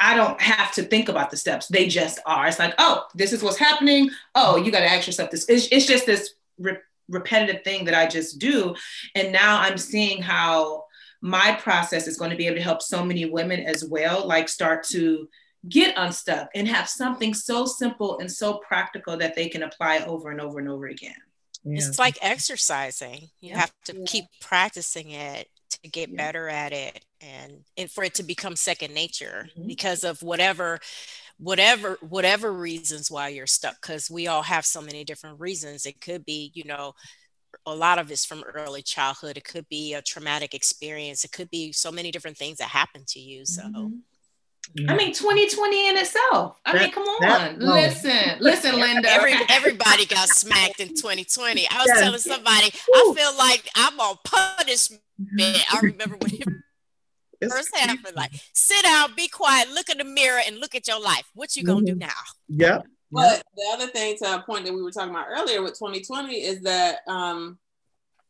I 0.00 0.16
don't 0.16 0.40
have 0.40 0.72
to 0.72 0.82
think 0.82 1.08
about 1.08 1.30
the 1.30 1.36
steps. 1.36 1.68
They 1.68 1.86
just 1.86 2.18
are. 2.26 2.48
It's 2.48 2.58
like, 2.58 2.74
oh, 2.78 3.04
this 3.14 3.32
is 3.32 3.42
what's 3.42 3.58
happening. 3.58 4.10
Oh, 4.34 4.56
you 4.56 4.72
got 4.72 4.80
to 4.80 4.90
ask 4.90 5.06
yourself 5.06 5.30
this. 5.30 5.48
It's, 5.48 5.68
it's 5.70 5.86
just 5.86 6.06
this 6.06 6.30
re- 6.58 6.78
repetitive 7.08 7.62
thing 7.62 7.84
that 7.84 7.94
I 7.94 8.06
just 8.06 8.38
do. 8.38 8.74
And 9.14 9.30
now 9.30 9.60
I'm 9.60 9.78
seeing 9.78 10.22
how 10.22 10.84
my 11.20 11.52
process 11.60 12.08
is 12.08 12.16
going 12.16 12.30
to 12.30 12.36
be 12.36 12.46
able 12.46 12.56
to 12.56 12.62
help 12.62 12.82
so 12.82 13.04
many 13.04 13.26
women 13.26 13.60
as 13.60 13.84
well, 13.84 14.26
like 14.26 14.48
start 14.48 14.84
to 14.88 15.28
get 15.68 15.94
unstuck 15.98 16.48
and 16.54 16.66
have 16.66 16.88
something 16.88 17.34
so 17.34 17.66
simple 17.66 18.18
and 18.18 18.32
so 18.32 18.54
practical 18.66 19.18
that 19.18 19.36
they 19.36 19.48
can 19.48 19.62
apply 19.62 19.98
over 19.98 20.30
and 20.30 20.40
over 20.40 20.58
and 20.58 20.68
over 20.68 20.86
again. 20.86 21.14
Yeah. 21.62 21.76
It's 21.76 21.98
like 21.98 22.16
exercising. 22.22 23.28
You 23.40 23.50
yeah. 23.50 23.58
have 23.58 23.72
to 23.84 23.96
yeah. 23.96 24.04
keep 24.06 24.24
practicing 24.40 25.10
it 25.10 25.46
to 25.82 25.90
get 25.90 26.10
yeah. 26.10 26.16
better 26.16 26.48
at 26.48 26.72
it 26.72 27.04
and 27.20 27.64
and 27.76 27.90
for 27.90 28.04
it 28.04 28.14
to 28.14 28.22
become 28.22 28.56
second 28.56 28.94
nature 28.94 29.48
mm-hmm. 29.56 29.66
because 29.66 30.04
of 30.04 30.22
whatever 30.22 30.78
whatever 31.38 31.98
whatever 32.08 32.52
reasons 32.52 33.10
why 33.10 33.28
you're 33.28 33.46
stuck 33.46 33.80
because 33.80 34.10
we 34.10 34.26
all 34.26 34.42
have 34.42 34.64
so 34.64 34.80
many 34.80 35.04
different 35.04 35.40
reasons 35.40 35.86
it 35.86 36.00
could 36.00 36.24
be 36.24 36.50
you 36.54 36.64
know 36.64 36.94
a 37.66 37.74
lot 37.74 37.98
of 37.98 38.10
it's 38.10 38.24
from 38.24 38.44
early 38.54 38.82
childhood 38.82 39.36
it 39.36 39.44
could 39.44 39.68
be 39.68 39.94
a 39.94 40.02
traumatic 40.02 40.54
experience 40.54 41.24
it 41.24 41.32
could 41.32 41.50
be 41.50 41.72
so 41.72 41.90
many 41.90 42.10
different 42.10 42.36
things 42.36 42.58
that 42.58 42.68
happen 42.68 43.02
to 43.06 43.18
you 43.18 43.44
so 43.44 43.62
mm-hmm. 43.62 43.96
I 44.88 44.94
mean, 44.96 45.12
2020 45.12 45.88
in 45.88 45.96
itself. 45.96 46.60
I 46.64 46.72
That- 46.72 46.82
mean, 46.82 46.92
come 46.92 47.02
on. 47.04 47.20
that- 47.22 47.58
no. 47.58 47.66
Listen, 47.72 48.36
listen, 48.40 48.72
Lynda. 48.76 49.04
Every, 49.06 49.34
everybody 49.48 50.06
got 50.06 50.28
smacked 50.28 50.78
in 50.80 50.88
2020. 50.94 51.68
I 51.68 51.78
was 51.78 51.86
Yes. 51.88 52.00
telling 52.00 52.18
somebody, 52.20 52.72
I 52.94 53.14
feel 53.16 53.36
like 53.36 53.68
I'm 53.74 53.98
on 54.00 54.16
punishment. 54.24 55.00
I 55.38 55.78
remember 55.82 56.16
when 56.16 56.34
it 56.34 56.42
It's 57.42 57.52
first 57.54 57.74
happened, 57.74 58.14
like, 58.16 58.32
sit 58.52 58.82
down, 58.84 59.14
be 59.16 59.26
quiet, 59.26 59.70
look 59.70 59.88
in 59.88 59.96
the 59.98 60.04
mirror, 60.04 60.40
and 60.46 60.58
look 60.58 60.74
at 60.74 60.86
your 60.86 61.00
life. 61.00 61.24
What 61.34 61.56
you 61.56 61.64
gonna 61.64 61.86
do 61.86 61.94
Mhm. 61.94 62.00
now? 62.00 62.20
Yep. 62.48 62.86
But 63.10 63.42
the 63.56 63.64
other 63.72 63.86
thing 63.88 64.16
to 64.18 64.34
a 64.36 64.42
point 64.42 64.66
that 64.66 64.72
we 64.74 64.82
were 64.82 64.92
talking 64.92 65.10
about 65.10 65.26
earlier 65.30 65.62
with 65.62 65.76
2020 65.78 66.34
is 66.44 66.60
that 66.62 67.00
um 67.08 67.58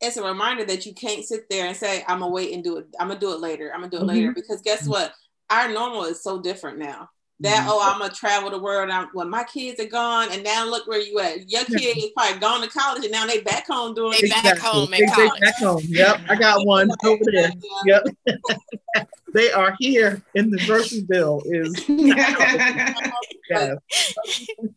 it's 0.01 0.17
a 0.17 0.23
reminder 0.23 0.65
that 0.65 0.87
you 0.87 0.95
can't 0.95 1.25
sit 1.27 1.51
there 1.51 1.67
and 1.67 1.77
say, 1.77 2.03
I'm 2.09 2.21
gonna 2.21 2.29
wait 2.33 2.55
and 2.55 2.65
do 2.65 2.79
it, 2.79 2.87
I'm 2.99 3.09
gonna 3.09 3.21
do 3.21 3.33
it 3.35 3.41
later, 3.41 3.71
I'm 3.75 3.81
gonna 3.81 3.91
do 3.91 3.99
it 3.99 4.03
Mhm. 4.05 4.07
later. 4.09 4.33
Because 4.33 4.63
guess 4.63 4.87
what? 4.87 5.13
Our 5.51 5.69
normal 5.69 6.05
is 6.05 6.23
so 6.23 6.41
different 6.41 6.79
now. 6.79 7.11
That 7.43 7.65
Mhm. 7.67 7.71
oh, 7.71 7.81
I'm 7.83 7.99
gonna 8.01 8.13
travel 8.13 8.51
the 8.51 8.59
world. 8.59 8.91
I'm, 8.91 9.09
when 9.15 9.31
my 9.31 9.45
kids 9.45 9.81
are 9.81 9.87
gone, 9.87 10.29
and 10.31 10.45
now 10.45 10.67
look 10.67 10.87
where 10.87 11.01
you 11.01 11.19
at. 11.21 11.51
Your 11.51 11.65
kid 11.65 11.97
is 11.97 12.11
probably 12.15 12.39
gone 12.39 12.61
to 12.61 12.69
college, 12.69 13.03
and 13.03 13.11
now 13.13 13.27
they 13.27 13.41
back 13.41 13.67
home 13.67 13.95
doing. 13.95 14.19
They 14.21 14.29
back 14.29 14.59
home 14.59 14.93
in 14.93 15.01
They- 15.01 15.07
they 15.17 15.31
back 15.41 15.57
home. 15.57 15.83
Yep. 15.87 16.21
I 16.29 16.37
got 16.37 16.67
one 16.67 16.91
over 17.05 17.23
there. 17.33 17.51
Yep. 17.87 18.03
they 19.33 19.51
are 19.53 19.75
here 19.81 20.23
in 20.35 20.51
the 20.51 20.59
grocery 20.67 21.01
bill. 21.09 21.41
Is 21.47 21.83
yes, 21.89 23.79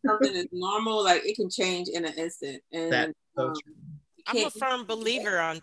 Something 0.05 0.33
is 0.35 0.47
normal, 0.53 1.03
like 1.03 1.25
it 1.25 1.35
can 1.35 1.49
change 1.49 1.89
in 1.89 2.05
an 2.05 2.13
instant. 2.13 2.61
And 2.71 2.91
That's 2.93 3.13
so 3.37 3.47
um, 3.49 3.53
true. 3.61 3.73
I'm 4.27 4.37
a 4.37 4.39
can't- 4.41 4.53
firm 4.53 4.85
believer 4.85 5.37
on 5.39 5.61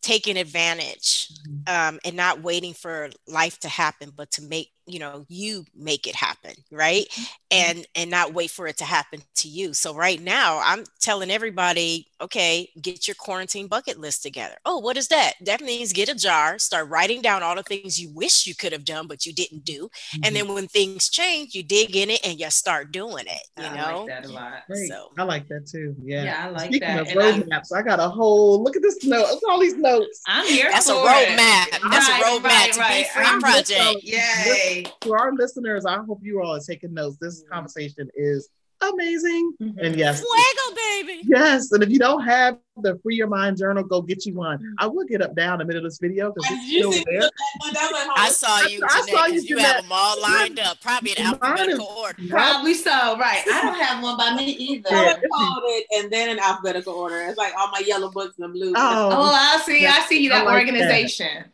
taking 0.00 0.36
advantage 0.36 1.28
um, 1.66 1.98
and 2.04 2.16
not 2.16 2.42
waiting 2.42 2.74
for 2.74 3.10
life 3.26 3.58
to 3.60 3.68
happen, 3.68 4.12
but 4.16 4.30
to 4.32 4.42
make 4.42 4.72
you 4.88 4.98
know 4.98 5.24
you 5.28 5.64
make 5.76 6.06
it 6.06 6.14
happen, 6.14 6.54
right? 6.72 7.06
Mm-hmm. 7.10 7.24
And 7.50 7.86
and 7.94 8.10
not 8.10 8.34
wait 8.34 8.50
for 8.50 8.66
it 8.66 8.76
to 8.78 8.84
happen 8.84 9.22
to 9.36 9.48
you. 9.48 9.72
So 9.72 9.94
right 9.94 10.20
now, 10.20 10.60
I'm 10.62 10.84
telling 11.00 11.30
everybody, 11.30 12.06
okay, 12.20 12.68
get 12.80 13.06
your 13.08 13.14
quarantine 13.14 13.68
bucket 13.68 13.98
list 13.98 14.22
together. 14.22 14.56
Oh, 14.64 14.78
what 14.78 14.96
is 14.96 15.08
that? 15.08 15.34
That 15.44 15.60
means 15.60 15.92
get 15.92 16.08
a 16.08 16.14
jar, 16.14 16.58
start 16.58 16.88
writing 16.88 17.22
down 17.22 17.42
all 17.42 17.54
the 17.54 17.62
things 17.62 18.00
you 18.00 18.10
wish 18.14 18.46
you 18.46 18.54
could 18.54 18.72
have 18.72 18.84
done 18.84 19.06
but 19.06 19.24
you 19.24 19.32
didn't 19.32 19.64
do, 19.64 19.88
and 20.14 20.24
mm-hmm. 20.24 20.34
then 20.34 20.54
when 20.54 20.66
things 20.68 21.08
change, 21.08 21.54
you 21.54 21.62
dig 21.62 21.94
in 21.96 22.10
it 22.10 22.20
and 22.26 22.38
you 22.40 22.50
start 22.50 22.92
doing 22.92 23.26
it. 23.26 23.42
You 23.58 23.64
I 23.64 23.76
know. 23.76 23.98
like 24.00 24.08
that 24.08 24.24
a 24.26 24.32
lot. 24.32 24.52
Great. 24.66 24.88
So 24.88 25.10
I 25.18 25.22
like 25.22 25.48
that 25.48 25.66
too. 25.66 25.94
Yeah. 26.02 26.24
Yeah, 26.24 26.46
I 26.46 26.50
like 26.50 26.66
Speaking 26.70 26.88
that. 26.88 27.00
of 27.02 27.08
And 27.08 27.20
I- 27.20 27.58
roadmaps, 27.58 27.72
I, 27.74 27.82
got 27.82 28.00
a 28.00 28.08
whole 28.08 28.62
look 28.62 28.76
at 28.76 28.82
this 28.82 29.04
note. 29.04 29.28
Look 29.30 29.42
at 29.42 29.50
all 29.50 29.60
these 29.60 29.76
notes. 29.76 30.20
I'm 30.26 30.46
here 30.46 30.70
that's 30.70 30.88
a 30.88 30.92
for 30.92 30.98
it. 31.06 31.28
roadmap. 31.28 31.70
That's 31.90 32.08
Right, 32.08 32.22
a 32.22 32.24
roadmap 32.24 32.44
right, 32.44 32.72
to 32.72 32.80
right. 32.80 33.04
be 33.04 33.08
free 33.14 33.24
I'm 33.26 33.40
project. 33.40 34.02
Yay. 34.02 34.77
To 35.02 35.12
our 35.14 35.32
listeners, 35.34 35.84
I 35.86 35.96
hope 36.06 36.20
you 36.22 36.40
all 36.42 36.54
are 36.56 36.60
taking 36.60 36.94
notes. 36.94 37.16
This 37.20 37.42
Mm-hmm. 37.42 37.52
conversation 37.54 38.08
is 38.14 38.48
amazing. 38.80 39.52
And 39.60 39.96
yes, 39.96 40.20
Fuego, 40.20 40.76
baby. 40.76 41.22
yes. 41.26 41.72
And 41.72 41.82
if 41.82 41.90
you 41.90 41.98
don't 41.98 42.22
have 42.22 42.58
the 42.82 42.98
Free 43.02 43.16
Your 43.16 43.26
Mind 43.26 43.56
Journal, 43.56 43.82
go 43.84 44.00
get 44.02 44.24
you 44.26 44.34
one. 44.34 44.74
I 44.78 44.86
will 44.86 45.04
get 45.06 45.22
up 45.22 45.34
down 45.34 45.54
in 45.54 45.58
the 45.58 45.64
middle 45.66 45.84
of 45.84 45.90
this 45.90 45.98
video 45.98 46.32
because 46.32 46.50
it's 46.52 46.68
still 46.68 46.90
there. 46.92 47.20
that 47.20 47.30
one? 47.60 47.72
That 47.74 47.90
was 47.92 48.08
I 48.16 48.28
saw 48.30 48.60
you, 48.68 48.80
I 48.84 48.88
Jeanette, 49.02 49.08
saw 49.08 49.26
you, 49.26 49.32
'cause 49.34 49.44
you 49.44 49.56
Jeanette. 49.56 49.66
have 49.74 49.82
them 49.84 49.92
all 49.92 50.20
lined 50.20 50.60
up, 50.60 50.80
probably 50.80 51.12
in 51.12 51.24
Mine 51.24 51.34
is- 51.34 51.40
alphabetical 51.42 51.86
order. 51.86 52.22
Probably 52.28 52.74
so, 52.74 53.18
right. 53.18 53.42
I 53.52 53.62
don't 53.62 53.74
have 53.80 54.02
one 54.02 54.16
by 54.16 54.34
me 54.34 54.44
either. 54.50 54.88
Yeah. 54.90 55.14
color 55.14 55.28
coded 55.60 55.82
and 55.96 56.10
then 56.12 56.30
in 56.30 56.38
alphabetical 56.38 56.94
order. 56.94 57.20
It's 57.22 57.38
like 57.38 57.52
all 57.58 57.68
my 57.70 57.82
yellow 57.86 58.10
books 58.10 58.36
and 58.38 58.44
the 58.44 58.48
blue. 58.52 58.72
Oh, 58.76 59.08
Oh, 59.12 59.32
I 59.32 59.60
see. 59.64 59.86
I 59.86 60.00
see 60.08 60.22
you. 60.22 60.30
That 60.30 60.44
like 60.44 60.54
that. 60.54 60.60
organization. 60.74 61.44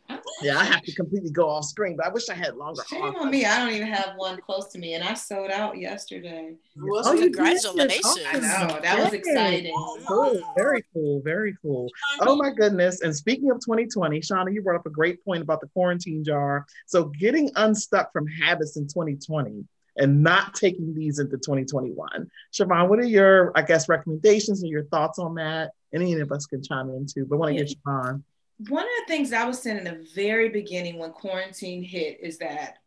yeah. 0.41 0.57
I 0.57 0.63
have 0.63 0.81
to 0.83 0.93
completely 0.95 1.31
go 1.31 1.49
off 1.49 1.65
screen, 1.65 1.95
but 1.97 2.05
I 2.05 2.09
wish 2.09 2.29
I 2.29 2.33
had 2.33 2.55
longer. 2.55 2.83
Shame 2.89 3.15
on 3.15 3.29
me. 3.31 3.45
I 3.45 3.57
don't 3.59 3.73
even 3.73 3.87
have 3.87 4.13
one 4.17 4.39
close 4.41 4.67
to 4.73 4.77
me, 4.79 4.93
and 4.93 5.03
I 5.03 5.13
sold 5.13 5.49
out 5.51 5.77
yesterday. 5.77 6.55
What's 6.77 7.07
Oh, 7.07 7.11
the- 7.11 7.17
you 7.17 7.23
did? 7.29 7.35
Congratulations. 7.35 8.05
Awesome. 8.05 8.23
I 8.27 8.67
know 8.67 8.79
that 8.81 8.99
was 9.03 9.13
exciting. 9.13 9.73
Cool. 10.07 10.41
Very 10.57 10.83
cool. 10.93 11.14
Very 11.23 11.55
cool. 11.61 11.89
Oh 12.21 12.35
my 12.35 12.51
goodness. 12.51 13.01
And 13.01 13.15
speaking 13.15 13.51
of 13.51 13.57
2020, 13.57 14.19
Shauna, 14.19 14.53
you 14.53 14.61
brought 14.61 14.77
up 14.77 14.85
a 14.85 14.91
great 14.91 15.23
point 15.23 15.41
about 15.41 15.61
the 15.61 15.67
quarantine 15.67 16.23
jar. 16.23 16.65
So 16.85 17.05
getting 17.05 17.51
unstuck 17.55 18.11
from 18.11 18.27
habits 18.27 18.77
in 18.77 18.87
2020 18.87 19.65
and 19.97 20.23
not 20.23 20.53
taking 20.53 20.93
these 20.93 21.19
into 21.19 21.37
2021. 21.37 22.29
Siobhan, 22.53 22.89
what 22.89 22.99
are 22.99 23.05
your, 23.05 23.51
I 23.55 23.61
guess, 23.61 23.87
recommendations 23.87 24.63
or 24.63 24.67
your 24.67 24.85
thoughts 24.85 25.19
on 25.19 25.35
that? 25.35 25.71
Any 25.93 26.13
of 26.19 26.31
us 26.31 26.45
can 26.45 26.61
chime 26.61 26.89
in 26.89 27.05
too, 27.05 27.25
but 27.25 27.35
I 27.35 27.39
want 27.39 27.57
to 27.57 27.63
get 27.63 27.73
Siobhan. 27.73 28.23
One 28.69 28.83
of 28.83 28.89
the 28.99 29.13
things 29.13 29.33
I 29.33 29.45
was 29.45 29.61
saying 29.61 29.79
in 29.79 29.83
the 29.83 30.07
very 30.15 30.49
beginning 30.49 30.97
when 30.97 31.11
quarantine 31.11 31.83
hit 31.83 32.19
is 32.21 32.37
that 32.39 32.77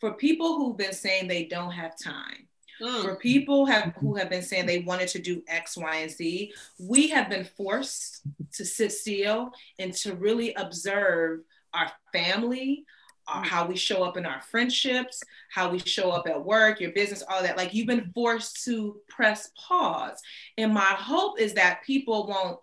for 0.00 0.12
people 0.12 0.56
who've 0.56 0.76
been 0.76 0.92
saying 0.92 1.28
they 1.28 1.44
don't 1.44 1.72
have 1.72 1.96
time, 1.96 2.46
Mm. 2.80 3.02
for 3.02 3.16
people 3.16 3.66
have 3.66 3.94
who 4.00 4.14
have 4.16 4.30
been 4.30 4.42
saying 4.42 4.66
they 4.66 4.80
wanted 4.80 5.08
to 5.08 5.18
do 5.18 5.42
X, 5.48 5.76
Y, 5.76 5.96
and 5.96 6.10
Z, 6.10 6.52
we 6.78 7.08
have 7.08 7.28
been 7.28 7.44
forced 7.44 8.22
to 8.54 8.64
sit 8.64 8.92
still 8.92 9.50
and 9.78 9.92
to 9.94 10.14
really 10.14 10.54
observe 10.54 11.40
our 11.74 11.90
family, 12.12 12.84
our, 13.28 13.44
how 13.44 13.66
we 13.66 13.76
show 13.76 14.02
up 14.02 14.16
in 14.16 14.24
our 14.24 14.40
friendships, 14.40 15.22
how 15.50 15.70
we 15.70 15.78
show 15.78 16.10
up 16.10 16.26
at 16.26 16.44
work, 16.44 16.80
your 16.80 16.92
business, 16.92 17.22
all 17.28 17.42
that. 17.42 17.56
Like 17.56 17.74
you've 17.74 17.86
been 17.86 18.10
forced 18.14 18.64
to 18.64 18.96
press 19.08 19.50
pause. 19.56 20.20
And 20.56 20.72
my 20.72 20.80
hope 20.80 21.38
is 21.38 21.54
that 21.54 21.82
people 21.84 22.26
won't 22.26 22.58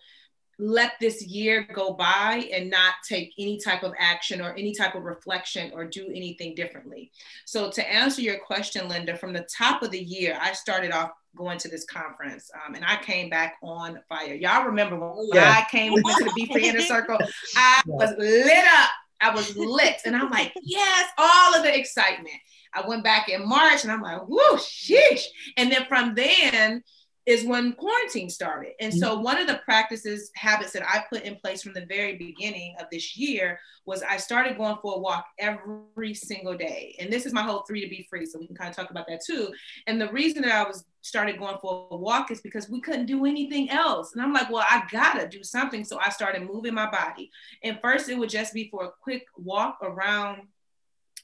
let 0.59 0.93
this 0.99 1.23
year 1.23 1.67
go 1.73 1.93
by 1.93 2.49
and 2.51 2.69
not 2.69 2.95
take 3.07 3.33
any 3.37 3.59
type 3.59 3.83
of 3.83 3.93
action 3.99 4.41
or 4.41 4.53
any 4.53 4.73
type 4.73 4.95
of 4.95 5.03
reflection 5.03 5.71
or 5.73 5.85
do 5.85 6.07
anything 6.07 6.55
differently. 6.55 7.11
So, 7.45 7.69
to 7.71 7.87
answer 7.93 8.21
your 8.21 8.39
question, 8.39 8.89
Lynda, 8.89 9.17
from 9.19 9.33
the 9.33 9.47
top 9.55 9.83
of 9.83 9.91
the 9.91 9.99
year, 9.99 10.37
I 10.41 10.53
started 10.53 10.91
off 10.91 11.11
going 11.35 11.59
to 11.59 11.67
this 11.69 11.85
conference 11.85 12.49
um, 12.65 12.73
and 12.73 12.83
I 12.83 12.97
came 12.97 13.29
back 13.29 13.57
on 13.61 13.99
fire. 14.09 14.33
Y'all 14.33 14.65
remember 14.65 14.97
when 14.97 15.29
Yeah. 15.33 15.53
I 15.55 15.69
came 15.69 15.93
into 15.93 16.23
the 16.23 16.31
Be 16.35 16.47
Free 16.51 16.67
Inner 16.69 16.81
Circle? 16.81 17.19
I 17.55 17.81
was 17.85 18.15
lit 18.17 18.65
up. 18.79 18.89
I 19.21 19.29
was 19.33 19.55
lit. 19.55 19.97
And 20.05 20.15
I'm 20.15 20.29
like, 20.29 20.53
yes, 20.63 21.09
all 21.17 21.55
of 21.55 21.63
the 21.63 21.77
excitement. 21.77 22.35
I 22.73 22.87
went 22.87 23.03
back 23.03 23.29
in 23.29 23.47
March 23.47 23.83
and 23.83 23.91
I'm 23.91 24.01
like, 24.01 24.27
whoo, 24.27 24.57
sheesh. 24.57 25.23
And 25.55 25.71
then 25.71 25.85
from 25.87 26.15
then, 26.15 26.83
is 27.27 27.43
when 27.43 27.73
quarantine 27.73 28.29
started. 28.29 28.71
And 28.79 28.91
so 28.91 29.13
mm-hmm. 29.13 29.23
one 29.23 29.37
of 29.37 29.47
the 29.47 29.59
practices, 29.65 30.31
habits 30.35 30.71
that 30.71 30.87
I 30.87 31.03
put 31.11 31.23
in 31.23 31.35
place 31.35 31.61
from 31.61 31.73
the 31.73 31.85
very 31.85 32.15
beginning 32.15 32.75
of 32.79 32.87
this 32.89 33.17
year 33.17 33.59
was 33.85 34.01
I 34.01 34.15
started 34.15 34.57
going 34.57 34.77
for 34.81 34.95
a 34.95 34.99
walk 34.99 35.25
every 35.37 36.13
single 36.13 36.55
day. 36.55 36.95
And 36.99 37.11
this 37.11 37.25
is 37.25 37.33
my 37.33 37.41
whole 37.41 37.63
three 37.67 37.81
to 37.81 37.89
be 37.89 38.07
free. 38.09 38.25
So 38.25 38.39
we 38.39 38.47
can 38.47 38.55
kind 38.55 38.69
of 38.69 38.75
talk 38.77 38.91
about 38.91 39.07
that 39.09 39.21
too. 39.25 39.53
And 39.87 39.99
the 39.99 40.11
reason 40.11 40.41
that 40.43 40.53
I 40.53 40.63
was 40.63 40.85
started 41.01 41.37
going 41.37 41.57
for 41.61 41.89
a 41.91 41.97
walk 41.97 42.31
is 42.31 42.39
because 42.39 42.69
we 42.69 42.79
couldn't 42.79 43.07
do 43.07 43.25
anything 43.25 43.69
else. 43.71 44.13
And 44.13 44.21
I'm 44.21 44.33
like, 44.33 44.49
well, 44.49 44.65
I 44.67 44.83
gotta 44.89 45.27
do 45.27 45.43
something. 45.43 45.83
So 45.83 45.99
I 45.99 46.09
started 46.09 46.47
moving 46.47 46.73
my 46.73 46.89
body. 46.89 47.29
And 47.61 47.77
first 47.81 48.07
it 48.07 48.17
would 48.17 48.29
just 48.29 48.53
be 48.53 48.69
for 48.69 48.85
a 48.85 48.91
quick 49.03 49.25
walk 49.35 49.79
around 49.81 50.43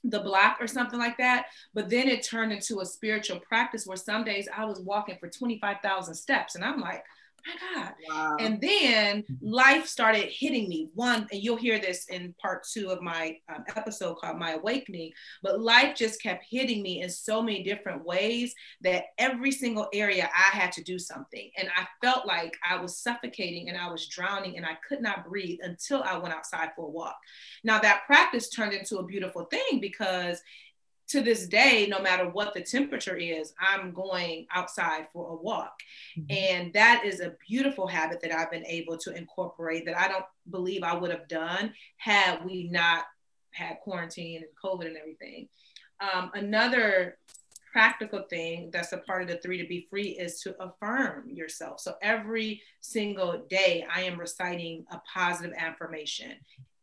the 0.04 0.20
block 0.20 0.58
or 0.60 0.66
something 0.66 0.98
like 0.98 1.16
that. 1.18 1.46
But 1.72 1.88
then 1.90 2.08
it 2.08 2.22
turned 2.22 2.52
into 2.52 2.80
a 2.80 2.86
spiritual 2.86 3.40
practice 3.40 3.86
where 3.86 3.96
some 3.96 4.24
days 4.24 4.48
I 4.54 4.64
was 4.64 4.80
walking 4.80 5.16
for 5.18 5.28
25,000 5.28 6.14
steps. 6.14 6.54
And 6.54 6.64
I'm 6.64 6.80
like, 6.80 7.04
my 7.46 7.74
God. 7.74 7.92
Wow. 8.08 8.36
And 8.40 8.60
then 8.60 9.24
life 9.40 9.86
started 9.86 10.28
hitting 10.30 10.68
me. 10.68 10.88
One, 10.94 11.26
and 11.30 11.42
you'll 11.42 11.56
hear 11.56 11.78
this 11.78 12.06
in 12.08 12.34
part 12.40 12.66
two 12.70 12.90
of 12.90 13.02
my 13.02 13.36
um, 13.54 13.64
episode 13.76 14.16
called 14.16 14.38
My 14.38 14.52
Awakening, 14.52 15.12
but 15.42 15.60
life 15.60 15.96
just 15.96 16.22
kept 16.22 16.44
hitting 16.48 16.82
me 16.82 17.02
in 17.02 17.10
so 17.10 17.42
many 17.42 17.62
different 17.62 18.04
ways 18.04 18.54
that 18.80 19.06
every 19.18 19.50
single 19.50 19.88
area 19.92 20.28
I 20.32 20.56
had 20.56 20.72
to 20.72 20.82
do 20.82 20.98
something. 20.98 21.50
And 21.56 21.68
I 21.76 21.86
felt 22.04 22.26
like 22.26 22.56
I 22.68 22.76
was 22.76 22.98
suffocating 22.98 23.68
and 23.68 23.78
I 23.78 23.90
was 23.90 24.08
drowning 24.08 24.56
and 24.56 24.66
I 24.66 24.76
could 24.88 25.02
not 25.02 25.26
breathe 25.28 25.58
until 25.62 26.02
I 26.02 26.18
went 26.18 26.34
outside 26.34 26.70
for 26.76 26.86
a 26.86 26.90
walk. 26.90 27.16
Now, 27.62 27.78
that 27.80 28.02
practice 28.06 28.48
turned 28.48 28.72
into 28.72 28.98
a 28.98 29.06
beautiful 29.06 29.44
thing 29.44 29.80
because 29.80 30.40
to 31.08 31.20
this 31.20 31.46
day, 31.46 31.86
no 31.88 32.00
matter 32.00 32.28
what 32.28 32.54
the 32.54 32.62
temperature 32.62 33.16
is, 33.16 33.52
I'm 33.58 33.92
going 33.92 34.46
outside 34.52 35.06
for 35.12 35.32
a 35.32 35.36
walk. 35.36 35.74
And 36.30 36.72
that 36.72 37.02
is 37.04 37.20
a 37.20 37.34
beautiful 37.46 37.86
habit 37.86 38.20
that 38.22 38.32
I've 38.32 38.50
been 38.50 38.66
able 38.66 38.96
to 38.98 39.14
incorporate 39.14 39.84
that 39.86 39.98
I 39.98 40.08
don't 40.08 40.24
believe 40.50 40.82
I 40.82 40.96
would 40.96 41.10
have 41.10 41.28
done 41.28 41.74
had 41.98 42.44
we 42.44 42.68
not 42.70 43.04
had 43.50 43.80
quarantine 43.82 44.42
and 44.42 44.46
COVID 44.62 44.86
and 44.86 44.96
everything. 44.96 45.48
Um, 46.00 46.30
another 46.34 47.18
practical 47.74 48.22
thing 48.30 48.70
that's 48.72 48.92
a 48.92 48.98
part 48.98 49.22
of 49.22 49.28
the 49.28 49.36
three 49.38 49.60
to 49.60 49.66
be 49.66 49.86
free 49.90 50.10
is 50.10 50.40
to 50.40 50.54
affirm 50.62 51.28
yourself. 51.28 51.80
So 51.80 51.94
every 52.02 52.62
single 52.80 53.44
day, 53.50 53.84
I 53.92 54.02
am 54.02 54.18
reciting 54.18 54.84
a 54.92 55.00
positive 55.12 55.52
affirmation. 55.58 56.32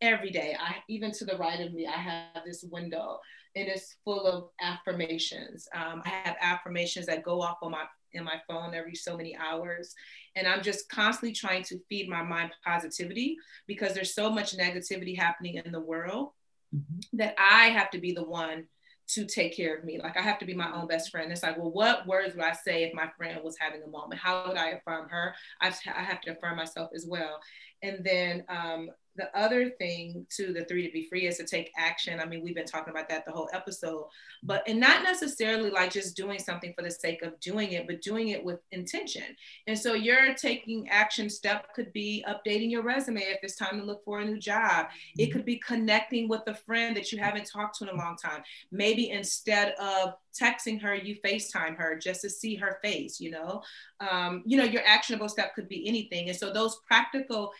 Every 0.02 0.32
day, 0.32 0.56
I 0.60 0.78
even 0.90 1.12
to 1.14 1.26
the 1.26 1.38
right 1.38 1.62
of 1.62 1.74
me, 1.74 1.88
I 1.88 1.92
have 1.92 2.44
this 2.46 2.66
window 2.70 3.20
and 3.56 3.68
it's 3.68 3.96
full 4.04 4.26
of 4.26 4.50
affirmations. 4.62 5.68
Um, 5.76 6.02
I 6.06 6.10
have 6.10 6.36
affirmations 6.42 7.06
that 7.08 7.24
go 7.24 7.42
off 7.42 7.58
on 7.62 7.72
my 7.72 7.84
in 8.14 8.24
my 8.26 8.42
phone 8.48 8.74
every 8.74 8.96
so 8.96 9.16
many 9.16 9.36
hours, 9.38 9.94
and 10.36 10.46
I'm 10.48 10.62
just 10.62 10.90
constantly 10.90 11.34
trying 11.34 11.64
to 11.64 11.80
feed 11.88 12.10
my 12.10 12.22
mind 12.24 12.52
positivity 12.66 13.38
because 13.68 13.94
there's 13.94 14.14
so 14.14 14.30
much 14.30 14.58
negativity 14.58 15.18
happening 15.18 15.62
in 15.64 15.72
the 15.72 15.80
world 15.80 16.32
Mhm. 16.76 17.04
that 17.14 17.36
I 17.38 17.70
have 17.70 17.90
to 17.92 18.00
be 18.00 18.12
the 18.14 18.24
one 18.24 18.68
to 19.08 19.26
take 19.26 19.56
care 19.56 19.76
of 19.78 19.84
me. 19.84 20.00
Like 20.00 20.18
I 20.18 20.22
have 20.22 20.40
to 20.40 20.46
be 20.46 20.54
my 20.54 20.72
own 20.74 20.88
best 20.88 21.10
friend. 21.12 21.32
It's 21.32 21.44
like, 21.44 21.58
well, 21.58 21.72
what 21.72 22.08
words 22.08 22.34
would 22.36 22.46
I 22.46 22.54
say 22.54 22.84
if 22.84 22.94
my 22.94 23.10
friend 23.18 23.42
was 23.44 23.58
having 23.58 23.84
a 23.84 23.88
moment? 23.88 24.22
How 24.22 24.48
would 24.48 24.58
I 24.58 24.70
affirm 24.70 25.10
her? 25.10 25.36
I, 25.60 25.68
I 25.94 26.04
have 26.04 26.22
to 26.22 26.32
affirm 26.32 26.56
myself 26.56 26.92
as 26.96 27.06
well. 27.06 27.40
And 27.82 28.06
then 28.06 28.46
um, 28.48 28.90
the 29.16 29.36
other 29.38 29.70
thing 29.70 30.26
to 30.38 30.54
the 30.54 30.66
three 30.66 30.86
to 30.86 30.92
be 30.92 31.08
free 31.08 31.28
is 31.28 31.38
to 31.38 31.46
take 31.46 31.72
action. 31.78 32.20
I 32.20 32.26
mean, 32.26 32.42
we've 32.42 32.56
been 32.56 32.66
talking 32.66 32.92
about 32.92 33.10
that 33.10 33.26
the 33.26 33.32
whole 33.32 33.50
episode, 33.54 34.06
but 34.44 34.64
and 34.68 34.80
not 34.80 35.04
necessarily 35.04 35.70
like 35.70 35.92
just 35.92 36.16
doing 36.16 36.40
something 36.40 36.74
for 36.76 36.84
the 36.84 36.92
sake 36.92 37.22
of 37.22 37.40
doing 37.40 37.74
it, 37.74 37.88
but 37.88 38.02
doing 38.02 38.30
it 38.30 38.44
with 38.44 38.60
intention. 38.72 39.24
And 39.68 39.78
so 39.78 39.94
your 39.94 40.34
taking 40.36 40.90
action 40.90 41.30
step 41.30 41.74
could 41.76 41.92
be 41.94 42.24
updating 42.28 42.72
your 42.72 42.84
resume 42.84 43.22
if 43.22 43.40
it's 43.44 43.56
time 43.56 43.80
to 43.80 43.86
look 43.86 44.04
for 44.06 44.20
a 44.20 44.26
new 44.26 44.40
job. 44.40 44.88
It 45.18 45.28
could 45.28 45.46
be 45.46 45.58
connecting 45.58 46.30
with 46.30 46.42
a 46.48 46.56
friend 46.56 46.96
that 46.96 47.12
you 47.12 47.20
haven't 47.20 47.50
talked 47.52 47.78
to 47.80 47.90
in 47.90 47.96
a 47.96 47.98
long 47.98 48.16
time. 48.18 48.44
Maybe 48.72 49.10
instead 49.10 49.74
of 49.74 50.14
texting 50.40 50.82
her, 50.82 50.96
you 50.96 51.18
FaceTime 51.26 51.76
her 51.78 51.98
just 51.98 52.22
to 52.22 52.30
see 52.30 52.56
her 52.56 52.80
face, 52.82 53.20
you 53.20 53.32
know. 53.32 53.62
Um, 54.00 54.44
you 54.46 54.58
know, 54.58 54.64
your 54.64 54.82
actionable 54.86 55.30
step 55.30 55.54
could 55.54 55.68
be 55.68 55.88
anything. 55.88 56.30
And 56.30 56.38
so 56.38 56.52
those 56.52 56.80
practical 56.88 57.52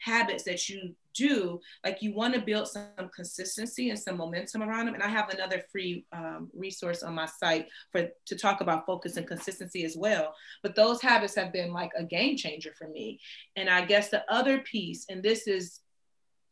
habits 0.00 0.44
that 0.44 0.68
you 0.68 0.94
do, 1.14 1.60
like 1.84 2.00
you 2.00 2.14
want 2.14 2.34
to 2.34 2.40
build 2.40 2.68
some 2.68 3.10
consistency 3.14 3.90
and 3.90 3.98
some 3.98 4.16
momentum 4.16 4.62
around 4.62 4.86
them. 4.86 4.94
And 4.94 5.02
I 5.02 5.08
have 5.08 5.30
another 5.30 5.62
free 5.70 6.06
um, 6.12 6.48
resource 6.54 7.02
on 7.02 7.14
my 7.14 7.26
site 7.26 7.68
for 7.90 8.08
to 8.26 8.36
talk 8.36 8.60
about 8.60 8.86
focus 8.86 9.16
and 9.16 9.26
consistency 9.26 9.84
as 9.84 9.96
well. 9.96 10.34
But 10.62 10.76
those 10.76 11.02
habits 11.02 11.34
have 11.34 11.52
been 11.52 11.72
like 11.72 11.90
a 11.96 12.04
game 12.04 12.36
changer 12.36 12.72
for 12.78 12.88
me. 12.88 13.18
And 13.56 13.68
I 13.68 13.84
guess 13.84 14.10
the 14.10 14.24
other 14.32 14.58
piece, 14.60 15.06
and 15.08 15.22
this 15.22 15.46
is 15.46 15.80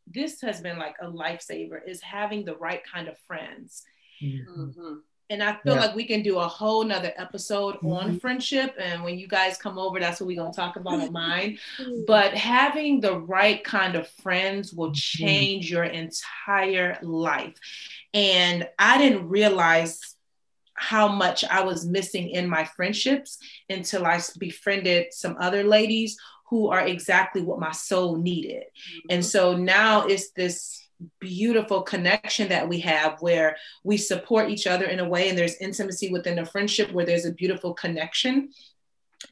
this 0.09 0.41
has 0.41 0.61
been 0.61 0.79
like 0.79 0.95
a 1.03 1.07
lifesaver, 1.07 1.81
is 1.87 2.01
having 2.01 2.45
the 2.45 2.57
right 2.57 2.83
kind 2.85 3.09
of 3.09 3.19
friends. 3.27 3.83
Mhm. 4.23 4.47
Mhm. 4.47 5.03
And 5.29 5.43
I 5.43 5.57
feel 5.57 5.75
Yeah. 5.75 5.81
like 5.81 5.97
we 5.97 6.05
can 6.05 6.23
do 6.23 6.39
a 6.39 6.47
whole 6.47 6.85
nother 6.85 7.13
episode 7.17 7.77
on 7.85 8.15
Mhm. 8.15 8.21
friendship. 8.21 8.75
And 8.79 9.03
when 9.03 9.19
you 9.19 9.27
guys 9.27 9.57
come 9.57 9.79
over, 9.79 9.99
that's 9.99 10.21
what 10.21 10.29
we're 10.29 10.37
gonna 10.37 10.53
talk 10.53 10.77
about 10.77 11.01
on 11.01 11.13
mine. 11.13 11.59
But 12.07 12.35
having 12.35 13.01
the 13.01 13.19
right 13.19 13.63
kind 13.65 13.97
of 13.97 14.09
friends 14.09 14.73
will 14.73 14.93
change 14.93 15.71
your 15.71 15.85
entire 15.85 16.99
life. 17.03 17.57
And 18.15 18.69
I 18.79 18.99
didn't 18.99 19.29
realize 19.29 20.01
how 20.75 21.09
much 21.09 21.43
I 21.45 21.63
was 21.63 21.87
missing 21.87 22.31
in 22.31 22.49
my 22.49 22.65
friendships 22.65 23.39
until 23.69 24.05
I 24.07 24.21
befriended 24.39 25.13
some 25.13 25.37
other 25.41 25.65
ladies 25.65 26.17
who 26.51 26.69
are 26.69 26.87
exactly 26.87 27.43
what 27.43 27.59
my 27.59 27.73
soul 27.73 28.17
needed. 28.17 28.65
And 29.11 29.25
so 29.25 29.57
now 29.57 30.07
it's 30.07 30.31
this 30.33 30.86
beautiful 31.21 31.83
connection 31.83 32.49
that 32.49 32.69
we 32.69 32.81
have 32.81 33.21
where 33.21 33.57
we 33.85 33.97
support 33.97 34.51
each 34.51 34.67
other 34.67 34.87
in 34.87 34.99
a 34.99 35.09
way 35.09 35.29
and 35.29 35.37
there's 35.37 35.57
intimacy 35.57 36.11
within 36.11 36.39
a 36.39 36.47
friendship 36.47 36.91
where 36.93 37.07
there's 37.07 37.27
a 37.27 37.33
beautiful 37.33 37.75
connection. 37.75 38.51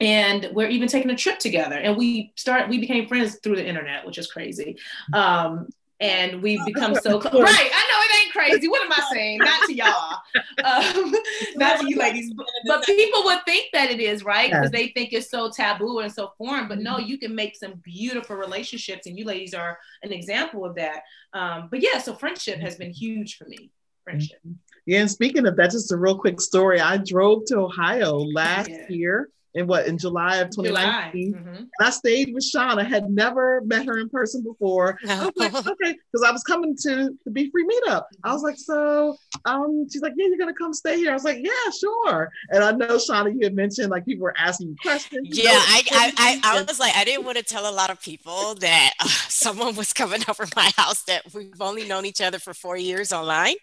And 0.01 0.51
we're 0.53 0.69
even 0.69 0.89
taking 0.89 1.11
a 1.11 1.17
trip 1.17 1.39
together 1.39 1.77
and 1.77 1.97
we 1.97 2.33
start 2.37 2.69
we 2.69 2.79
became 2.79 3.07
friends 3.07 3.39
through 3.43 3.57
the 3.57 3.67
internet 3.67 4.07
which 4.07 4.19
is 4.19 4.31
crazy. 4.31 4.77
Um 5.13 5.69
and 6.05 6.43
we've 6.43 6.65
become 6.67 6.95
so 6.95 7.19
close 7.19 7.43
right 7.43 7.71
i 7.75 7.83
know 7.91 8.01
it 8.05 8.23
ain't 8.23 8.33
crazy. 8.33 8.69
What 8.69 8.83
am 8.83 8.93
i 8.93 9.03
saying? 9.13 9.41
Not 9.43 9.65
to 9.67 9.75
y'all. 9.75 10.19
Um, 10.65 11.15
not 11.57 11.81
to 11.81 11.87
you 11.87 11.99
ladies 11.99 12.33
but, 12.67 12.87
people 12.87 13.25
would 13.25 13.45
think 13.45 13.67
that 13.75 13.91
it 13.91 14.01
is 14.01 14.25
right? 14.25 14.51
Because 14.51 14.71
they 14.71 14.89
think 14.89 15.13
it's 15.13 15.31
so 15.31 15.51
taboo 15.51 15.99
and 15.99 16.11
so 16.11 16.33
foreign 16.39 16.69
but 16.69 16.79
no 16.79 16.99
you 16.99 17.19
can 17.19 17.35
make 17.35 17.55
some 17.55 17.75
beautiful 17.85 18.37
relationships 18.37 19.07
and 19.07 19.19
you 19.19 19.27
ladies 19.27 19.53
are 19.53 19.79
an 20.03 20.13
example 20.13 20.65
of 20.65 20.75
that. 20.77 21.03
Um 21.35 21.69
but 21.71 21.81
yeah 21.81 21.99
so 21.99 22.15
friendship 22.15 22.61
has 22.61 22.77
been 22.77 22.93
huge 22.93 23.37
for 23.37 23.45
me 23.47 23.71
friendship. 24.05 24.39
Yeah, 24.87 25.01
and 25.01 25.11
speaking 25.11 25.47
of 25.47 25.57
that, 25.57 25.71
just 25.71 25.93
a 25.93 25.97
real 25.97 26.19
quick 26.19 26.41
story. 26.41 26.81
I 26.81 26.99
drove 26.99 27.45
to 27.47 27.59
Ohio 27.59 28.17
last 28.17 28.71
Yeah. 28.71 28.87
year 28.89 29.29
in 29.55 29.67
what 29.67 29.87
in 29.87 29.99
July 29.99 30.37
of 30.39 30.51
July. 30.51 31.11
2019. 31.13 31.35
Mhm. 31.35 31.57
And 31.59 31.69
I 31.81 31.91
stayed 31.91 32.35
with 32.35 32.45
Sean. 32.45 32.79
I 32.79 32.85
had 32.85 33.09
never 33.11 33.61
met 33.65 33.87
her 33.87 33.99
in 33.99 34.09
person 34.09 34.43
before. 34.43 34.99
I 35.09 35.25
was 35.27 35.33
like, 35.37 35.55
okay, 35.67 35.93
because 36.13 36.27
I 36.27 36.31
was 36.33 36.43
coming 36.43 36.77
to 36.83 37.17
the 37.25 37.31
Be 37.31 37.51
Free 37.51 37.65
meetup. 37.67 38.05
I 38.25 38.33
was 38.33 38.43
like, 38.43 38.57
so 38.59 39.17
um, 39.45 39.87
she's 39.91 40.03
like, 40.03 40.13
yeah, 40.17 40.27
you're 40.27 40.39
gonna 40.39 40.55
come 40.55 40.73
stay 40.75 40.97
here. 40.99 41.11
I 41.11 41.15
was 41.15 41.25
like, 41.25 41.39
yeah, 41.41 41.71
sure. 41.81 42.31
And 42.51 42.65
I 42.65 42.73
know 42.73 42.97
Shauna, 42.97 43.33
you 43.33 43.41
had 43.43 43.55
mentioned 43.55 43.91
like 43.91 44.05
people 44.05 44.25
were 44.25 44.35
asking 44.37 44.69
you 44.71 44.77
questions. 44.83 45.29
you 45.37 45.45
Yeah, 45.45 45.53
know, 45.53 45.59
I, 45.59 45.83
I, 45.93 46.41
I, 46.45 46.59
I 46.59 46.63
was 46.63 46.79
like, 46.81 46.95
I 46.97 47.05
didn't 47.05 47.25
want 47.25 47.39
to 47.39 47.45
tell 47.45 47.69
a 47.69 47.75
lot 47.75 47.91
of 47.91 48.01
people 48.01 48.55
that 48.57 48.95
uh, 49.01 49.05
someone 49.29 49.77
was 49.77 49.93
coming 49.93 50.23
over 50.29 50.47
my 50.57 50.71
house 50.77 51.03
that 51.05 51.23
we've 51.35 51.61
only 51.61 51.87
known 51.87 52.05
each 52.07 52.21
other 52.21 52.39
for 52.39 52.55
four 52.55 52.77
years 52.77 53.13
online, 53.13 53.55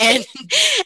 and 0.00 0.24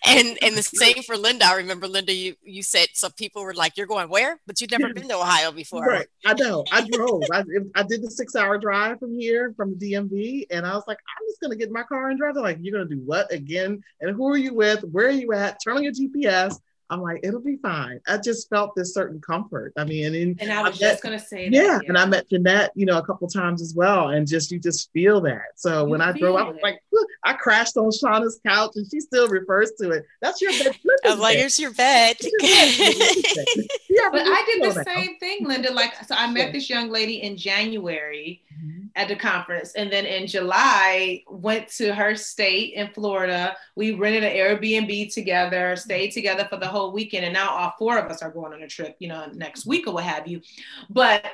and 0.07 0.39
and 0.43 0.57
the 0.57 0.63
same 0.63 1.03
for 1.03 1.17
Lynda. 1.17 1.43
I 1.45 1.57
remember 1.57 1.87
Lynda, 1.87 2.17
you 2.17 2.35
you 2.43 2.63
said 2.63 2.89
some 2.95 3.13
people 3.13 3.43
were 3.43 3.55
like, 3.55 3.77
"You're 3.77 3.87
going 3.87 4.09
where?" 4.09 4.39
But 4.51 4.61
you've 4.61 4.73
never 4.73 4.93
been 4.93 5.07
to 5.07 5.15
Ohio 5.15 5.53
before. 5.53 5.85
Right. 5.85 6.09
I 6.27 6.35
know. 6.35 6.65
I 6.73 6.85
drove. 6.91 7.23
I, 7.33 7.45
I 7.77 7.85
did 7.85 8.03
the 8.03 8.11
six 8.11 8.35
hour 8.35 8.59
drive 8.59 8.99
from 8.99 9.17
here, 9.17 9.55
from 9.57 9.79
the 9.79 9.93
DMV. 9.93 10.49
And 10.51 10.67
I 10.67 10.75
was 10.75 10.83
like, 10.89 10.99
I'm 10.99 11.29
just 11.29 11.41
going 11.41 11.53
to 11.53 11.57
get 11.57 11.71
my 11.71 11.85
car 11.85 12.11
and 12.11 12.19
drive. 12.19 12.35
They're 12.35 12.43
like, 12.43 12.59
you're 12.61 12.77
going 12.77 12.89
to 12.89 12.93
do 12.97 13.01
what 13.03 13.33
again? 13.33 13.81
And 14.01 14.17
who 14.17 14.29
are 14.29 14.37
you 14.37 14.53
with? 14.53 14.83
Where 14.83 15.07
are 15.07 15.11
you 15.11 15.33
at? 15.35 15.59
Turn 15.63 15.77
on 15.77 15.85
your 15.85 15.93
GPS. 15.93 16.57
I'm 16.91 17.01
like, 17.01 17.21
it'll 17.23 17.41
be 17.41 17.57
fine. 17.57 18.01
I 18.09 18.19
just 18.19 18.49
felt 18.51 18.75
this 18.75 18.93
certain 18.93 19.21
comfort. 19.21 19.73
I 19.79 19.85
mean, 19.85 20.15
and, 20.15 20.41
and 20.43 20.53
i 20.53 20.63
was 20.63 20.81
met- 20.81 20.91
just 20.91 21.03
gonna 21.03 21.19
say 21.19 21.49
that 21.49 21.55
yeah, 21.57 21.79
and 21.87 21.97
I 21.97 22.05
met 22.05 22.29
Jeanette, 22.29 22.73
you 22.75 22.85
know, 22.85 22.99
a 22.99 23.07
couple 23.07 23.29
times 23.29 23.63
as 23.63 23.75
well, 23.75 24.09
and 24.09 24.27
just 24.27 24.51
you 24.51 24.59
just 24.59 24.91
feel 24.93 25.21
that. 25.23 25.53
So 25.57 25.85
You 25.85 25.91
when 25.91 26.01
I 26.01 26.13
drove, 26.19 26.37
I 26.37 26.43
was 26.45 26.59
like, 26.63 26.83
"Look," 26.93 27.07
I 27.25 27.35
crashed 27.35 27.77
on 27.77 27.91
Shauna's 27.91 28.41
couch, 28.47 28.73
and 28.75 28.87
she 28.91 29.01
still 29.01 29.29
refers 29.29 29.73
to 29.81 29.91
it. 29.91 30.05
That's 30.21 30.41
your 30.41 30.53
bed. 30.53 30.77
I 31.05 31.11
was 31.11 31.19
like, 31.21 31.37
"Here's 31.37 31.59
your 31.61 31.73
bed." 31.73 32.17
yeah, 32.21 34.09
but 34.13 34.23
I 34.25 34.43
did 34.47 34.63
the 34.71 34.75
now. 34.85 34.95
same 34.95 35.19
thing, 35.19 35.47
Lynda. 35.47 35.73
Like, 35.73 35.95
so 36.07 36.15
I 36.17 36.27
met 36.31 36.47
Yeah. 36.49 36.53
this 36.53 36.71
young 36.71 36.91
lady 36.91 37.23
in 37.23 37.37
January 37.37 38.43
Mhm. 38.65 38.89
at 38.97 39.09
the 39.09 39.17
conference, 39.17 39.75
and 39.75 39.93
then 39.93 40.07
in 40.07 40.27
July 40.27 41.23
went 41.29 41.69
to 41.77 41.95
her 41.95 42.15
state 42.17 42.75
in 42.75 42.89
Florida. 42.89 43.57
We 43.77 43.93
rented 43.93 44.25
an 44.25 44.33
Airbnb 44.37 45.13
together, 45.13 45.77
stayed 45.77 46.11
together 46.13 46.47
for 46.49 46.57
the 46.57 46.67
whole 46.67 46.80
weekend, 46.89 47.25
and 47.25 47.35
now 47.35 47.51
all 47.51 47.75
four 47.79 47.99
of 47.99 48.11
us 48.11 48.23
are 48.23 48.31
going 48.31 48.53
on 48.53 48.63
a 48.63 48.69
trip, 48.69 48.97
you 48.99 49.09
know, 49.09 49.27
next 49.35 49.67
week 49.67 49.87
or 49.87 49.95
what 49.95 50.05
have 50.05 50.27
you. 50.27 50.41
But 50.89 51.25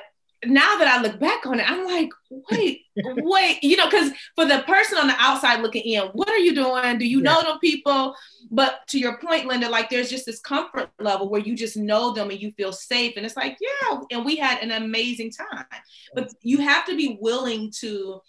now 0.45 0.77
that 0.77 0.87
I 0.87 1.01
look 1.01 1.19
back 1.19 1.45
on 1.47 1.59
it, 1.59 1.69
I'm 1.69 1.85
like, 1.85 2.09
wait, 2.29 2.81
wait, 2.95 3.63
you 3.63 3.75
know, 3.75 3.89
because 3.89 4.11
for 4.35 4.45
the 4.45 4.63
person 4.67 4.97
on 4.97 5.07
the 5.07 5.15
outside 5.17 5.61
looking 5.61 5.81
in, 5.81 6.03
what 6.13 6.29
are 6.29 6.37
you 6.37 6.53
doing? 6.53 6.99
Do 6.99 7.07
you 7.07 7.21
know 7.21 7.41
them 7.41 7.59
people? 7.59 8.15
But 8.51 8.87
to 8.89 8.99
your 8.99 9.17
point, 9.17 9.49
Lynda, 9.49 9.69
like 9.69 9.89
there's 9.89 10.09
just 10.09 10.25
this 10.25 10.39
comfort 10.39 10.89
level 10.99 11.29
where 11.29 11.41
you 11.41 11.55
just 11.55 11.75
know 11.75 12.13
them 12.13 12.29
and 12.29 12.39
you 12.39 12.51
feel 12.51 12.71
safe. 12.71 13.13
And 13.17 13.25
it's 13.25 13.35
like, 13.35 13.57
yeah, 13.59 13.99
and 14.11 14.23
we 14.23 14.35
had 14.35 14.61
an 14.61 14.71
amazing 14.71 15.31
time. 15.31 15.65
But 16.13 16.31
you 16.41 16.59
have 16.59 16.85
to 16.85 16.95
be 16.95 17.17
willing 17.19 17.71
to 17.79 18.21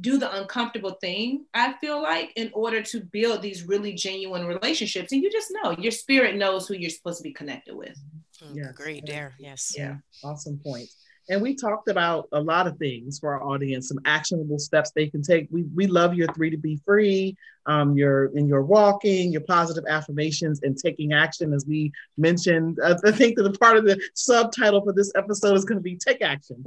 do 0.00 0.18
the 0.18 0.32
uncomfortable 0.40 0.98
thing, 1.00 1.44
I 1.54 1.74
feel 1.74 2.02
like, 2.02 2.32
in 2.36 2.50
order 2.52 2.82
to 2.82 3.00
build 3.00 3.42
these 3.42 3.64
really 3.66 3.92
genuine 3.92 4.46
relationships. 4.46 5.12
And 5.12 5.22
you 5.22 5.30
just 5.30 5.52
know 5.62 5.70
your 5.72 5.92
spirit 5.92 6.36
knows 6.36 6.66
who 6.66 6.74
you're 6.74 6.90
supposed 6.90 7.18
to 7.18 7.22
be 7.22 7.32
connected 7.32 7.76
with. 7.76 7.96
Mm-hmm. 8.42 8.58
Yes. 8.58 8.72
Great 8.74 9.06
there. 9.06 9.34
Yes. 9.38 9.74
Yeah, 9.76 9.96
awesome 10.24 10.58
point. 10.58 10.88
And 11.30 11.40
we 11.40 11.54
talked 11.54 11.88
about 11.88 12.28
a 12.32 12.40
lot 12.40 12.66
of 12.66 12.76
things 12.76 13.18
for 13.18 13.32
our 13.32 13.42
audience, 13.42 13.88
some 13.88 14.00
actionable 14.04 14.58
steps 14.58 14.90
they 14.90 15.08
can 15.08 15.22
take. 15.22 15.48
We, 15.50 15.64
we 15.74 15.86
love 15.86 16.14
your 16.14 16.30
three 16.34 16.50
to 16.50 16.58
be 16.58 16.80
free, 16.84 17.36
um, 17.66 17.96
your 17.96 18.26
in 18.36 18.46
your 18.48 18.62
walking, 18.62 19.32
your 19.32 19.40
positive 19.42 19.84
affirmations, 19.88 20.60
and 20.62 20.76
taking 20.76 21.12
action. 21.12 21.52
As 21.52 21.64
we 21.66 21.92
mentioned, 22.16 22.78
uh, 22.82 22.96
I 23.04 23.10
think 23.12 23.36
that 23.36 23.44
the 23.44 23.58
part 23.58 23.76
of 23.76 23.84
the 23.84 24.00
subtitle 24.14 24.82
for 24.82 24.92
this 24.92 25.12
episode 25.16 25.54
is 25.56 25.64
going 25.64 25.78
to 25.78 25.82
be 25.82 25.96
"Take 25.96 26.22
Action" 26.22 26.62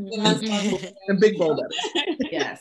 and 1.08 1.20
big 1.20 1.38
bold 1.38 1.58
letters. 1.58 2.18
Yes. 2.32 2.60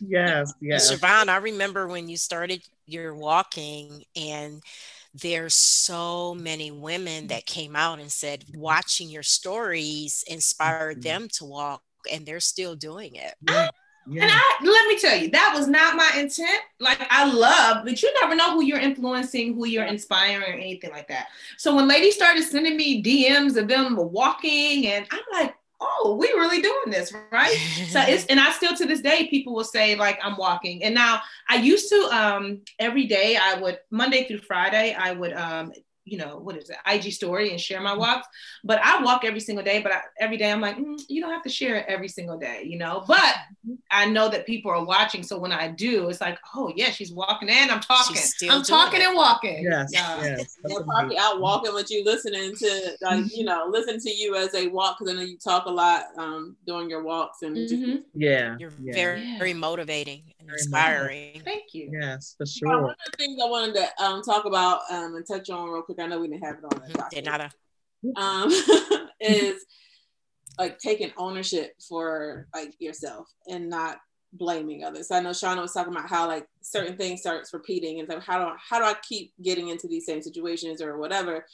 Yes, 0.00 0.52
yes. 0.60 0.92
Siobhan, 0.92 1.28
I 1.28 1.36
remember 1.36 1.86
when 1.86 2.08
you 2.08 2.16
started 2.16 2.62
your 2.86 3.14
walking 3.14 4.04
and 4.16 4.62
there's 5.14 5.54
so 5.54 6.34
many 6.34 6.70
women 6.70 7.26
that 7.28 7.44
came 7.46 7.76
out 7.76 8.00
and 8.00 8.10
said 8.10 8.44
watching 8.54 9.08
your 9.10 9.22
stories 9.22 10.24
inspired 10.26 10.98
Mhm. 10.98 11.02
them 11.02 11.28
to 11.34 11.44
walk 11.44 11.82
and 12.10 12.24
they're 12.26 12.40
still 12.40 12.74
doing 12.74 13.14
it. 13.16 13.34
Yeah, 13.42 13.68
And. 14.06 14.30
I 14.32 14.56
let 14.64 14.88
me 14.88 14.98
tell 14.98 15.16
you, 15.16 15.30
that 15.30 15.52
was 15.56 15.68
not 15.68 15.96
my 15.96 16.10
intent. 16.16 16.60
Like 16.80 17.06
I 17.10 17.30
love, 17.30 17.84
but 17.84 18.02
you 18.02 18.12
never 18.20 18.34
know 18.34 18.52
who 18.54 18.64
you're 18.64 18.78
influencing, 18.78 19.54
who 19.54 19.66
you're 19.66 19.84
inspiring, 19.84 20.42
or 20.42 20.54
anything 20.54 20.90
like 20.90 21.08
that. 21.08 21.28
So 21.56 21.74
when 21.74 21.88
ladies 21.88 22.14
started 22.14 22.42
sending 22.42 22.76
me 22.76 23.02
DMs 23.02 23.56
of 23.56 23.68
them 23.68 23.96
walking, 23.96 24.86
and 24.88 25.06
I'm 25.10 25.22
like, 25.32 25.54
oh, 25.82 26.16
we 26.18 26.28
really 26.28 26.62
doing 26.62 26.90
this, 26.90 27.12
right? 27.30 27.56
So 27.90 28.00
it's 28.06 28.26
and 28.26 28.40
I 28.40 28.52
still 28.52 28.74
to 28.76 28.86
this 28.86 29.00
day 29.00 29.28
people 29.28 29.54
will 29.54 29.64
say 29.64 29.94
like 29.96 30.18
I'm 30.22 30.36
walking. 30.36 30.82
And 30.84 30.94
now 30.94 31.20
I 31.48 31.56
used 31.56 31.88
to 31.90 32.08
um 32.12 32.60
every 32.78 33.06
day 33.06 33.36
I 33.36 33.60
would 33.60 33.78
Monday 33.90 34.26
through 34.26 34.38
Friday 34.38 34.94
I 34.98 35.12
would 35.12 35.32
um 35.32 35.72
you 36.04 36.18
know, 36.18 36.38
what 36.38 36.56
is 36.56 36.68
it, 36.70 36.76
IG 36.86 37.12
story 37.12 37.50
and 37.50 37.60
share 37.60 37.80
my 37.80 37.94
walks. 37.94 38.26
But 38.64 38.80
I 38.82 39.02
walk 39.02 39.24
every 39.24 39.40
single 39.40 39.64
day, 39.64 39.80
but 39.80 39.92
I, 39.92 40.00
every 40.18 40.36
day 40.36 40.50
I'm 40.50 40.60
like, 40.60 40.76
mm, 40.76 41.00
you 41.08 41.20
don't 41.20 41.32
have 41.32 41.42
to 41.44 41.48
share 41.48 41.76
it 41.76 41.86
every 41.88 42.08
single 42.08 42.38
day, 42.38 42.64
you 42.66 42.76
know. 42.78 43.04
But 43.06 43.34
I 43.90 44.06
know 44.06 44.28
that 44.28 44.46
people 44.46 44.70
are 44.72 44.84
watching, 44.84 45.22
so 45.22 45.38
when 45.38 45.52
I 45.52 45.68
do, 45.68 46.08
it's 46.08 46.20
like, 46.20 46.38
oh 46.54 46.72
yeah, 46.76 46.90
she's 46.90 47.12
walking 47.12 47.48
and 47.50 47.70
I'm 47.70 47.80
talking, 47.80 48.16
I'm 48.50 48.62
talking 48.62 49.00
it. 49.00 49.06
and 49.06 49.16
walking. 49.16 49.62
Yes, 49.64 49.90
Yeah. 49.92 50.22
yes. 50.22 50.56
They're 50.64 50.82
probably 50.82 51.18
out 51.18 51.40
walking 51.40 51.72
with 51.74 51.90
you, 51.90 52.04
listening 52.04 52.54
to 52.56 52.96
like 53.02 53.24
you 53.32 53.44
know, 53.44 53.66
listen 53.70 54.00
to 54.00 54.10
you 54.10 54.34
as 54.36 54.50
they 54.50 54.66
walk 54.68 54.98
because 54.98 55.12
I 55.12 55.16
know 55.16 55.22
you 55.22 55.38
talk 55.38 55.66
a 55.66 55.70
lot 55.70 56.04
um 56.16 56.56
during 56.66 56.90
your 56.90 57.02
walks 57.02 57.42
and 57.42 57.56
just 57.56 57.82
Mhm. 57.82 58.02
Yeah. 58.14 58.56
You're 58.58 58.72
yeah. 58.82 58.92
very, 58.94 59.20
Yeah. 59.22 59.38
very 59.38 59.54
motivating 59.54 60.22
and 60.24 60.24
Very 60.28 60.31
inspiring. 60.48 61.42
Thank 61.44 61.74
you. 61.74 61.90
Yes, 61.92 62.34
for 62.36 62.44
Well, 62.66 62.74
sure. 62.78 62.82
one 62.82 62.90
of 62.90 62.96
the 63.10 63.16
things 63.16 63.40
I 63.42 63.48
wanted 63.48 63.74
to 63.76 64.04
um, 64.04 64.22
talk 64.22 64.44
about 64.44 64.80
um, 64.90 65.14
and 65.14 65.26
touch 65.26 65.50
on 65.50 65.68
real 65.68 65.82
quick, 65.82 65.98
I 66.00 66.06
know 66.06 66.20
we 66.20 66.28
didn't 66.28 66.44
have 66.44 66.58
it 66.58 66.64
on 66.64 66.80
the 66.80 66.88
Mhm. 66.88 66.96
docket, 66.96 67.10
Did 67.10 67.24
not 67.24 67.40
a 67.40 67.50
um, 68.16 68.50
is 69.20 69.64
like 70.58 70.78
taking 70.78 71.12
ownership 71.16 71.72
for 71.88 72.46
like 72.54 72.74
yourself 72.78 73.28
and 73.48 73.68
not 73.70 73.98
blaming 74.34 74.84
others. 74.84 75.08
So 75.08 75.16
I 75.16 75.20
know 75.20 75.30
Shauna 75.30 75.62
was 75.62 75.72
talking 75.72 75.92
about 75.92 76.08
how 76.08 76.26
like 76.26 76.46
certain 76.62 76.96
things 76.96 77.20
starts 77.20 77.52
repeating 77.52 78.00
and 78.00 78.08
so 78.10 78.18
how 78.20 78.38
do 78.38 78.44
I, 78.44 78.56
how 78.58 78.78
do 78.78 78.84
I 78.84 78.94
keep 79.06 79.32
getting 79.42 79.68
into 79.68 79.86
these 79.88 80.06
same 80.06 80.22
situations 80.22 80.80
or 80.82 80.98
whatever, 80.98 81.46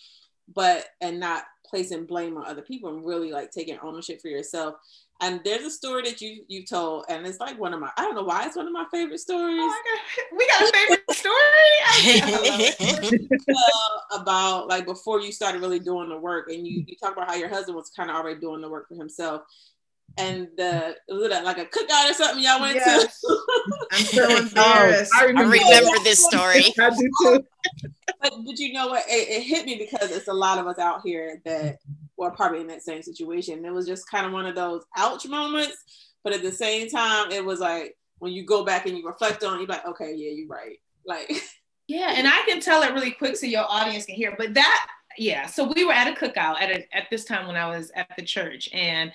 but 0.54 0.86
and 1.00 1.20
not 1.20 1.44
placing 1.66 2.06
blame 2.06 2.36
on 2.36 2.46
other 2.46 2.62
people 2.62 2.88
and 2.94 3.04
really 3.04 3.30
like 3.30 3.50
taking 3.50 3.78
ownership 3.82 4.20
for 4.20 4.28
yourself. 4.28 4.74
And 5.20 5.40
there's 5.44 5.64
a 5.64 5.70
story 5.70 6.02
that 6.04 6.20
you 6.20 6.44
you 6.46 6.64
told, 6.64 7.06
and 7.08 7.26
it's 7.26 7.40
like 7.40 7.58
one 7.58 7.74
of 7.74 7.80
my 7.80 7.90
I 7.96 8.02
don't 8.02 8.14
know 8.14 8.22
why 8.22 8.46
it's 8.46 8.56
one 8.56 8.66
of 8.66 8.72
my 8.72 8.84
favorite 8.92 9.18
stories. 9.18 9.58
Oh 9.60 9.66
my 9.66 9.82
God. 9.84 10.24
We 10.38 10.46
got 10.46 10.62
a 10.62 10.72
favorite 10.72 11.10
story. 11.12 11.34
I 11.86 12.30
love 12.30 12.60
it. 12.60 13.40
uh, 13.48 14.20
about 14.20 14.68
like 14.68 14.84
before 14.86 15.20
you 15.20 15.32
started 15.32 15.60
really 15.60 15.80
doing 15.80 16.08
the 16.08 16.16
work 16.18 16.48
and 16.50 16.66
you 16.66 16.84
you 16.86 16.94
talk 16.96 17.14
about 17.16 17.28
how 17.28 17.34
your 17.34 17.48
husband 17.48 17.76
was 17.76 17.90
kind 17.90 18.10
of 18.10 18.16
already 18.16 18.38
doing 18.40 18.60
the 18.60 18.68
work 18.68 18.86
for 18.88 18.94
himself 18.94 19.42
and 20.18 20.48
the 20.56 20.94
was 21.08 21.30
it 21.30 21.44
like 21.44 21.58
a 21.58 21.64
cookout 21.66 22.10
or 22.10 22.14
something 22.14 22.42
y'all 22.42 22.60
went 22.60 22.76
Yes. 22.76 23.20
to 23.20 23.38
I'm 23.92 24.04
so 24.04 24.26
Oh, 24.30 24.36
embarrassed. 24.38 25.12
I 25.16 25.22
I 25.22 25.24
remember. 25.24 25.50
remember 25.56 25.98
this 26.04 26.22
story. 26.24 26.72
I 26.78 26.90
do 26.90 27.10
too. 27.22 27.44
but, 28.20 28.32
but 28.46 28.58
you 28.58 28.72
know 28.72 28.88
what 28.88 29.04
it, 29.08 29.28
it 29.28 29.42
hit 29.42 29.64
me 29.66 29.76
because 29.76 30.10
it's 30.10 30.28
a 30.28 30.32
lot 30.32 30.58
of 30.58 30.66
us 30.66 30.78
out 30.78 31.00
here 31.04 31.40
that 31.44 31.78
were 32.18 32.30
probably 32.30 32.60
in 32.60 32.66
that 32.66 32.82
same 32.82 33.02
situation 33.02 33.64
it 33.64 33.72
was 33.72 33.86
just 33.86 34.10
kind 34.10 34.26
of 34.26 34.32
one 34.32 34.46
of 34.46 34.54
those 34.54 34.84
ouch 34.96 35.26
moments 35.26 35.84
but 36.24 36.32
at 36.32 36.42
the 36.42 36.52
same 36.52 36.88
time 36.88 37.30
it 37.30 37.44
was 37.44 37.60
like 37.60 37.96
when 38.18 38.32
you 38.32 38.44
go 38.44 38.64
back 38.64 38.86
and 38.86 38.98
you 38.98 39.06
reflect 39.06 39.44
on 39.44 39.54
it 39.54 39.58
you're 39.58 39.68
like 39.68 39.86
okay 39.86 40.12
yeah 40.14 40.30
you're 40.30 40.48
right 40.48 40.78
like 41.06 41.30
Yeah, 41.88 42.12
and 42.14 42.28
I 42.28 42.42
can 42.46 42.60
tell 42.60 42.82
it 42.82 42.92
really 42.92 43.10
quick 43.10 43.34
so 43.34 43.46
your 43.46 43.64
audience 43.66 44.04
can 44.04 44.14
hear. 44.14 44.34
But 44.36 44.52
that, 44.54 44.86
yeah. 45.16 45.46
So 45.46 45.72
we 45.74 45.86
were 45.86 45.94
at 45.94 46.06
a 46.06 46.14
cookout 46.14 46.60
at 46.60 46.70
a, 46.70 46.96
at 46.96 47.08
this 47.10 47.24
time 47.24 47.46
when 47.46 47.56
I 47.56 47.66
was 47.66 47.90
at 47.96 48.10
the 48.14 48.22
church, 48.22 48.68
and 48.74 49.10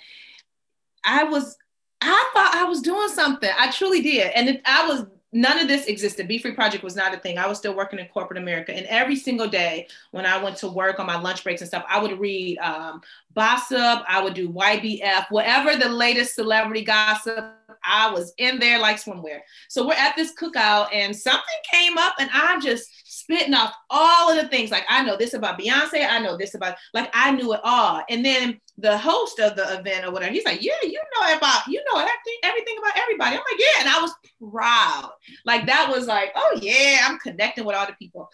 I 1.06 1.24
was, 1.24 1.56
I 2.02 2.32
thought 2.34 2.56
I 2.56 2.64
was 2.64 2.82
doing 2.82 3.10
something. 3.10 3.50
I 3.58 3.70
truly 3.70 4.02
did, 4.02 4.32
and 4.32 4.50
it, 4.50 4.62
I 4.66 4.88
was. 4.88 5.06
None 5.34 5.60
of 5.60 5.68
this 5.68 5.86
existed. 5.88 6.28
Be 6.28 6.38
Free 6.38 6.54
Project 6.54 6.84
was 6.84 6.96
not 6.96 7.14
a 7.14 7.18
thing. 7.18 7.40
I 7.40 7.48
was 7.48 7.58
still 7.58 7.76
working 7.76 7.98
in 8.00 8.06
corporate 8.08 8.38
America, 8.38 8.74
and 8.74 8.86
every 8.86 9.16
single 9.16 9.48
day 9.48 9.88
when 10.12 10.26
I 10.26 10.42
went 10.42 10.58
to 10.58 10.68
work 10.68 11.00
on 11.00 11.08
my 11.08 11.20
lunch 11.20 11.44
breaks 11.44 11.62
and 11.62 11.68
stuff, 11.68 11.84
I 11.90 12.00
would 12.00 12.20
read 12.20 12.60
um, 12.60 13.02
Gossip. 13.36 14.04
I 14.08 14.22
would 14.24 14.36
do 14.36 14.50
YBF, 14.50 15.26
whatever 15.32 15.76
the 15.76 15.90
latest 15.90 16.36
celebrity 16.36 16.84
gossip. 16.84 17.63
I 17.86 18.12
was 18.12 18.34
in 18.38 18.60
there 18.60 18.80
like 18.80 18.98
swimwear. 18.98 19.40
So 19.70 19.88
we're 19.88 19.94
at 19.94 20.16
this 20.16 20.34
cookout 20.40 20.88
and 20.94 21.16
something 21.16 21.44
came 21.72 21.98
up 21.98 22.16
and 22.20 22.30
I'm 22.34 22.62
just 22.62 22.90
spitting 23.06 23.54
off 23.54 23.74
all 23.90 24.30
of 24.30 24.42
the 24.42 24.48
things. 24.48 24.72
Like 24.72 24.86
I 24.90 25.04
know 25.04 25.18
this 25.18 25.34
about 25.34 25.60
Beyonce. 25.60 26.08
I 26.08 26.20
know 26.20 26.38
this 26.38 26.56
about 26.56 26.76
like 26.94 27.10
I 27.14 27.32
knew 27.32 27.54
it 27.54 27.60
all. 27.64 28.04
And 28.10 28.26
then 28.26 28.60
the 28.78 28.98
host 28.98 29.40
of 29.40 29.56
the 29.56 29.80
event 29.80 30.06
or 30.06 30.12
whatever, 30.12 30.34
he's 30.34 30.46
like, 30.46 30.64
yeah, 30.64 30.74
you 30.84 31.02
know 31.16 31.38
about, 31.38 31.68
you 31.68 31.84
know 31.92 32.00
everything, 32.00 32.38
everything 32.44 32.76
about 32.80 32.98
everybody. 32.98 33.36
I'm 33.36 33.44
like, 33.52 33.60
yeah. 33.60 33.82
And 33.82 33.90
I 33.90 34.02
was 34.02 34.14
proud. 34.52 35.12
Like 35.46 35.66
that 35.68 35.92
was 35.94 36.08
like, 36.08 36.32
oh 36.36 36.60
yeah, 36.62 37.00
I'm 37.04 37.20
connecting 37.20 37.66
with 37.66 37.76
all 37.76 37.88
the 37.88 37.94
people. 37.94 38.30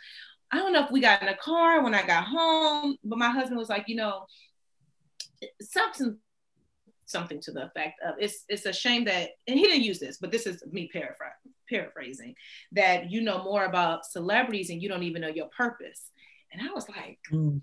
I 0.51 0.57
don't 0.57 0.73
know 0.73 0.83
if 0.83 0.91
we 0.91 1.01
got 1.01 1.21
in 1.21 1.27
a 1.27 1.37
car 1.37 1.83
when 1.83 1.93
I 1.93 2.05
got 2.05 2.25
home, 2.25 2.97
but 3.03 3.19
my 3.19 3.29
husband 3.29 3.59
was 3.59 3.69
like, 3.69 3.85
you 3.87 3.95
know, 3.95 4.25
something 5.61 6.17
something 7.09 7.39
to 7.41 7.51
the 7.51 7.65
effect 7.65 7.99
of 8.05 8.15
it's 8.19 8.45
it's 8.49 8.65
a 8.65 8.73
shame 8.73 9.03
that 9.05 9.29
and 9.47 9.57
he 9.57 9.63
didn't 9.65 9.83
use 9.83 9.99
this 9.99 10.17
but 10.17 10.31
this 10.31 10.45
is 10.45 10.63
me 10.71 10.87
paraphrasing 10.93 11.33
paraphrasing 11.69 12.35
that 12.71 13.09
you 13.11 13.21
know 13.21 13.43
more 13.43 13.65
about 13.65 14.05
celebrities 14.05 14.69
and 14.69 14.81
you 14.81 14.89
don't 14.89 15.03
even 15.03 15.21
know 15.21 15.27
your 15.27 15.47
purpose. 15.47 16.11
And 16.51 16.61
i 16.67 16.71
was 16.73 16.87
like 16.89 17.19
Mm. 17.31 17.61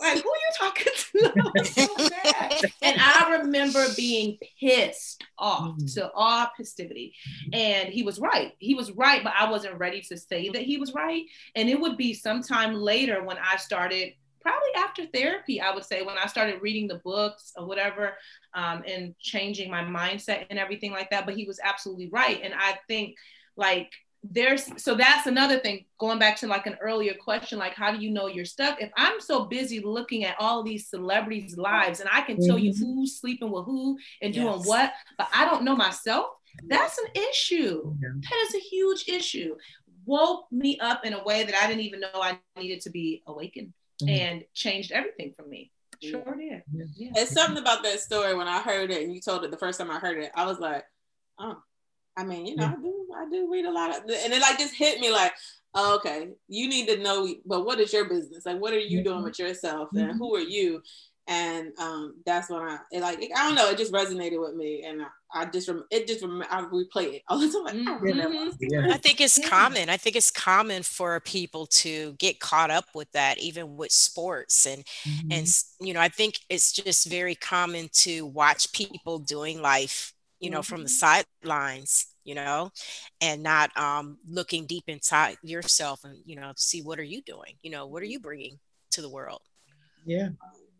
like 0.00 0.22
who 0.22 0.30
are 0.30 0.42
you 0.46 0.52
talking 0.58 0.92
to? 0.96 1.62
So 1.64 1.86
and 2.82 2.96
i 3.00 3.38
remember 3.40 3.84
being 3.96 4.38
pissed 4.60 5.22
off 5.38 5.76
Mm. 5.78 5.94
to 5.94 6.10
all 6.12 6.46
festivity 6.56 7.14
and 7.52 7.88
he 7.88 8.02
was 8.02 8.18
right. 8.18 8.52
He 8.58 8.74
was 8.74 8.92
right 8.92 9.22
but 9.24 9.32
i 9.38 9.50
wasn't 9.50 9.78
ready 9.78 10.00
to 10.02 10.16
say 10.16 10.48
that 10.50 10.62
he 10.62 10.76
was 10.78 10.92
right. 10.94 11.24
And 11.56 11.68
it 11.68 11.80
would 11.80 11.96
be 11.96 12.12
sometime 12.14 12.74
later 12.74 13.22
when 13.24 13.38
i 13.38 13.56
started 13.56 14.12
probably 14.40 14.68
after 14.76 15.06
therapy 15.06 15.60
i 15.60 15.72
would 15.74 15.84
say 15.84 16.02
when 16.02 16.16
i 16.18 16.26
started 16.26 16.60
reading 16.62 16.86
the 16.88 17.00
books 17.04 17.52
or 17.56 17.66
whatever 17.66 18.14
um, 18.54 18.82
and 18.86 19.14
changing 19.18 19.70
my 19.70 19.82
mindset 19.82 20.46
and 20.50 20.58
everything 20.58 20.90
like 20.92 21.10
that. 21.10 21.26
But 21.26 21.36
he 21.36 21.44
was 21.44 21.60
absolutely 21.62 22.08
right. 22.10 22.40
And 22.42 22.54
i 22.54 22.78
think 22.88 23.16
like 23.56 23.90
there's 24.24 24.64
so 24.82 24.94
that's 24.96 25.26
another 25.28 25.58
thing 25.60 25.84
going 25.98 26.18
back 26.18 26.36
to 26.36 26.46
like 26.48 26.66
an 26.66 26.76
earlier 26.80 27.14
question 27.14 27.56
like 27.58 27.74
how 27.74 27.92
do 27.92 27.98
you 28.04 28.10
know 28.10 28.26
you're 28.26 28.44
stuck? 28.44 28.80
If 28.82 28.90
i'm 28.96 29.20
so 29.20 29.44
busy 29.44 29.80
looking 29.80 30.24
at 30.24 30.34
all 30.40 30.62
these 30.64 30.88
celebrities 30.90 31.56
lives 31.56 32.00
and 32.00 32.08
i 32.12 32.22
can 32.22 32.36
tell 32.44 32.58
you 32.58 32.72
Mhm. 32.72 32.78
who's 32.80 33.20
sleeping 33.20 33.50
with 33.52 33.64
who 33.66 33.96
and 34.20 34.34
doing 34.34 34.60
what 34.64 34.92
but 35.18 35.28
i 35.32 35.44
don't 35.44 35.62
know 35.62 35.76
myself 35.76 36.26
that's 36.66 36.98
an 36.98 37.22
issue. 37.30 37.94
Yeah. 38.02 38.08
that 38.20 38.46
is 38.48 38.54
a 38.56 38.58
huge 38.58 39.08
issue. 39.08 39.54
Woke 40.06 40.46
me 40.50 40.76
up 40.80 41.04
in 41.06 41.12
a 41.12 41.22
way 41.22 41.44
that 41.44 41.54
i 41.54 41.66
didn't 41.68 41.82
even 41.84 42.00
know 42.00 42.08
i 42.14 42.36
needed 42.58 42.80
to 42.82 42.90
be 42.90 43.22
awakened 43.28 43.72
Mhm. 44.02 44.08
and 44.08 44.44
changed 44.54 44.92
everything 44.92 45.32
for 45.34 45.44
me 45.46 45.70
sure 46.00 46.36
did 46.36 46.62
Yeah. 46.72 46.84
yeah. 46.94 47.12
it's 47.16 47.32
something 47.32 47.58
about 47.60 47.82
that 47.82 47.98
story 48.00 48.34
when 48.34 48.46
I 48.46 48.60
heard 48.60 48.90
it 48.92 49.02
and 49.02 49.12
you 49.12 49.20
told 49.20 49.44
it 49.44 49.50
the 49.50 49.56
first 49.58 49.78
time 49.80 49.90
I 49.90 49.98
heard 49.98 50.18
it, 50.18 50.30
I 50.34 50.46
was 50.46 50.60
like, 50.60 50.84
oh, 51.40 51.60
I 52.16 52.24
mean, 52.24 52.46
you 52.46 52.54
know, 52.56 52.66
I 52.66 52.76
do, 52.76 53.08
I 53.16 53.28
do 53.30 53.50
read 53.50 53.64
a 53.64 53.70
lot 53.72 53.90
of, 53.90 54.02
and 54.02 54.32
it 54.32 54.40
like 54.40 54.58
just 54.58 54.74
hit 54.74 55.00
me 55.00 55.10
like, 55.10 55.32
oh, 55.74 55.96
okay, 55.96 56.30
you 56.48 56.68
need 56.68 56.86
to 56.88 56.98
know, 56.98 57.28
but 57.46 57.64
what 57.64 57.80
is 57.80 57.92
your 57.92 58.08
business? 58.08 58.46
Like, 58.46 58.60
what 58.60 58.72
are 58.72 58.78
you 58.78 59.02
doing 59.02 59.22
with 59.24 59.38
yourself, 59.40 59.88
and 59.94 60.12
Mhm. 60.12 60.18
who 60.18 60.34
are 60.36 60.40
you? 60.40 60.82
And 61.28 61.72
um, 61.78 62.16
that's 62.24 62.48
when 62.50 62.60
I, 62.62 62.78
it 62.90 63.00
like, 63.02 63.18
I 63.36 63.42
don't 63.44 63.54
know, 63.54 63.68
it 63.70 63.76
just 63.78 63.92
resonated 63.92 64.40
with 64.40 64.54
me, 64.54 64.82
and 64.86 65.02
I, 65.02 65.42
I 65.42 65.44
just, 65.46 65.68
rem- 65.68 65.84
it 65.90 66.06
just, 66.06 66.22
rem- 66.22 66.42
I 66.50 66.62
replay 66.62 67.16
it 67.16 67.22
all 67.28 67.38
the 67.38 67.48
time. 67.48 67.64
Like, 67.64 67.74
I 67.88 67.98
remember 68.00 68.36
Mhm. 68.38 68.56
Yeah. 68.60 68.86
I 68.90 68.96
think 68.96 69.20
it's 69.20 69.38
Yeah. 69.38 69.48
common. 69.48 69.90
I 69.90 69.98
think 69.98 70.16
it's 70.16 70.30
common 70.30 70.82
for 70.82 71.20
people 71.20 71.66
to 71.66 72.14
get 72.14 72.40
caught 72.40 72.70
up 72.70 72.86
with 72.94 73.12
that, 73.12 73.38
even 73.38 73.76
with 73.76 73.92
sports. 73.92 74.66
And 74.66 74.84
and 75.30 75.42
Mhm. 75.42 75.42
s- 75.42 75.74
you 75.80 75.92
know, 75.92 76.00
I 76.00 76.08
think 76.08 76.40
it's 76.48 76.72
just 76.72 77.06
very 77.08 77.34
common 77.34 77.88
to 78.04 78.24
watch 78.26 78.72
people 78.72 79.18
doing 79.18 79.60
life, 79.60 80.14
you 80.40 80.50
know, 80.50 80.62
from 80.62 80.82
the 80.82 80.88
sidelines, 80.88 82.06
you 82.24 82.34
know, 82.34 82.70
and 83.20 83.42
not 83.42 83.76
um, 83.76 84.18
looking 84.28 84.66
deep 84.66 84.84
inside 84.88 85.36
yourself 85.42 86.04
and 86.04 86.18
you 86.24 86.36
know 86.36 86.52
to 86.52 86.62
see 86.62 86.82
what 86.82 86.98
are 86.98 87.02
you 87.02 87.22
doing, 87.22 87.54
you 87.62 87.70
know, 87.70 87.86
what 87.86 88.02
are 88.02 88.06
you 88.06 88.20
bringing 88.20 88.58
to 88.92 89.02
the 89.02 89.10
world. 89.10 89.42
Yeah. 90.04 90.30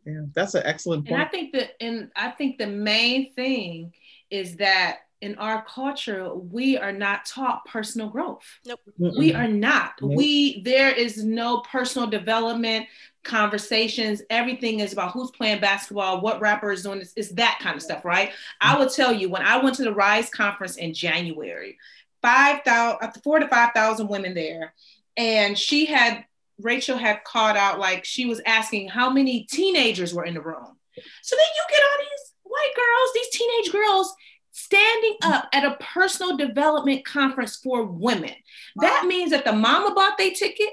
Yeah. 0.09 0.23
That's 0.35 0.55
an 0.55 0.63
excellent 0.65 1.09
And 1.09 1.21
I 1.21 1.27
think 1.27 1.53
that, 1.53 1.71
and 1.81 2.11
I 2.17 2.31
think 2.31 2.59
the 2.59 2.67
main 2.67 3.33
thing 3.35 3.93
is 4.31 4.57
that 4.57 5.01
in 5.21 5.35
our 5.37 5.65
culture, 5.65 6.33
we 6.33 6.79
are 6.79 6.93
not 6.93 7.25
taught 7.27 7.65
personal 7.67 8.09
growth. 8.09 8.45
Mm-mm. 8.67 9.19
We 9.19 9.35
are 9.35 9.49
not. 9.49 9.95
Nope. 10.01 10.13
We 10.17 10.63
there 10.63 10.91
is 10.91 11.25
no 11.25 11.59
personal 11.61 12.09
development 12.09 12.87
conversations. 13.25 14.23
Everything 14.31 14.81
is 14.81 14.93
about 14.93 15.13
who's 15.13 15.33
playing 15.33 15.61
basketball, 15.61 16.21
what 16.21 16.41
rapper 16.41 16.71
is 16.71 16.85
doing 16.85 17.01
this. 17.01 17.13
It's 17.17 17.33
that 17.33 17.59
kind 17.61 17.77
of 17.77 17.83
stuff, 17.83 18.05
right? 18.05 18.31
I 18.61 18.79
will 18.79 18.89
tell 18.89 19.13
you 19.13 19.29
when 19.29 19.43
I 19.43 19.63
went 19.63 19.77
to 19.77 19.85
the 19.85 19.93
Rise 19.93 20.31
conference 20.31 20.77
in 20.77 20.95
January, 20.95 21.79
five 22.23 22.63
thousand, 22.65 23.09
uh, 23.09 23.13
four 23.25 23.41
to 23.41 23.49
five 23.49 23.73
thousand 23.75 24.09
women 24.09 24.35
there, 24.35 24.73
and 25.17 25.59
she 25.59 25.85
had 25.85 26.25
Rachel 26.61 26.99
had 26.99 27.25
called 27.25 27.57
out 27.57 27.79
like 27.79 28.05
she 28.05 28.27
was 28.27 28.41
asking 28.47 28.89
how 28.89 29.11
many 29.11 29.45
teenagers 29.45 30.15
were 30.15 30.25
in 30.25 30.35
the 30.35 30.41
room. 30.41 30.77
So 31.23 31.37
then 31.37 31.47
you 31.57 31.65
get 31.71 31.83
all 31.83 31.99
these 31.99 32.33
white 32.43 32.73
girls, 32.75 33.11
these 33.15 33.31
teenage 33.31 33.73
girls 33.73 34.15
standing 34.51 35.17
up 35.23 35.49
at 35.53 35.65
a 35.65 35.77
personal 35.81 36.37
development 36.37 37.05
conference 37.05 37.57
for 37.57 37.85
women. 37.85 38.35
That 38.77 39.07
means 39.07 39.31
that 39.31 39.45
the 39.45 39.53
mama 39.53 39.95
bought 39.95 40.19
their 40.19 40.33
ticket, 40.33 40.71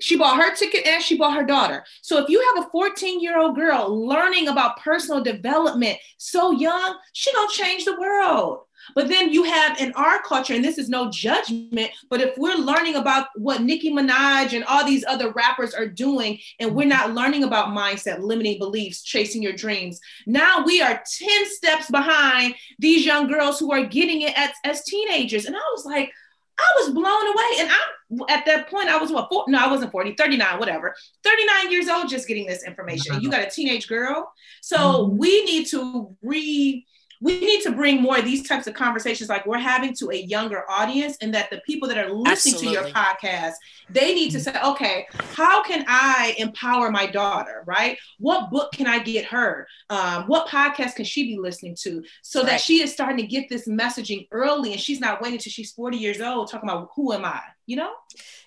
she 0.00 0.16
bought 0.16 0.42
her 0.42 0.54
ticket 0.54 0.86
and 0.86 1.02
she 1.02 1.16
bought 1.16 1.36
her 1.36 1.44
daughter. 1.44 1.84
So 2.02 2.18
if 2.18 2.28
you 2.28 2.42
have 2.54 2.64
a 2.64 2.70
14 2.70 3.20
year 3.20 3.38
old 3.38 3.54
girl 3.54 4.06
learning 4.06 4.48
about 4.48 4.80
personal 4.80 5.22
development 5.22 5.98
so 6.16 6.50
young, 6.50 6.96
she 7.12 7.32
gonna 7.32 7.50
change 7.52 7.84
the 7.84 8.00
world. 8.00 8.60
But 8.94 9.08
then 9.08 9.32
you 9.32 9.44
have 9.44 9.80
in 9.80 9.92
our 9.94 10.20
culture, 10.22 10.54
and 10.54 10.64
this 10.64 10.78
is 10.78 10.88
no 10.88 11.10
judgment, 11.10 11.90
but 12.08 12.20
if 12.20 12.36
we're 12.36 12.56
learning 12.56 12.96
about 12.96 13.28
what 13.36 13.62
Nicki 13.62 13.90
Minaj 13.92 14.54
and 14.54 14.64
all 14.64 14.84
these 14.84 15.04
other 15.06 15.30
rappers 15.32 15.74
are 15.74 15.86
doing, 15.86 16.38
and 16.58 16.74
we're 16.74 16.86
not 16.86 17.14
learning 17.14 17.44
about 17.44 17.68
mindset, 17.68 18.20
limiting 18.20 18.58
beliefs, 18.58 19.02
chasing 19.02 19.42
your 19.42 19.52
dreams, 19.52 20.00
now 20.26 20.64
we 20.64 20.80
are 20.82 21.02
10 21.18 21.46
steps 21.46 21.90
behind 21.90 22.54
these 22.78 23.04
young 23.04 23.28
girls 23.28 23.58
who 23.58 23.72
are 23.72 23.84
getting 23.84 24.22
it 24.22 24.32
as, 24.36 24.50
as 24.64 24.84
teenagers. 24.84 25.46
And 25.46 25.56
I 25.56 25.60
was 25.74 25.84
like, 25.84 26.12
I 26.58 26.72
was 26.82 26.90
blown 26.92 27.04
away. 27.04 27.60
And 27.60 27.70
I'm 27.70 28.20
at 28.28 28.44
that 28.44 28.68
point, 28.68 28.88
I 28.88 28.98
was 28.98 29.10
what 29.10 29.28
four, 29.30 29.44
no, 29.48 29.58
I 29.58 29.68
wasn't 29.68 29.92
40, 29.92 30.14
39, 30.14 30.58
whatever. 30.58 30.94
39 31.24 31.70
years 31.72 31.88
old 31.88 32.10
just 32.10 32.28
getting 32.28 32.46
this 32.46 32.64
information. 32.64 33.14
And 33.14 33.22
you 33.22 33.30
got 33.30 33.46
a 33.46 33.50
teenage 33.50 33.88
girl. 33.88 34.30
So 34.60 34.76
Mhm. 34.78 35.16
we 35.16 35.44
need 35.44 35.66
to 35.68 36.14
re 36.22 36.84
we 37.22 37.38
need 37.40 37.62
to 37.62 37.72
bring 37.72 38.00
more 38.00 38.18
of 38.18 38.24
these 38.24 38.48
types 38.48 38.66
of 38.66 38.74
conversations 38.74 39.28
like 39.28 39.44
we're 39.46 39.58
having 39.58 39.94
to 39.94 40.10
a 40.10 40.16
younger 40.16 40.64
audience 40.70 41.16
and 41.20 41.34
that 41.34 41.50
the 41.50 41.60
people 41.66 41.86
that 41.88 41.98
are 41.98 42.10
listening 42.10 42.58
to 42.60 42.70
your 42.70 42.84
podcast 42.84 43.52
they 43.90 44.14
need 44.14 44.30
to 44.30 44.40
say 44.40 44.54
okay 44.64 45.06
how 45.34 45.62
can 45.62 45.84
i 45.88 46.34
empower 46.38 46.90
my 46.90 47.06
daughter 47.06 47.62
right? 47.66 47.98
What 48.18 48.50
book 48.50 48.72
can 48.72 48.86
i 48.86 48.98
get 48.98 49.24
her? 49.26 49.66
Um, 49.88 50.24
what 50.24 50.48
podcast 50.48 50.96
can 50.96 51.04
she 51.04 51.24
be 51.24 51.38
listening 51.38 51.76
to? 51.82 52.02
So 52.22 52.42
that 52.42 52.60
she 52.60 52.82
is 52.82 52.92
starting 52.92 53.16
to 53.18 53.26
get 53.26 53.48
this 53.48 53.68
messaging 53.68 54.28
early 54.30 54.72
and 54.72 54.80
she's 54.80 55.00
not 55.00 55.20
waiting 55.20 55.38
till 55.38 55.50
she's 55.52 55.72
40 55.72 55.96
years 55.96 56.20
old 56.20 56.50
talking 56.50 56.68
about 56.68 56.90
who 56.94 57.12
am 57.12 57.24
i 57.24 57.40
you 57.66 57.76
know? 57.76 57.92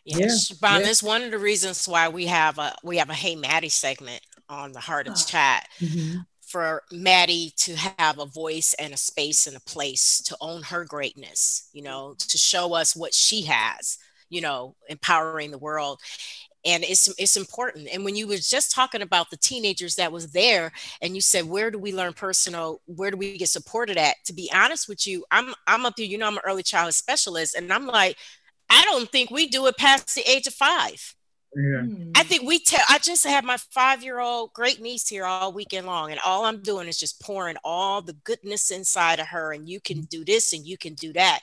Yes. 0.04 0.52
Yeah, 0.52 0.56
Siobhan, 0.58 0.80
yeah. 0.80 0.86
that's 0.86 1.02
one 1.02 1.22
of 1.22 1.32
the 1.32 1.40
reasons 1.40 1.88
why 1.88 2.10
we 2.10 2.26
have 2.26 2.60
a 2.60 2.76
we 2.84 2.98
have 2.98 3.10
a 3.10 3.14
Hey 3.14 3.36
Maddie 3.36 3.70
segment 3.70 4.22
on 4.50 4.74
the 4.74 4.82
Heart 4.82 5.08
of 5.08 5.14
Oh. 5.14 5.24
Chat. 5.26 5.68
Mhm. 5.80 6.26
For 6.54 6.84
Maddie 6.92 7.52
to 7.58 7.76
have 7.98 8.20
a 8.20 8.28
voice 8.28 8.76
and 8.78 8.94
a 8.94 8.98
space 8.98 9.48
and 9.48 9.58
a 9.58 9.62
place 9.62 10.22
to 10.22 10.38
own 10.40 10.62
her 10.62 10.86
greatness, 10.86 11.68
you 11.74 11.82
know, 11.82 12.14
to 12.20 12.38
show 12.38 12.76
us 12.76 12.96
what 12.96 13.12
she 13.12 13.42
has, 13.42 13.98
you 14.30 14.40
know, 14.40 14.76
empowering 14.88 15.50
the 15.50 15.58
world. 15.58 16.00
And 16.64 16.84
it's 16.84 17.12
it's 17.18 17.38
important. 17.38 17.90
And 17.92 18.06
when 18.06 18.16
you 18.16 18.28
was 18.28 18.48
just 18.48 18.72
talking 18.72 19.02
about 19.02 19.32
the 19.32 19.38
teenagers 19.38 19.96
that 19.96 20.12
was 20.12 20.32
there 20.32 20.72
and 21.02 21.16
you 21.16 21.22
said, 21.22 21.46
where 21.46 21.72
do 21.72 21.80
we 21.80 21.92
learn 21.92 22.14
personal, 22.14 22.82
where 22.86 23.10
do 23.10 23.18
we 23.18 23.36
get 23.36 23.50
supported 23.50 23.98
at? 23.98 24.18
To 24.26 24.34
be 24.34 24.52
honest 24.54 24.88
with 24.88 25.08
you, 25.08 25.26
I'm 25.32 25.56
I'm 25.66 25.88
up 25.88 25.96
here, 25.98 26.06
you 26.06 26.20
know, 26.20 26.28
I'm 26.28 26.38
an 26.38 26.44
early 26.46 26.62
childhood 26.62 26.94
specialist, 26.94 27.56
and 27.56 27.74
I'm 27.74 27.88
like, 27.88 28.16
I 28.70 28.84
don't 28.86 29.10
think 29.10 29.32
we 29.32 29.48
do 29.48 29.66
it 29.66 29.78
past 29.78 30.14
the 30.14 30.30
age 30.30 30.46
of 30.46 30.54
five. 30.54 31.16
Yeah. 31.56 31.84
I 32.16 32.24
think 32.24 32.48
we 32.48 32.60
tell. 32.60 32.84
I 32.90 32.98
just 32.98 33.26
have 33.26 33.44
my 33.44 33.58
five-year-old 33.58 34.54
great 34.54 34.82
niece 34.82 35.08
here 35.08 35.26
all 35.26 35.54
weekend 35.54 35.86
long, 35.86 36.12
and 36.12 36.20
all 36.26 36.46
I'm 36.46 36.62
doing 36.62 36.88
is 36.88 36.98
just 36.98 37.22
pouring 37.22 37.58
all 37.64 38.02
the 38.02 38.14
goodness 38.24 38.72
inside 38.72 39.20
of 39.20 39.28
her. 39.28 39.54
And 39.54 39.70
you 39.70 39.80
can 39.80 39.98
mm-hmm. 39.98 40.06
do 40.10 40.26
this, 40.26 40.54
and 40.54 40.66
you 40.66 40.78
can 40.78 40.94
do 40.96 41.14
that. 41.14 41.42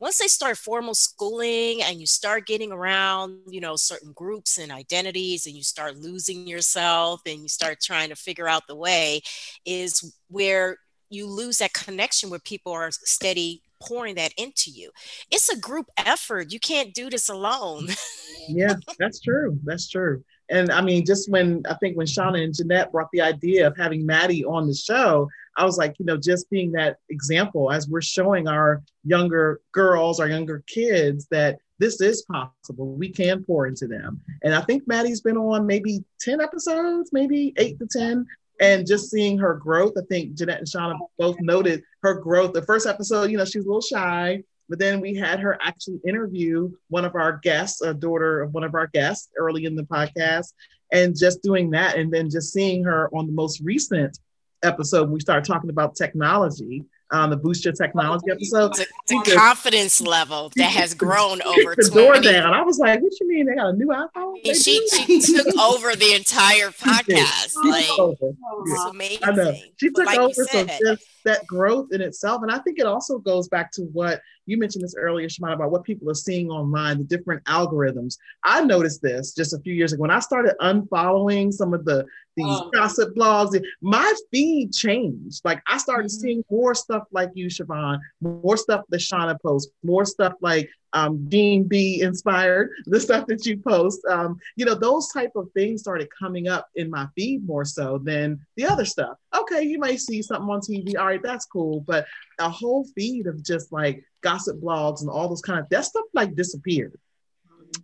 Once 0.00 0.18
they 0.18 0.28
start 0.28 0.56
formal 0.56 0.94
schooling, 0.94 1.82
and 1.82 2.00
you 2.00 2.06
start 2.06 2.46
getting 2.46 2.70
around, 2.70 3.40
you 3.48 3.60
know, 3.60 3.74
certain 3.74 4.12
groups 4.12 4.58
and 4.58 4.70
identities, 4.70 5.46
and 5.46 5.56
you 5.56 5.62
start 5.64 5.96
losing 5.96 6.46
yourself, 6.46 7.20
and 7.26 7.40
you 7.42 7.48
start 7.48 7.80
trying 7.80 8.08
to 8.10 8.16
figure 8.16 8.48
out 8.48 8.68
the 8.68 8.76
way, 8.76 9.20
is 9.64 10.14
where 10.28 10.78
you 11.10 11.26
lose 11.26 11.58
that 11.58 11.72
connection 11.72 12.30
where 12.30 12.38
people 12.38 12.70
are 12.70 12.90
steady 12.92 13.62
pouring 13.80 14.16
that 14.16 14.32
into 14.36 14.70
you. 14.70 14.90
It's 15.30 15.48
a 15.48 15.58
group 15.58 15.86
effort. 15.96 16.52
You 16.52 16.60
can't 16.60 16.94
do 16.94 17.10
this 17.10 17.28
alone. 17.28 17.86
Mm. 17.88 17.98
Yeah, 18.50 18.76
that's 18.98 19.20
true. 19.20 19.58
That's 19.64 19.90
true. 19.90 20.24
And 20.48 20.70
I 20.70 20.80
mean, 20.80 21.04
just 21.04 21.30
when 21.30 21.62
I 21.68 21.74
think 21.74 21.98
when 21.98 22.06
Shauna 22.06 22.42
and 22.42 22.54
Jeanette 22.54 22.90
brought 22.92 23.10
the 23.12 23.20
idea 23.20 23.66
of 23.66 23.76
having 23.76 24.06
Maddie 24.06 24.42
on 24.44 24.66
the 24.66 24.74
show, 24.74 25.28
I 25.58 25.64
was 25.64 25.76
like, 25.76 25.96
you 25.98 26.06
know, 26.06 26.16
just 26.16 26.48
being 26.48 26.72
that 26.72 26.96
example 27.10 27.70
as 27.70 27.88
we're 27.88 28.00
showing 28.00 28.48
our 28.48 28.82
younger 29.04 29.60
girls, 29.72 30.18
our 30.18 30.28
younger 30.28 30.62
kids 30.66 31.26
that 31.30 31.58
this 31.78 32.00
is 32.00 32.22
possible. 32.22 32.94
We 32.94 33.10
can 33.10 33.44
pour 33.44 33.66
into 33.66 33.86
them. 33.86 34.20
And 34.42 34.54
I 34.54 34.62
think 34.62 34.86
Maddie's 34.86 35.20
been 35.20 35.36
on 35.36 35.66
maybe 35.66 36.02
10 36.20 36.40
episodes, 36.40 37.10
maybe 37.12 37.52
eight 37.56 37.78
to 37.80 37.86
10. 37.86 38.26
And 38.60 38.86
just 38.86 39.10
seeing 39.10 39.38
her 39.38 39.54
growth, 39.54 39.92
I 39.96 40.02
think 40.08 40.34
Jeanette 40.34 40.58
and 40.58 40.66
Shauna 40.66 40.98
both 41.18 41.36
noted 41.40 41.82
her 42.02 42.14
growth. 42.14 42.52
The 42.52 42.62
first 42.62 42.86
episode, 42.86 43.30
you 43.30 43.38
know, 43.38 43.44
she 43.44 43.58
was 43.58 43.66
a 43.66 43.68
little 43.68 43.80
shy, 43.80 44.42
but 44.68 44.78
then 44.78 45.00
we 45.00 45.14
had 45.14 45.40
her 45.40 45.58
actually 45.62 46.00
interview 46.06 46.70
one 46.88 47.04
of 47.04 47.14
our 47.14 47.38
guests, 47.38 47.82
a 47.82 47.94
daughter 47.94 48.42
of 48.42 48.52
one 48.52 48.64
of 48.64 48.74
our 48.74 48.88
guests 48.88 49.28
early 49.36 49.64
in 49.64 49.76
the 49.76 49.84
podcast, 49.84 50.52
and 50.92 51.16
just 51.16 51.42
doing 51.42 51.70
that. 51.70 51.96
And 51.96 52.12
then 52.12 52.30
just 52.30 52.52
seeing 52.52 52.84
her 52.84 53.08
on 53.14 53.26
the 53.26 53.32
most 53.32 53.60
recent 53.60 54.18
episode, 54.64 55.08
we 55.08 55.20
started 55.20 55.46
talking 55.46 55.70
about 55.70 55.94
technology, 55.94 56.84
um, 57.10 57.30
the 57.30 57.36
Boost 57.36 57.64
Your 57.64 57.72
Technology 57.74 58.26
episode. 58.30 58.74
the, 58.74 58.86
She 59.08 59.18
the 59.18 59.22
just- 59.24 59.36
confidence 59.36 60.00
level 60.00 60.50
that 60.56 60.70
has 60.70 60.94
grown 60.94 61.40
over 61.42 61.74
the 61.76 61.90
door 61.92 62.12
20 62.14 62.32
down. 62.32 62.52
I 62.54 62.62
was 62.62 62.78
like, 62.78 63.00
what 63.00 63.12
you 63.20 63.28
mean? 63.28 63.46
They 63.46 63.54
got 63.54 63.68
a 63.70 63.72
new 63.72 63.86
iPhone? 63.88 64.42
They 64.44 64.54
she, 64.54 64.86
she 64.88 65.20
took 65.20 65.46
over 65.58 65.94
the 65.96 66.14
entire 66.14 66.70
podcast 66.70 67.54
She 67.62 67.70
like 67.70 67.98
over. 67.98 68.32
it's 68.66 68.84
amazing 68.84 69.18
I 69.24 69.30
know. 69.32 69.54
She 69.76 69.88
took 69.90 70.06
like 70.06 70.18
over. 70.18 70.32
you 70.36 70.46
So 70.46 70.66
just 70.84 71.02
that 71.24 71.46
growth 71.46 71.88
in 71.92 72.00
itself. 72.00 72.42
And 72.42 72.50
I 72.50 72.58
think 72.58 72.78
it 72.78 72.86
also 72.86 73.18
goes 73.18 73.48
back 73.48 73.72
to 73.72 73.82
what 73.92 74.20
you 74.48 74.58
mentioned 74.58 74.82
this 74.84 74.94
earlier, 74.98 75.28
Siobhan, 75.28 75.54
about 75.54 75.70
what 75.70 75.84
people 75.84 76.10
are 76.10 76.14
seeing 76.14 76.50
online, 76.50 76.98
the 76.98 77.04
different 77.04 77.44
algorithms. 77.44 78.16
I 78.44 78.64
noticed 78.64 79.02
this 79.02 79.34
just 79.34 79.52
a 79.54 79.58
few 79.60 79.74
years 79.74 79.92
ago 79.92 80.02
when 80.02 80.10
I 80.10 80.20
started 80.20 80.54
unfollowing 80.60 81.52
some 81.52 81.74
of 81.74 81.84
the 81.84 82.06
these 82.36 82.46
Oh. 82.46 82.70
gossip 82.72 83.16
blogs. 83.16 83.60
My 83.82 84.14
feed 84.30 84.72
changed. 84.72 85.44
Like 85.44 85.60
I 85.66 85.76
started 85.76 86.06
Mhm. 86.06 86.20
seeing 86.20 86.44
more 86.48 86.72
stuff 86.72 87.02
like 87.10 87.30
you, 87.34 87.46
Siobhan, 87.48 87.98
more 88.20 88.56
stuff 88.56 88.84
that 88.90 89.00
Shauna 89.00 89.36
posts, 89.42 89.72
more 89.82 90.04
stuff 90.04 90.34
like 90.40 90.70
um, 90.94 91.28
Dean 91.28 91.64
B 91.64 92.00
inspired, 92.00 92.70
the 92.86 92.98
stuff 93.00 93.26
that 93.26 93.44
you 93.44 93.58
post. 93.58 94.00
Um, 94.08 94.38
you 94.56 94.64
know, 94.64 94.74
those 94.74 95.08
type 95.08 95.32
of 95.36 95.50
things 95.52 95.80
started 95.82 96.08
coming 96.18 96.48
up 96.48 96.66
in 96.76 96.88
my 96.88 97.06
feed 97.14 97.44
more 97.46 97.64
so 97.64 97.98
than 97.98 98.38
the 98.56 98.64
other 98.64 98.84
stuff. 98.86 99.18
Okay, 99.38 99.64
you 99.64 99.78
may 99.78 99.96
see 99.98 100.22
something 100.22 100.48
on 100.48 100.60
TV. 100.60 100.96
All 100.96 101.04
right, 101.06 101.22
that's 101.22 101.44
cool. 101.44 101.80
But 101.86 102.06
a 102.38 102.48
whole 102.48 102.86
feed 102.96 103.26
of 103.26 103.42
just 103.44 103.70
like 103.72 104.02
gossip 104.22 104.60
blogs 104.60 105.00
and 105.00 105.10
all 105.10 105.28
those 105.28 105.42
kind 105.42 105.58
of 105.60 105.68
that 105.70 105.84
stuff 105.84 106.04
like 106.14 106.34
disappeared. 106.34 106.98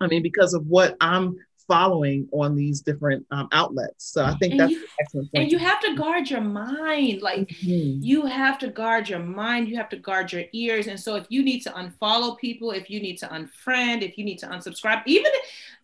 I 0.00 0.06
mean, 0.06 0.22
because 0.22 0.54
of 0.54 0.66
what 0.66 0.96
I'm 1.00 1.36
following 1.68 2.28
on 2.30 2.54
these 2.54 2.82
different 2.82 3.24
um, 3.30 3.48
outlets. 3.52 4.04
So 4.12 4.22
I 4.22 4.34
think 4.34 4.52
And 4.52 4.60
that's 4.60 4.72
you- 4.72 4.78
an 4.80 4.86
excellent 5.00 5.32
point. 5.32 5.42
and 5.44 5.52
you 5.52 5.58
have 5.58 5.80
to 5.80 5.94
guard 5.94 6.28
your 6.28 6.42
mind 6.42 7.22
like 7.22 7.48
Mhm. 7.48 7.98
you 8.02 8.26
have 8.26 8.58
to 8.58 8.68
guard 8.68 9.08
your 9.08 9.18
mind 9.20 9.68
you 9.68 9.76
have 9.76 9.88
to 9.90 9.96
guard 9.96 10.30
your 10.30 10.44
ears 10.52 10.88
and 10.88 11.00
so 11.00 11.16
if 11.16 11.24
you 11.30 11.42
need 11.42 11.60
to 11.60 11.70
unfollow 11.70 12.36
people 12.36 12.70
if 12.70 12.90
you 12.90 13.00
need 13.00 13.16
to 13.16 13.26
unfriend 13.28 14.02
if 14.02 14.18
you 14.18 14.24
need 14.26 14.38
to 14.40 14.46
unsubscribe 14.46 15.02
even 15.06 15.32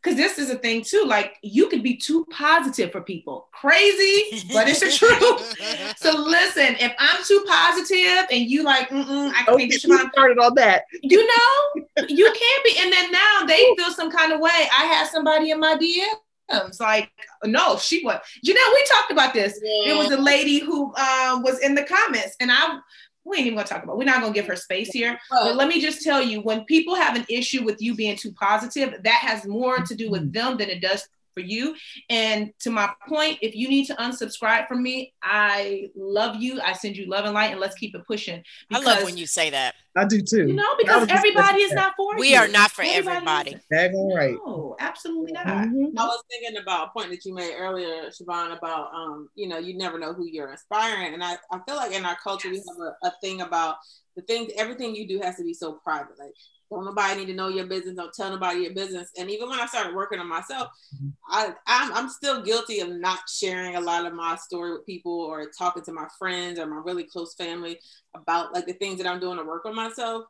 because 0.03 0.16
this 0.16 0.38
is 0.38 0.48
a 0.51 0.57
thing 0.57 0.82
too 0.82 1.05
like 1.07 1.36
you 1.42 1.68
could 1.68 1.82
be 1.82 1.96
too 1.96 2.24
positive 2.30 2.90
for 2.92 3.01
people. 3.03 3.48
Crazy 3.53 4.48
but 4.53 4.68
it's 4.68 4.80
the 4.80 4.90
truth. 5.01 5.98
So 5.98 6.11
listen 6.18 6.76
if 6.80 6.92
i'm 6.98 7.22
too 7.24 7.44
positive 7.46 8.26
and 8.30 8.48
you 8.51 8.62
like 8.62 8.88
Mm-mm, 8.88 9.32
i 9.34 9.42
Don't 9.44 9.59
can't 9.59 9.70
get 9.70 9.82
get 9.82 9.88
my 9.90 10.05
started 10.12 10.38
on 10.38 10.55
that. 10.55 10.84
you 11.03 11.26
know 11.26 11.84
you 12.09 12.24
can't 12.24 12.64
be 12.64 12.74
and 12.80 12.92
then 12.92 13.12
now 13.12 13.44
they 13.46 13.74
feel 13.76 13.90
some 13.90 14.11
kind 14.11 14.32
of 14.32 14.40
way. 14.40 14.51
I 14.78 14.84
had 14.84 15.09
somebody 15.09 15.51
in 15.51 15.61
my 15.61 15.76
dms 15.76 16.80
like 16.80 17.11
no 17.44 17.76
she 17.78 18.03
was 18.05 18.18
You 18.42 18.55
know, 18.55 18.61
we 18.74 18.84
talked 18.94 19.12
about 19.12 19.32
this. 19.34 19.59
It 19.62 19.96
was 19.96 20.11
a 20.11 20.20
lady 20.20 20.59
who 20.59 20.94
um, 20.96 21.42
was 21.42 21.59
in 21.61 21.74
the 21.76 21.84
comments, 21.84 22.34
and 22.40 22.51
I 22.51 22.78
we 23.24 23.36
ain't 23.36 23.46
even 23.46 23.56
gonna 23.56 23.68
talk 23.68 23.82
about. 23.82 23.98
We're 23.98 24.04
not 24.04 24.20
gonna 24.20 24.34
give 24.34 24.46
her 24.46 24.56
space 24.56 24.90
here. 24.90 25.18
But 25.30 25.56
let 25.56 25.68
me 25.68 25.80
just 25.80 26.02
tell 26.02 26.22
you, 26.22 26.40
when 26.40 26.64
people 26.64 26.94
have 26.94 27.16
an 27.16 27.26
issue 27.28 27.64
with 27.64 27.80
you 27.80 27.94
being 27.94 28.16
too 28.16 28.32
positive, 28.32 29.02
that 29.02 29.20
has 29.20 29.46
more 29.46 29.78
to 29.78 29.94
do 29.94 30.10
with 30.10 30.22
mm-hmm. 30.22 30.32
them 30.32 30.56
than 30.56 30.70
it 30.70 30.80
does 30.80 31.06
for 31.34 31.40
you. 31.40 31.76
And 32.08 32.52
to 32.60 32.70
my 32.70 32.90
point, 33.08 33.38
if 33.42 33.54
you 33.54 33.68
need 33.68 33.86
to 33.86 33.94
unsubscribe 33.94 34.68
from 34.68 34.82
me, 34.82 35.12
I 35.22 35.90
love 35.94 36.36
you. 36.36 36.60
I 36.60 36.72
send 36.72 36.96
you 36.96 37.08
love 37.08 37.24
and 37.24 37.34
light, 37.34 37.52
and 37.52 37.60
let's 37.60 37.76
keep 37.76 37.94
it 37.94 38.06
pushing. 38.06 38.42
I 38.72 38.80
love 38.80 39.04
when 39.04 39.16
you 39.16 39.26
say 39.26 39.50
that. 39.50 39.74
I 39.97 40.05
do 40.05 40.20
too. 40.22 40.47
you 40.49 40.55
know 40.55 40.74
because 40.78 41.09
everybody 41.09 41.62
is 41.62 41.72
not 41.72 41.95
for 41.97 42.16
We 42.18 42.32
you. 42.32 42.36
are 42.38 42.49
not 42.49 42.70
for 42.70 42.82
Everybody 42.82 43.16
everybody. 43.16 43.51
isn't. 43.72 44.14
Right. 44.16 44.34
No, 44.47 44.76
absolutely 44.78 45.32
not. 45.32 45.47
Mhm. 45.47 45.93
I 45.99 46.05
was 46.07 46.22
thinking 46.30 46.61
about 46.61 46.88
a 46.88 46.91
point 46.93 47.11
that 47.11 47.24
you 47.24 47.34
made 47.34 47.55
earlier, 47.57 48.09
Siobhan, 48.11 48.57
about 48.57 48.93
um, 48.95 49.28
you 49.34 49.49
know, 49.49 49.59
you 49.59 49.76
never 49.76 49.99
know 49.99 50.12
who 50.12 50.26
you're 50.26 50.51
inspiring. 50.53 51.12
And 51.14 51.24
I, 51.24 51.36
I 51.51 51.59
feel 51.66 51.76
like 51.76 51.93
in 51.93 52.05
our 52.05 52.16
culture 52.22 52.51
we 52.51 52.57
have 52.59 52.78
a, 53.03 53.09
a 53.09 53.12
thing 53.20 53.41
about 53.41 53.76
the 54.16 54.22
things 54.22 54.53
everything 54.57 54.95
you 54.95 55.07
do 55.09 55.20
has 55.22 55.36
to 55.36 55.45
be 55.45 55.55
so 55.55 55.72
private. 55.72 56.18
Like 56.18 56.34
don't 56.70 56.84
nobody 56.84 57.18
need 57.20 57.26
to 57.26 57.34
know 57.34 57.49
your 57.49 57.66
business, 57.66 57.97
don't 57.97 58.14
tell 58.14 58.30
nobody 58.30 58.61
your 58.61 58.74
business. 58.74 59.11
And 59.18 59.28
even 59.28 59.49
when 59.49 59.59
I 59.59 59.66
started 59.66 59.93
working 59.95 60.20
on 60.20 60.28
myself, 60.28 60.68
Mhm. 60.95 61.12
I 61.28 61.53
I'm, 61.66 61.93
I'm 61.95 62.09
still 62.09 62.43
guilty 62.43 62.78
of 62.80 62.91
not 62.91 63.20
sharing 63.28 63.74
a 63.76 63.80
lot 63.80 64.07
of 64.07 64.12
my 64.14 64.36
story 64.36 64.72
with 64.72 64.86
people 64.86 65.12
or 65.20 65.51
talking 65.59 65.82
to 65.84 65.93
my 65.93 66.07
friends 66.18 66.59
or 66.61 66.66
my 66.66 66.80
really 66.84 67.05
close 67.05 67.34
family 67.34 67.80
about 68.14 68.54
like 68.54 68.66
the 68.66 68.72
things 68.74 68.98
that 68.98 69.06
I'm 69.06 69.20
doing 69.20 69.38
to 69.38 69.44
work 69.44 69.64
on 69.64 69.74
myself 69.74 70.24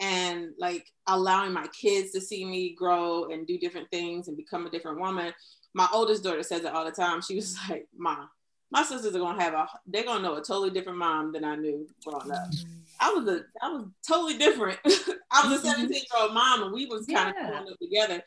and 0.00 0.50
like 0.58 0.86
allowing 1.06 1.52
my 1.52 1.66
kids 1.68 2.12
to 2.12 2.20
see 2.20 2.44
me 2.44 2.74
grow 2.74 3.30
and 3.30 3.46
do 3.46 3.58
different 3.58 3.90
things 3.90 4.28
and 4.28 4.36
become 4.36 4.66
a 4.66 4.70
different 4.70 5.00
woman. 5.00 5.32
My 5.74 5.88
oldest 5.92 6.22
daughter 6.24 6.42
says 6.42 6.64
it 6.64 6.72
all 6.72 6.84
the 6.84 6.90
time. 6.90 7.20
She 7.20 7.36
was 7.36 7.56
like, 7.68 7.88
"Mom, 7.96 8.28
my 8.70 8.82
sisters 8.82 9.14
are 9.14 9.18
gonna 9.18 9.42
have 9.42 9.54
a 9.54 9.68
they're 9.86 10.04
gonna 10.04 10.22
know 10.22 10.34
a 10.34 10.42
totally 10.42 10.70
different 10.70 10.98
mom 10.98 11.32
than 11.32 11.44
I 11.44 11.56
knew 11.56 11.88
growing 12.04 12.30
up. 12.30 12.50
Mm-hmm. 12.50 12.78
I 13.00 13.10
was 13.10 13.28
a 13.28 13.44
I 13.62 13.70
was 13.70 13.86
totally 14.06 14.36
different. 14.36 14.78
I 15.30 15.48
was 15.48 15.64
a 15.64 15.68
mm-hmm. 15.68 15.82
17 15.82 15.90
year 15.90 16.22
old 16.22 16.34
mom 16.34 16.64
and 16.64 16.72
we 16.72 16.86
was 16.86 17.06
kind 17.06 17.34
Yeah. 17.36 17.44
of 17.44 17.50
growing 17.50 17.72
up 17.72 17.78
together. 17.78 18.22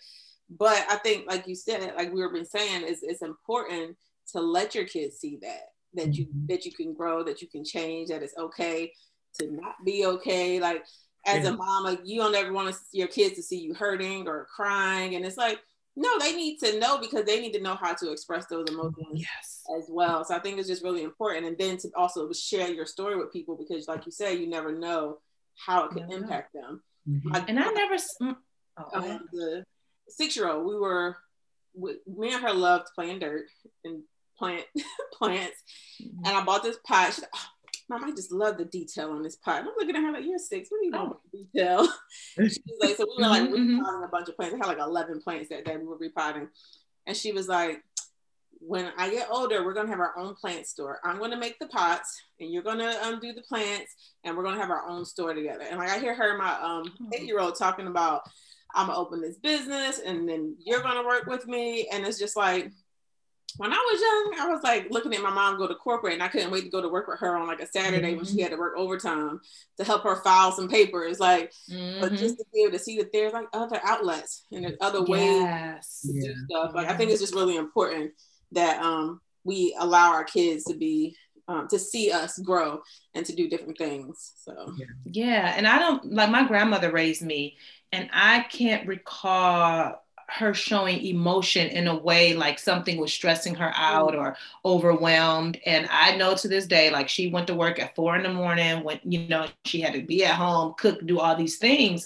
But 0.50 0.86
I 0.90 0.98
think 0.98 1.28
like 1.28 1.48
you 1.48 1.56
said, 1.56 1.94
like 1.96 2.12
we 2.12 2.22
were 2.22 2.34
been 2.34 2.46
saying, 2.46 2.84
is 2.84 3.04
it's 3.04 3.22
important 3.22 3.98
to 4.34 4.42
let 4.42 4.76
your 4.76 4.86
kids 4.86 5.18
see 5.18 5.38
that 5.42 5.71
that 5.94 6.16
you 6.16 6.28
that 6.48 6.66
you 6.66 6.72
can 6.72 6.94
grow, 6.94 7.24
that 7.24 7.42
you 7.42 7.48
can 7.48 7.64
change, 7.64 8.10
that 8.10 8.24
it's 8.24 8.38
okay 8.38 8.92
to 9.40 9.52
not 9.52 9.76
be 9.86 10.06
okay. 10.06 10.60
Like 10.60 10.84
as 11.26 11.44
Yeah. 11.44 11.52
a 11.52 11.54
mama, 11.58 12.00
you 12.04 12.20
don't 12.20 12.36
ever 12.36 12.52
want 12.54 12.76
your 12.92 13.08
kids 13.08 13.36
to 13.36 13.44
see 13.44 13.60
you 13.60 13.74
hurting 13.74 14.28
or 14.28 14.48
crying. 14.56 15.16
And 15.16 15.26
it's 15.26 15.38
like, 15.38 15.60
no, 15.96 16.10
they 16.20 16.34
need 16.36 16.58
to 16.60 16.80
know 16.80 16.98
because 16.98 17.26
they 17.26 17.40
need 17.40 17.54
to 17.54 17.62
know 17.62 17.76
how 17.76 17.94
to 17.94 18.12
express 18.12 18.46
those 18.48 18.68
emotions 18.70 19.08
Yes. 19.14 19.64
as 19.78 19.86
well. 19.90 20.24
So 20.26 20.34
I 20.36 20.40
think 20.40 20.58
it's 20.58 20.68
just 20.68 20.84
really 20.84 21.04
important. 21.04 21.46
And 21.46 21.58
then 21.58 21.78
to 21.78 21.90
also 21.96 22.32
share 22.34 22.70
your 22.72 22.86
story 22.86 23.18
with 23.18 23.32
people 23.32 23.56
because, 23.56 23.88
like 23.88 24.06
you 24.06 24.12
said, 24.12 24.40
you 24.40 24.48
never 24.48 24.72
know 24.72 25.20
how 25.58 25.86
it 25.86 25.90
could 25.92 26.04
Never 26.04 26.12
know. 26.12 26.18
impact 26.24 26.54
them. 26.54 26.82
Mhm. 27.08 27.22
My- 27.26 27.46
And 27.48 27.60
I 27.60 27.72
never. 27.72 27.96
mm, 27.96 28.36
Oh, 28.78 28.90
um, 29.12 29.28
the 29.34 29.66
six 30.08 30.36
year 30.38 30.50
old, 30.50 30.66
we 30.66 30.76
were, 30.80 31.18
we, 31.74 31.98
me 32.08 32.34
and 32.34 32.42
her 32.42 32.54
loved 32.54 32.88
playing 32.96 33.20
dirt 33.20 33.46
and 33.84 34.02
plant 34.42 34.66
plants. 35.14 35.58
Mm-hmm. 36.02 36.26
And 36.26 36.38
I 36.38 36.44
bought 36.44 36.64
this 36.64 36.78
pot. 36.86 37.12
She's 37.14 37.20
like, 37.22 37.30
oh, 37.36 37.46
Mom, 37.90 38.04
I 38.06 38.12
just 38.12 38.32
love 38.32 38.58
the 38.58 38.66
detail 38.66 39.12
on 39.12 39.22
this 39.22 39.36
pot. 39.36 39.60
And 39.60 39.68
I'm 39.70 39.76
looking 39.78 39.96
at 39.96 40.02
her 40.02 40.12
like, 40.12 40.26
You're 40.26 40.40
six. 40.40 40.70
What 40.72 40.80
do 40.80 40.86
you 40.86 40.92
know 40.92 41.00
Oh. 41.00 41.06
about 41.08 41.22
detail? 41.32 41.88
She's 42.50 42.60
like, 42.80 42.96
So 42.96 43.06
we 43.06 43.24
were 43.24 43.30
like 43.30 43.44
Mhm, 43.44 43.54
mhm. 43.54 43.78
repotting 43.78 44.04
a 44.04 44.08
bunch 44.08 44.30
of 44.30 44.36
plants. 44.36 44.56
I 44.56 44.58
had 44.58 44.68
like 44.78 44.80
11 44.86 45.22
plants 45.22 45.50
that 45.50 45.66
day 45.66 45.78
we 45.78 45.86
were 45.86 45.98
repotting. 45.98 46.48
And 47.06 47.16
she 47.18 47.32
was 47.32 47.48
like, 47.48 47.84
when 48.64 48.92
I 48.98 49.10
get 49.10 49.28
older, 49.32 49.66
we're 49.66 49.74
gonna 49.74 49.90
have 49.90 50.00
our 50.00 50.18
own 50.18 50.36
plant 50.36 50.68
store. 50.68 51.00
I'm 51.04 51.18
gonna 51.18 51.36
make 51.38 51.58
the 51.58 51.66
pots, 51.68 52.22
and 52.40 52.52
you're 52.52 52.62
gonna 52.62 52.94
um, 53.02 53.20
do 53.20 53.34
the 53.34 53.42
plants, 53.42 53.96
and 54.24 54.38
we're 54.38 54.44
gonna 54.44 54.60
have 54.62 54.70
our 54.70 54.88
own 54.88 55.04
store 55.04 55.34
together. 55.34 55.64
And 55.68 55.80
like 55.80 55.90
I 55.90 55.98
hear 55.98 56.14
her, 56.14 56.38
my 56.38 56.54
um 56.62 56.84
eight 57.14 57.24
year 57.24 57.40
old, 57.40 57.56
talking 57.58 57.88
about, 57.88 58.22
I'm 58.76 58.86
gonna 58.88 59.00
open 59.00 59.20
this 59.20 59.38
business, 59.38 59.98
and 60.06 60.30
then 60.30 60.56
you're 60.64 60.84
gonna 60.84 61.04
work 61.04 61.26
with 61.26 61.48
me. 61.48 61.90
And 61.92 62.06
it's 62.06 62.20
just 62.20 62.38
like, 62.38 62.72
when 63.58 63.72
I 63.72 63.76
was 63.76 64.02
young, 64.02 64.48
I 64.48 64.52
was 64.54 64.64
like 64.64 64.88
looking 64.92 65.14
at 65.14 65.22
my 65.22 65.30
mom 65.30 65.58
go 65.58 65.68
to 65.68 65.76
corporate, 65.76 66.14
and 66.14 66.24
I 66.24 66.28
couldn't 66.28 66.52
wait 66.52 66.64
to 66.66 66.70
go 66.70 66.82
to 66.82 66.90
work 66.90 67.08
with 67.08 67.20
her 67.20 67.36
on 67.38 67.48
like 67.48 67.62
a 67.62 67.68
Saturday 67.68 68.16
when 68.16 68.26
she 68.26 68.42
had 68.42 68.52
to 68.52 68.58
work 68.58 68.74
overtime 68.78 69.40
to 69.78 69.84
help 69.84 70.04
her 70.04 70.22
file 70.24 70.52
some 70.52 70.70
papers. 70.70 71.20
Like, 71.20 71.54
but 72.00 72.14
Mhm. 72.14 72.18
just 72.18 72.38
to 72.38 72.46
be 72.54 72.62
able 72.64 72.74
to 72.78 72.84
see 72.84 72.98
that 72.98 73.12
there's 73.12 73.34
like 73.34 73.48
other 73.54 73.80
outlets 73.84 74.44
and 74.52 74.64
there's 74.64 74.78
other 74.82 75.04
ways 75.04 75.42
Yes. 75.42 76.02
to 76.08 76.14
do 76.14 76.36
stuff. 76.50 76.72
Like 76.76 76.88
I 76.90 76.94
think 76.96 77.12
it's 77.12 77.22
just 77.22 77.36
really 77.36 77.56
important 77.58 78.12
that 78.54 78.82
um, 78.82 79.22
we 79.44 79.76
allow 79.80 80.12
our 80.12 80.24
kids 80.24 80.64
to 80.66 80.74
be 80.74 81.16
um, 81.48 81.68
to 81.68 81.80
see 81.80 82.12
us 82.12 82.38
grow 82.40 82.82
and 83.14 83.26
to 83.26 83.36
do 83.36 83.50
different 83.50 83.78
things. 83.78 84.34
So 84.46 84.74
Yeah, 85.06 85.54
and 85.58 85.68
I 85.68 85.80
don't 85.80 86.14
like 86.14 86.30
my 86.30 86.48
grandmother 86.48 86.92
raised 86.92 87.24
me, 87.24 87.58
and 87.92 88.10
I 88.14 88.42
can't 88.44 88.88
recall 88.88 90.02
her 90.32 90.54
showing 90.54 91.02
emotion 91.02 91.68
in 91.68 91.88
a 91.88 91.96
way 91.96 92.34
like 92.34 92.58
something 92.58 92.98
was 92.98 93.12
stressing 93.12 93.56
her 93.56 93.68
mm. 93.68 93.76
out 93.76 94.16
or 94.16 94.38
overwhelmed. 94.64 95.60
And 95.66 95.88
I 95.92 96.16
know 96.16 96.36
to 96.36 96.48
this 96.48 96.66
day, 96.66 96.90
like 96.90 97.10
she 97.10 97.30
went 97.30 97.48
to 97.48 97.54
work 97.54 97.80
at 97.80 97.96
four 97.96 98.16
in 98.16 98.24
the 98.24 98.34
morning 98.34 98.84
when 98.84 99.00
you 99.04 99.28
know 99.28 99.48
she 99.66 99.82
had 99.82 99.94
to 99.94 100.02
be 100.02 100.24
at 100.24 100.36
home, 100.36 100.74
cook, 100.78 101.06
do 101.06 101.20
all 101.20 101.36
these 101.36 101.58
things. 101.58 102.06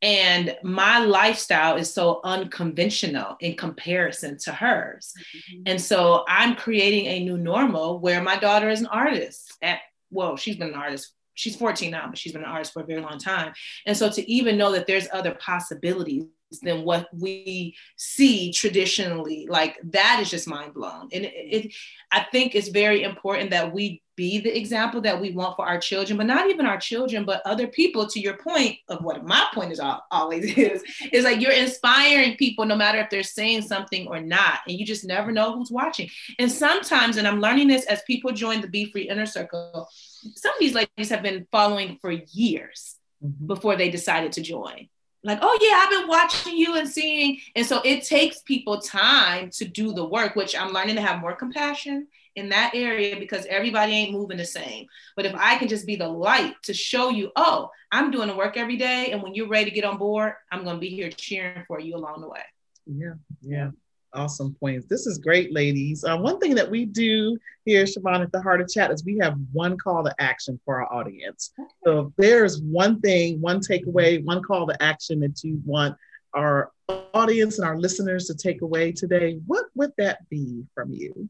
And 0.00 0.56
my 0.62 1.00
lifestyle 1.00 1.76
is 1.76 1.92
so 1.92 2.20
unconventional 2.24 3.36
in 3.40 3.56
comparison 3.56 4.38
to 4.38 4.52
hers. 4.52 5.12
Mm-hmm. 5.18 5.62
And 5.66 5.80
so 5.80 6.24
I'm 6.28 6.54
creating 6.54 7.06
a 7.06 7.24
new 7.24 7.36
normal 7.36 7.98
where 7.98 8.22
my 8.22 8.38
daughter 8.38 8.70
is 8.70 8.80
an 8.80 8.86
artist 8.86 9.56
at 9.60 9.80
well, 10.10 10.36
she's 10.36 10.56
been 10.56 10.68
an 10.68 10.74
artist. 10.74 11.12
She's 11.34 11.54
14 11.54 11.90
now, 11.90 12.06
but 12.08 12.18
she's 12.18 12.32
been 12.32 12.42
an 12.42 12.48
artist 12.48 12.72
for 12.72 12.82
a 12.82 12.86
very 12.86 13.00
long 13.00 13.18
time. 13.18 13.52
And 13.86 13.96
so 13.96 14.10
to 14.10 14.30
even 14.30 14.56
know 14.56 14.72
that 14.72 14.86
there's 14.86 15.06
other 15.12 15.34
possibilities 15.34 16.24
than 16.62 16.84
what 16.84 17.08
we 17.12 17.76
see 17.96 18.52
traditionally, 18.52 19.46
like 19.48 19.78
that 19.84 20.18
is 20.20 20.30
just 20.30 20.48
mind 20.48 20.74
blown. 20.74 21.08
And 21.12 21.24
it, 21.24 21.32
it, 21.34 21.74
I 22.10 22.20
think 22.32 22.54
it's 22.54 22.68
very 22.68 23.02
important 23.02 23.50
that 23.50 23.72
we 23.72 24.02
be 24.16 24.40
the 24.40 24.56
example 24.56 25.00
that 25.02 25.20
we 25.20 25.30
want 25.30 25.54
for 25.54 25.64
our 25.66 25.78
children, 25.78 26.16
but 26.16 26.26
not 26.26 26.50
even 26.50 26.66
our 26.66 26.78
children, 26.78 27.24
but 27.24 27.40
other 27.44 27.68
people. 27.68 28.06
To 28.08 28.18
your 28.18 28.36
point 28.36 28.76
of 28.88 29.04
what 29.04 29.24
my 29.24 29.46
point 29.54 29.70
is 29.70 29.80
always 30.10 30.44
is, 30.58 30.82
is 31.12 31.24
like 31.24 31.40
you're 31.40 31.52
inspiring 31.52 32.36
people 32.36 32.64
no 32.64 32.74
matter 32.74 32.98
if 32.98 33.10
they're 33.10 33.22
saying 33.22 33.62
something 33.62 34.08
or 34.08 34.20
not, 34.20 34.60
and 34.66 34.76
you 34.78 34.84
just 34.84 35.04
never 35.04 35.30
know 35.30 35.52
who's 35.54 35.70
watching. 35.70 36.10
And 36.38 36.50
sometimes, 36.50 37.16
and 37.16 37.28
I'm 37.28 37.40
learning 37.40 37.68
this 37.68 37.84
as 37.86 38.02
people 38.06 38.32
join 38.32 38.60
the 38.60 38.68
Be 38.68 38.86
Free 38.86 39.08
Inner 39.08 39.26
Circle, 39.26 39.88
some 40.34 40.52
of 40.52 40.58
these 40.58 40.74
ladies 40.74 41.10
have 41.10 41.22
been 41.22 41.46
following 41.52 41.98
for 42.00 42.10
years 42.10 42.96
Mhm. 43.24 43.48
before 43.48 43.74
they 43.74 43.90
decided 43.90 44.32
to 44.32 44.42
join. 44.42 44.88
Like, 45.24 45.38
oh 45.42 45.58
yeah, 45.60 45.82
I've 45.82 46.00
been 46.00 46.08
watching 46.08 46.56
you 46.56 46.76
and 46.76 46.88
seeing. 46.88 47.38
And 47.56 47.66
so 47.66 47.80
it 47.84 48.04
takes 48.04 48.40
people 48.42 48.80
time 48.80 49.50
to 49.50 49.64
do 49.64 49.92
the 49.92 50.04
work, 50.04 50.36
which 50.36 50.56
I'm 50.56 50.72
learning 50.72 50.96
to 50.96 51.02
have 51.02 51.20
more 51.20 51.34
compassion 51.34 52.06
in 52.36 52.48
that 52.50 52.70
area 52.74 53.18
because 53.18 53.44
everybody 53.46 53.92
ain't 53.92 54.12
moving 54.12 54.36
the 54.36 54.44
same. 54.44 54.86
But 55.16 55.26
if 55.26 55.34
I 55.34 55.56
can 55.56 55.68
just 55.68 55.86
be 55.86 55.96
the 55.96 56.08
light 56.08 56.54
to 56.64 56.74
show 56.74 57.10
you, 57.10 57.32
oh, 57.34 57.70
I'm 57.90 58.10
doing 58.10 58.28
the 58.28 58.36
work 58.36 58.56
every 58.56 58.76
day. 58.76 59.10
And 59.10 59.22
when 59.22 59.34
you're 59.34 59.48
ready 59.48 59.70
to 59.70 59.74
get 59.74 59.84
on 59.84 59.98
board, 59.98 60.34
I'm 60.52 60.62
going 60.62 60.76
to 60.76 60.80
be 60.80 60.90
here 60.90 61.10
cheering 61.10 61.64
for 61.66 61.80
you 61.80 61.96
along 61.96 62.20
the 62.20 62.28
way. 62.28 62.42
Yeah, 62.86 63.14
yeah. 63.42 63.70
Awesome 64.14 64.56
points. 64.58 64.86
This 64.86 65.06
is 65.06 65.18
great, 65.18 65.52
ladies. 65.52 66.04
Uh, 66.04 66.16
one 66.16 66.38
thing 66.38 66.54
that 66.54 66.70
we 66.70 66.86
do 66.86 67.36
here, 67.64 67.84
Siobhan, 67.84 68.22
at 68.22 68.32
the 68.32 68.40
Heart 68.40 68.62
of 68.62 68.68
Chat 68.68 68.90
is 68.90 69.04
we 69.04 69.18
have 69.18 69.36
one 69.52 69.76
call 69.76 70.02
to 70.04 70.14
action 70.18 70.58
for 70.64 70.80
our 70.80 70.92
audience. 70.92 71.52
So 71.84 72.00
if 72.00 72.12
there's 72.16 72.60
one 72.62 73.00
thing, 73.00 73.40
one 73.40 73.60
takeaway, 73.60 74.24
one 74.24 74.42
call 74.42 74.66
to 74.66 74.82
action 74.82 75.20
that 75.20 75.44
you 75.44 75.60
want 75.64 75.96
our 76.34 76.72
audience 77.12 77.58
and 77.58 77.68
our 77.68 77.78
listeners 77.78 78.26
to 78.26 78.34
take 78.34 78.62
away 78.62 78.92
today, 78.92 79.40
what 79.46 79.66
would 79.74 79.92
that 79.98 80.28
be 80.30 80.64
from 80.74 80.92
you? 80.92 81.28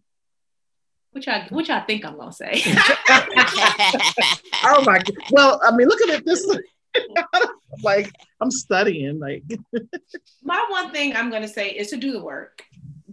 Which 1.13 1.27
I, 1.27 1.49
which 1.51 1.71
I 1.71 1.81
think 1.81 2.05
I'm 2.05 2.17
going 2.17 2.31
to 2.31 2.37
say. 2.37 2.63
Oh 4.65 4.83
my 4.85 4.99
God. 4.99 5.13
Well, 5.31 5.61
I 5.65 5.75
mean, 5.75 5.89
look 5.89 6.01
at 6.03 6.09
it 6.09 6.25
this 6.25 6.47
like 7.83 8.11
I'm 8.41 8.51
studying. 8.51 9.19
Like 9.19 9.45
my 10.43 10.65
one 10.69 10.93
thing 10.93 11.15
I'm 11.15 11.31
going 11.31 11.43
to 11.43 11.49
say 11.49 11.71
is 11.71 11.91
to 11.91 11.97
do 11.97 12.13
the 12.13 12.23
work. 12.23 12.63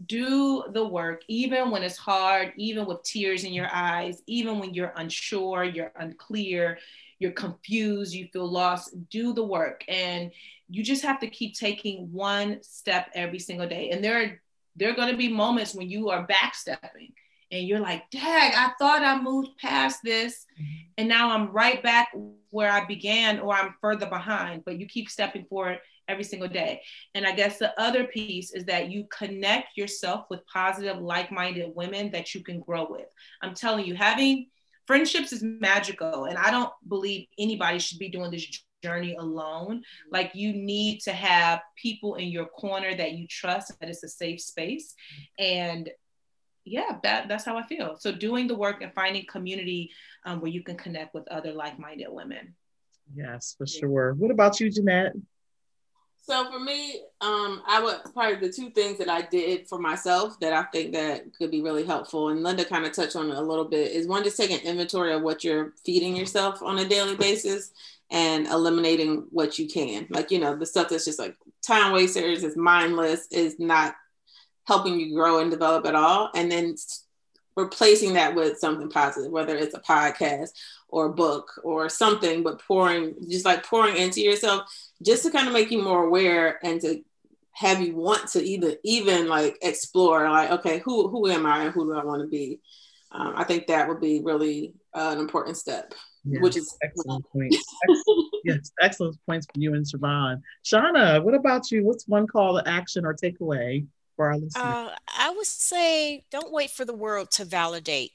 Do 0.07 0.63
the 0.71 0.85
work, 0.85 1.23
even 1.27 1.71
when 1.71 1.83
it's 1.83 1.97
hard, 1.97 2.53
even 2.57 2.85
with 2.85 3.03
tears 3.03 3.43
in 3.43 3.53
your 3.53 3.69
eyes, 3.71 4.21
even 4.27 4.59
when 4.59 4.73
you're 4.73 4.93
unsure, 4.95 5.63
you're 5.63 5.91
unclear, 5.95 6.77
you're 7.19 7.31
confused, 7.31 8.13
you 8.13 8.27
feel 8.31 8.49
lost. 8.49 8.93
Do 9.09 9.33
the 9.33 9.43
work. 9.43 9.83
And 9.87 10.31
you 10.69 10.83
just 10.83 11.03
have 11.03 11.19
to 11.19 11.27
keep 11.27 11.55
taking 11.55 12.11
one 12.11 12.61
step 12.61 13.09
every 13.13 13.39
single 13.39 13.67
day. 13.67 13.89
And 13.91 14.03
there 14.03 14.21
are, 14.21 14.41
there 14.75 14.91
are 14.91 14.95
going 14.95 15.11
to 15.11 15.17
be 15.17 15.29
moments 15.29 15.73
when 15.73 15.89
you 15.89 16.09
are 16.09 16.27
backstepping 16.27 17.13
and 17.51 17.67
you're 17.67 17.79
like, 17.79 18.09
Dag, 18.09 18.53
I 18.55 18.71
thought 18.79 19.03
I 19.03 19.21
moved 19.21 19.57
past 19.57 20.01
this. 20.03 20.45
Mm-hmm. 20.59 20.73
And 20.97 21.07
now 21.07 21.31
I'm 21.31 21.51
right 21.51 21.81
back 21.81 22.09
where 22.49 22.71
I 22.71 22.85
began, 22.85 23.39
or 23.39 23.53
I'm 23.53 23.75
further 23.81 24.07
behind. 24.07 24.63
But 24.65 24.79
you 24.79 24.87
keep 24.87 25.09
stepping 25.09 25.45
forward 25.45 25.79
every 26.07 26.23
single 26.23 26.47
day. 26.47 26.81
And 27.13 27.25
I 27.25 27.31
guess 27.31 27.57
the 27.57 27.79
other 27.79 28.05
piece 28.05 28.51
is 28.53 28.65
that 28.65 28.91
you 28.91 29.05
connect 29.09 29.77
yourself 29.77 30.25
with 30.29 30.45
positive, 30.47 30.97
like 30.97 31.31
minded 31.31 31.71
women 31.75 32.11
that 32.11 32.33
you 32.33 32.43
can 32.43 32.59
grow 32.59 32.87
with. 32.89 33.07
I'm 33.41 33.55
telling 33.55 33.85
you, 33.85 33.95
having 33.95 34.47
friendships 34.85 35.33
is 35.33 35.43
magical. 35.43 36.25
And 36.25 36.37
I 36.37 36.51
don't 36.51 36.71
believe 36.87 37.27
anybody 37.37 37.79
should 37.79 37.99
be 37.99 38.09
doing 38.09 38.31
this 38.31 38.61
journey 38.83 39.15
alone. 39.15 39.83
Like 40.11 40.31
you 40.35 40.53
need 40.53 40.99
to 41.01 41.11
have 41.11 41.61
people 41.75 42.15
in 42.15 42.27
your 42.27 42.45
corner 42.45 42.95
that 42.95 43.13
you 43.13 43.27
trust, 43.27 43.79
that 43.79 43.89
it's 43.89 44.03
a 44.03 44.07
safe 44.07 44.41
space. 44.41 44.93
And 45.39 45.89
yeah, 46.65 46.97
that, 47.03 47.27
that's 47.27 47.45
how 47.45 47.57
I 47.57 47.63
feel. 47.63 47.95
So 47.99 48.11
doing 48.11 48.47
the 48.47 48.55
work 48.55 48.81
and 48.81 48.93
finding 48.93 49.25
community 49.25 49.91
um, 50.25 50.41
where 50.41 50.51
you 50.51 50.63
can 50.63 50.77
connect 50.77 51.13
with 51.13 51.27
other 51.29 51.51
like 51.51 51.79
minded 51.79 52.07
women. 52.09 52.55
yes, 53.15 53.55
for 53.57 53.67
sure. 53.67 54.13
What 54.13 54.31
about 54.31 54.59
you, 54.59 54.71
Jeanette? 54.71 55.13
So 56.27 56.51
for 56.51 56.59
me, 56.59 57.01
um, 57.21 57.61
I 57.67 57.79
would 57.83 57.97
probably 58.11 58.47
the 58.47 58.51
two 58.51 58.71
things 58.71 58.97
that 58.97 59.09
I 59.09 59.21
did 59.21 59.67
for 59.67 59.77
myself 59.77 60.39
that 60.39 60.53
I 60.53 60.63
think 60.63 60.93
that 60.93 61.23
could 61.37 61.51
be 61.51 61.61
really 61.61 61.85
helpful, 61.85 62.29
and 62.29 62.43
Lynda 62.43 62.67
kind 62.67 62.83
of 62.83 62.93
touched 62.93 63.15
on 63.15 63.29
it 63.29 63.37
a 63.37 63.41
little 63.41 63.65
bit, 63.65 63.91
is 63.91 64.07
one 64.07 64.23
just 64.23 64.35
taking 64.35 64.57
inventory 64.59 65.13
of 65.13 65.21
what 65.21 65.43
you're 65.43 65.73
feeding 65.85 66.15
yourself 66.15 66.63
on 66.63 66.79
a 66.79 66.87
daily 66.87 67.15
basis 67.15 67.71
and 68.09 68.47
eliminating 68.47 69.27
what 69.29 69.59
you 69.59 69.67
can. 69.67 70.07
Like, 70.09 70.31
you 70.31 70.39
know, 70.39 70.55
the 70.55 70.65
stuff 70.65 70.89
that's 70.89 71.05
just 71.05 71.19
like 71.19 71.35
time 71.61 71.93
wasters, 71.93 72.43
is 72.43 72.57
mindless, 72.57 73.27
is 73.29 73.59
not 73.59 73.95
helping 74.67 74.99
you 74.99 75.13
grow 75.13 75.41
and 75.41 75.51
develop 75.51 75.85
at 75.85 75.93
all. 75.93 76.31
And 76.33 76.51
then 76.51 76.75
replacing 77.55 78.13
that 78.13 78.35
with 78.35 78.59
something 78.59 78.89
positive, 78.89 79.31
whether 79.31 79.55
it's 79.55 79.75
a 79.75 79.79
podcast 79.79 80.49
or 80.89 81.05
a 81.07 81.13
book 81.13 81.51
or 81.63 81.89
something, 81.89 82.43
but 82.43 82.61
pouring, 82.61 83.15
just 83.29 83.45
like 83.45 83.65
pouring 83.65 83.95
into 83.97 84.21
yourself, 84.21 84.63
just 85.03 85.23
to 85.23 85.31
kind 85.31 85.47
of 85.47 85.53
make 85.53 85.71
you 85.71 85.81
more 85.81 86.05
aware 86.05 86.59
and 86.63 86.81
to 86.81 87.01
have 87.53 87.79
you 87.81 87.95
want 87.95 88.27
to 88.29 88.43
either 88.43 88.75
even 88.83 89.27
like 89.29 89.57
explore, 89.61 90.29
like, 90.29 90.51
okay, 90.51 90.79
who 90.79 91.07
who 91.07 91.27
am 91.29 91.45
I 91.45 91.63
and 91.65 91.73
who 91.73 91.85
do 91.85 91.97
I 91.99 92.03
want 92.03 92.21
to 92.21 92.27
be? 92.27 92.59
um, 93.11 93.33
I 93.37 93.45
think 93.45 93.67
that 93.67 93.87
would 93.87 94.01
be 94.01 94.19
really 94.21 94.73
uh, 94.93 95.11
an 95.13 95.19
important 95.19 95.55
step. 95.55 95.93
Yes, 96.25 96.41
Which 96.41 96.57
is- 96.57 96.75
excellent 96.83 97.23
point. 97.31 97.55
Excellent- 97.89 98.33
yes, 98.43 98.71
excellent 98.81 99.17
points 99.25 99.47
from 99.53 99.61
you 99.61 99.73
and 99.73 99.85
Siobhan. 99.85 100.41
Shauna, 100.65 101.23
what 101.23 101.33
about 101.33 101.71
you? 101.71 101.85
What's 101.85 102.07
one 102.09 102.27
call 102.27 102.59
to 102.61 102.67
action 102.69 103.05
or 103.05 103.13
takeaway 103.13 103.85
for 104.15 104.27
our 104.27 104.37
listeners? 104.37 104.55
Uh, 104.63 104.95
I 105.17 105.31
would 105.31 105.45
say 105.47 106.25
don't 106.31 106.51
wait 106.51 106.71
for 106.71 106.85
the 106.85 106.93
world 106.93 107.31
to 107.31 107.45
validate 107.45 108.11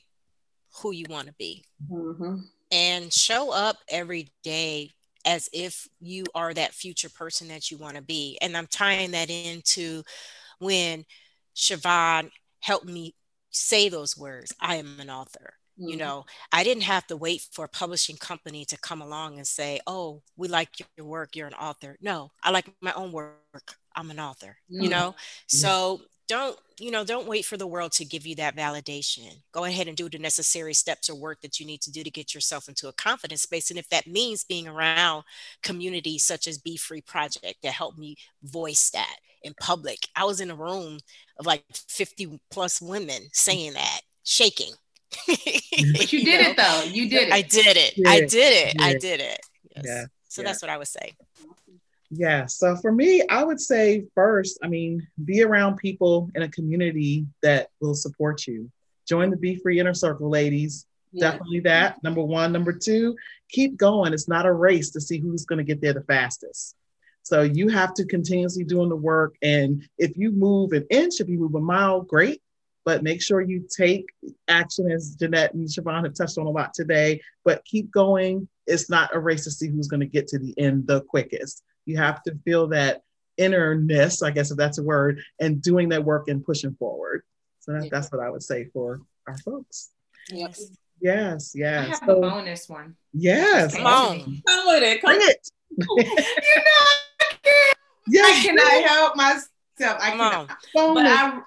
who 0.83 0.93
you 0.93 1.07
want 1.09 1.27
to 1.29 1.35
be 1.35 1.65
Mhm. 1.91 2.49
and 2.71 3.13
show 3.13 3.53
up 3.53 3.79
every 3.89 4.31
day 4.43 4.93
as 5.25 5.49
if 5.53 5.89
you 6.01 6.25
are 6.35 6.55
that 6.55 6.73
future 6.75 7.11
person 7.11 7.49
that 7.49 7.71
you 7.71 7.77
want 7.77 7.97
to 7.97 8.03
be. 8.03 8.39
And 8.41 8.57
I'm 8.57 8.67
tying 8.67 9.11
that 9.11 9.29
into 9.31 10.03
when 10.59 11.05
Siobhan 11.55 12.31
helped 12.61 12.87
me 12.87 13.15
say 13.51 13.89
those 13.89 14.17
words 14.17 14.53
I 14.61 14.77
am 14.77 15.01
an 15.01 15.11
author. 15.11 15.55
You 15.85 15.97
Mhm. 15.97 15.99
know, 15.99 16.27
I 16.53 16.65
didn't 16.65 16.85
have 16.85 17.07
to 17.09 17.17
wait 17.17 17.43
for 17.53 17.65
a 17.65 17.69
publishing 17.69 18.17
company 18.17 18.65
to 18.67 18.79
come 18.79 19.03
along 19.03 19.39
and 19.39 19.47
say, 19.49 19.81
Oh, 19.87 20.23
we 20.37 20.49
like 20.49 20.71
your 20.97 21.07
work. 21.07 21.37
You're 21.37 21.49
an 21.49 21.55
author. 21.55 21.97
No, 22.01 22.33
I 22.43 22.51
like 22.51 22.69
my 22.81 22.93
own 22.95 23.13
work. 23.13 23.80
I'm 23.97 24.11
an 24.11 24.21
author, 24.21 24.57
you 24.79 24.89
Mhm. 24.89 24.91
know? 24.91 25.15
So 25.47 26.03
don't, 26.29 26.59
you 26.79 26.91
know, 26.93 27.05
don't 27.05 27.27
wait 27.27 27.45
for 27.45 27.57
the 27.57 27.67
world 27.67 27.93
to 27.93 28.05
give 28.05 28.25
you 28.27 28.37
that 28.37 28.55
validation. 28.57 29.43
Go 29.53 29.65
ahead 29.65 29.89
and 29.89 29.97
do 29.97 30.09
the 30.09 30.19
necessary 30.19 30.75
steps 30.75 31.11
or 31.11 31.17
work 31.17 31.41
that 31.43 31.59
you 31.59 31.67
need 31.67 31.81
to 31.83 31.91
do 31.91 32.05
to 32.05 32.11
get 32.11 32.35
yourself 32.35 32.69
into 32.69 32.89
a 32.89 32.93
confidence 32.93 33.43
space. 33.43 33.71
And 33.71 33.79
if 33.79 33.89
that 33.89 34.07
means 34.07 34.45
being 34.45 34.69
around 34.69 35.25
communities 35.63 36.25
such 36.25 36.47
as 36.47 36.59
Be 36.59 36.77
Free 36.77 37.01
Project 37.01 37.63
that 37.63 37.73
helped 37.73 37.99
me 37.99 38.17
voice 38.43 38.91
that 38.91 39.17
in 39.43 39.55
public, 39.61 40.07
I 40.15 40.25
was 40.25 40.41
in 40.41 40.51
a 40.51 40.55
room 40.55 41.01
of 41.39 41.47
like 41.47 41.65
50 41.89 42.41
plus 42.51 42.81
women 42.81 43.29
saying 43.33 43.73
that, 43.73 44.01
shaking. 44.23 44.73
But 45.97 46.13
you 46.13 46.25
did 46.25 46.41
know? 46.43 46.51
it 46.51 46.57
though. 46.57 46.83
You 46.85 47.09
did 47.09 47.29
it. 47.29 47.35
I 47.35 47.43
did 47.43 47.77
it. 47.77 47.95
I 48.07 48.21
did 48.21 48.69
it. 48.69 48.77
I 48.81 48.95
did 48.95 49.21
it. 49.21 49.41
Yes. 49.77 49.85
Yeah, 49.85 50.07
So 50.29 50.43
yeah. 50.43 50.49
that's 50.49 50.63
what 50.63 50.71
I 50.71 50.79
would 50.79 50.89
say. 50.89 51.17
Yeah. 52.11 52.47
So 52.47 52.75
for 52.77 52.91
me, 52.91 53.23
I 53.31 53.45
would 53.45 53.61
say 53.61 54.05
first, 54.15 54.59
I 54.63 54.69
mean, 54.69 55.07
be 55.25 55.43
around 55.43 55.77
people 55.77 56.29
in 56.35 56.43
a 56.43 56.49
community 56.49 57.27
that 57.43 57.69
will 57.81 57.95
support 57.95 58.47
you. 58.47 58.71
Join 59.07 59.31
the 59.31 59.37
Be 59.37 59.57
Free 59.57 59.79
Inner 59.79 59.95
Circle, 59.95 60.29
ladies. 60.29 60.87
Yeah. 61.13 61.31
Definitely 61.31 61.61
that. 61.61 62.03
Number 62.03 62.23
one. 62.23 62.53
Number 62.53 62.73
two, 62.73 63.17
keep 63.49 63.77
going. 63.77 64.13
It's 64.13 64.29
not 64.29 64.47
a 64.47 64.53
race 64.53 64.91
to 64.91 65.01
see 65.01 65.19
who's 65.19 65.45
going 65.45 65.59
to 65.59 65.65
get 65.65 65.81
there 65.81 65.93
the 65.93 66.03
fastest. 66.03 66.75
So 67.23 67.43
you 67.43 67.69
have 67.69 67.95
to 67.95 68.05
continuously 68.05 68.65
doing 68.65 68.89
the 68.89 68.97
work. 68.97 69.37
And 69.43 69.87
if 69.99 70.17
you 70.17 70.33
move 70.33 70.73
an 70.73 70.87
inch, 70.91 71.21
if 71.21 71.29
you 71.29 71.39
move 71.39 71.55
a 71.55 71.61
mile, 71.61 72.03
great. 72.03 72.43
But 72.85 73.03
make 73.03 73.23
sure 73.23 73.41
you 73.41 73.67
take 73.77 74.07
action, 74.49 74.91
as 74.91 75.15
Jeanette 75.15 75.53
and 75.55 75.69
Siobhan 75.69 76.03
have 76.05 76.15
touched 76.15 76.39
on 76.39 76.47
a 76.47 76.51
lot 76.51 76.75
today. 76.75 77.21
But 77.45 77.65
keep 77.65 77.91
going. 77.93 78.49
It's 78.67 78.89
not 78.89 79.15
a 79.15 79.21
race 79.21 79.45
to 79.45 79.51
see 79.51 79.69
who's 79.69 79.87
going 79.87 80.01
to 80.01 80.07
get 80.07 80.27
to 80.29 80.39
the 80.39 80.59
end 80.59 80.87
the 80.87 81.03
quickest. 81.03 81.63
You 81.91 81.97
have 81.99 82.23
to 82.23 82.35
feel 82.45 82.69
that 82.69 83.03
innerness, 83.37 84.23
I 84.23 84.31
guess 84.31 84.53
if 84.53 84.57
that's 84.57 84.79
a 84.79 84.83
word, 84.83 85.21
and 85.41 85.61
doing 85.61 85.89
that 85.89 86.05
work 86.05 86.29
and 86.29 86.45
pushing 86.45 86.75
forward. 86.77 87.23
So 87.59 87.73
that, 87.73 87.85
Yeah. 87.85 87.89
that's 87.91 88.13
what 88.13 88.21
I 88.23 88.31
would 88.31 88.43
say 88.45 88.67
for 88.73 89.01
our 89.27 89.37
folks. 89.39 89.91
Yep. 90.29 90.55
Yes, 91.01 91.53
I 91.57 91.59
yes. 91.59 91.99
have 92.01 92.09
a 92.09 92.15
bonus 92.15 92.69
one. 92.69 92.95
yes. 93.13 93.75
Come 93.75 93.87
on. 93.87 94.43
Come 94.47 94.67
with 94.69 94.83
it. 94.85 95.01
Come 95.03 95.17
Bring 95.17 95.29
it. 95.29 95.51
you 95.77 95.87
know, 96.57 96.87
I 97.47 97.75
Yes. 98.07 98.45
cannot 98.45 98.85
help 98.89 99.17
myself. 99.17 99.49
I 99.81 100.11
Come 100.11 100.19
cannot. 100.19 100.51
on. 100.51 100.57
bonus. 100.75 101.03
But 101.03 101.07
I 101.07 101.43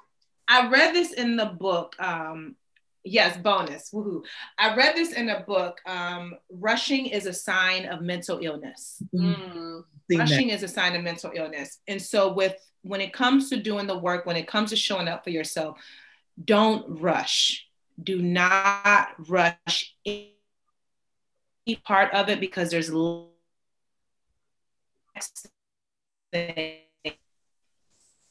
I 0.50 0.70
read 0.70 0.94
this 0.94 1.14
in 1.14 1.38
the 1.38 1.46
book. 1.46 1.96
Um, 2.00 2.56
yes, 3.04 3.38
bonus. 3.38 3.92
Woohoo! 3.92 4.24
I 4.58 4.76
read 4.76 4.96
this 4.96 5.14
in 5.14 5.30
a 5.30 5.42
book. 5.42 5.80
Um, 5.86 6.36
rushing 6.50 7.08
is 7.08 7.26
a 7.26 7.34
sign 7.34 7.86
of 7.86 8.02
mental 8.02 8.40
illness. 8.42 9.02
Mm. 9.14 9.84
Rushing 10.12 10.50
is 10.50 10.64
a 10.64 10.68
sign 10.68 10.96
of 10.96 11.04
mental 11.04 11.32
illness 11.34 11.80
and 11.88 12.02
so 12.02 12.34
with 12.34 12.56
when 12.82 13.02
it 13.02 13.14
comes 13.14 13.50
to 13.50 13.58
doing 13.58 13.88
the 13.88 13.98
work 13.98 14.26
when 14.26 14.36
it 14.36 14.48
comes 14.48 14.70
to 14.70 14.76
showing 14.76 15.08
up 15.08 15.24
for 15.24 15.30
yourself 15.30 15.78
don't 16.44 17.02
rush 17.02 17.68
do 18.04 18.22
not 18.22 19.14
rush 19.30 19.96
any 20.06 20.34
part 21.84 22.14
of 22.14 22.30
it 22.30 22.40
because 22.40 22.72
there's 22.72 22.90
l- 22.90 23.32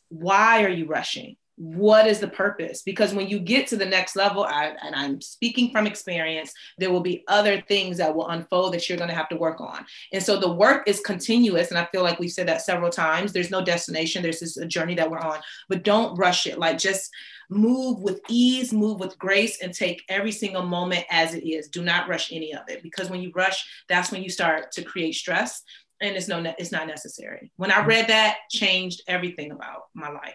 why 0.09 0.65
are 0.65 0.69
you 0.69 0.87
rushing 0.87 1.37
what 1.63 2.07
is 2.07 2.19
the 2.19 2.29
purpose 2.29 2.83
because 2.83 3.15
when 3.15 3.29
you 3.29 3.39
get 3.39 3.67
to 3.67 3.77
the 3.77 3.87
next 3.87 4.17
level 4.17 4.45
I, 4.45 4.75
and 4.83 4.95
i'm 4.95 5.21
speaking 5.21 5.71
from 5.71 5.87
experience 5.87 6.53
there 6.79 6.91
will 6.91 7.01
be 7.01 7.25
other 7.29 7.61
things 7.63 7.99
that 7.99 8.15
will 8.15 8.29
unfold 8.29 8.75
that 8.75 8.89
you're 8.89 8.99
going 8.99 9.11
to 9.11 9.15
have 9.15 9.29
to 9.29 9.37
work 9.37 9.61
on 9.61 9.85
and 10.13 10.23
so 10.23 10.39
the 10.39 10.53
work 10.53 10.89
is 10.89 11.01
continuous. 11.01 11.71
And 11.71 11.79
I 11.79 11.87
feel 11.87 12.03
like 12.03 12.19
we've 12.19 12.31
said 12.31 12.49
that 12.49 12.63
several 12.63 12.91
times. 12.91 13.33
There's 13.33 13.51
no 13.51 13.65
destination, 13.65 14.23
there's 14.23 14.41
just 14.41 14.59
a 14.59 14.67
journey 14.67 14.95
that 14.97 15.11
we're 15.11 15.19
on, 15.19 15.39
but 15.69 15.85
don't 15.85 16.17
rush 16.17 16.47
it. 16.47 16.59
Like 16.59 16.79
just 16.79 17.11
move 17.51 18.01
with 18.01 18.21
ease, 18.29 18.73
move 18.73 18.99
with 19.01 19.19
grace, 19.19 19.61
and 19.63 19.73
take 19.73 20.03
every 20.09 20.33
single 20.33 20.63
moment 20.63 21.05
as 21.11 21.35
it 21.35 21.47
is. 21.47 21.69
Do 21.69 21.83
not 21.83 22.09
rush 22.09 22.33
any 22.33 22.55
of 22.55 22.63
it 22.69 22.83
because 22.83 23.11
when 23.11 23.23
you 23.23 23.31
rush, 23.35 23.65
that's 23.89 24.11
when 24.11 24.23
you 24.23 24.31
start 24.31 24.73
to 24.73 24.83
create 24.83 25.15
stress. 25.15 25.63
And 26.01 26.17
it's 26.17 26.29
no, 26.29 26.43
it's 26.59 26.73
not 26.73 26.89
necessary. 26.89 27.53
When 27.57 27.71
I 27.71 27.83
mm. 27.83 27.87
read 27.87 28.09
that, 28.09 28.39
changed 28.51 29.03
everything 29.07 29.53
about 29.53 29.83
my 29.95 30.11
life. 30.11 30.35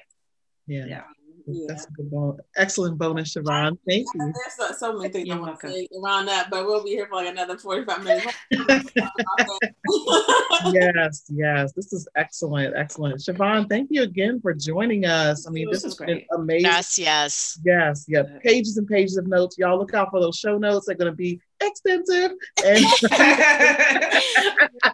Yeah. 0.65 0.85
Yeah. 0.85 1.03
Yeah. 1.49 1.65
That's 1.69 1.85
a 1.85 1.91
good 1.91 2.11
bonus. 2.11 2.41
Excellent 2.57 2.97
bonus, 2.97 3.33
Siobhan. 3.33 3.77
Thank 3.87 4.05
you. 4.13 4.33
There's 4.33 4.55
so, 4.57 4.71
so 4.73 4.97
many 4.97 5.09
things 5.09 5.29
I 5.29 5.33
You're 5.33 5.41
want 5.41 5.59
to 5.59 5.69
say 5.69 5.87
around 6.03 6.25
that, 6.25 6.49
but 6.49 6.65
we'll 6.65 6.83
be 6.83 6.89
here 6.89 7.07
for 7.07 7.15
like 7.15 7.29
another 7.29 7.57
45 7.57 8.03
minutes. 8.03 8.33
yes, 10.73 11.23
yes. 11.29 11.73
This 11.73 11.93
is 11.93 12.07
excellent, 12.15 12.75
excellent. 12.75 13.19
Siobhan, 13.19 13.69
thank 13.69 13.89
you 13.91 14.03
again 14.03 14.39
for 14.41 14.53
joining 14.53 15.05
us. 15.05 15.47
I 15.47 15.51
mean, 15.51 15.69
This 15.69 15.83
this 15.83 15.85
was 15.85 15.93
has 15.99 16.05
been 16.05 16.15
great. 16.17 16.27
amazing. 16.35 16.65
Yes, 16.65 16.99
yes. 16.99 17.59
Yes, 17.63 18.05
yeah. 18.07 18.23
Pages 18.43 18.77
and 18.77 18.87
pages 18.87 19.17
of 19.17 19.27
notes. 19.27 19.57
Y'all 19.57 19.77
look 19.77 19.93
out 19.93 20.09
for 20.11 20.19
those 20.19 20.37
show 20.37 20.57
notes. 20.57 20.87
They're 20.87 20.95
going 20.95 21.11
to 21.11 21.15
be 21.15 21.39
extensive. 21.61 22.31
And 22.65 22.85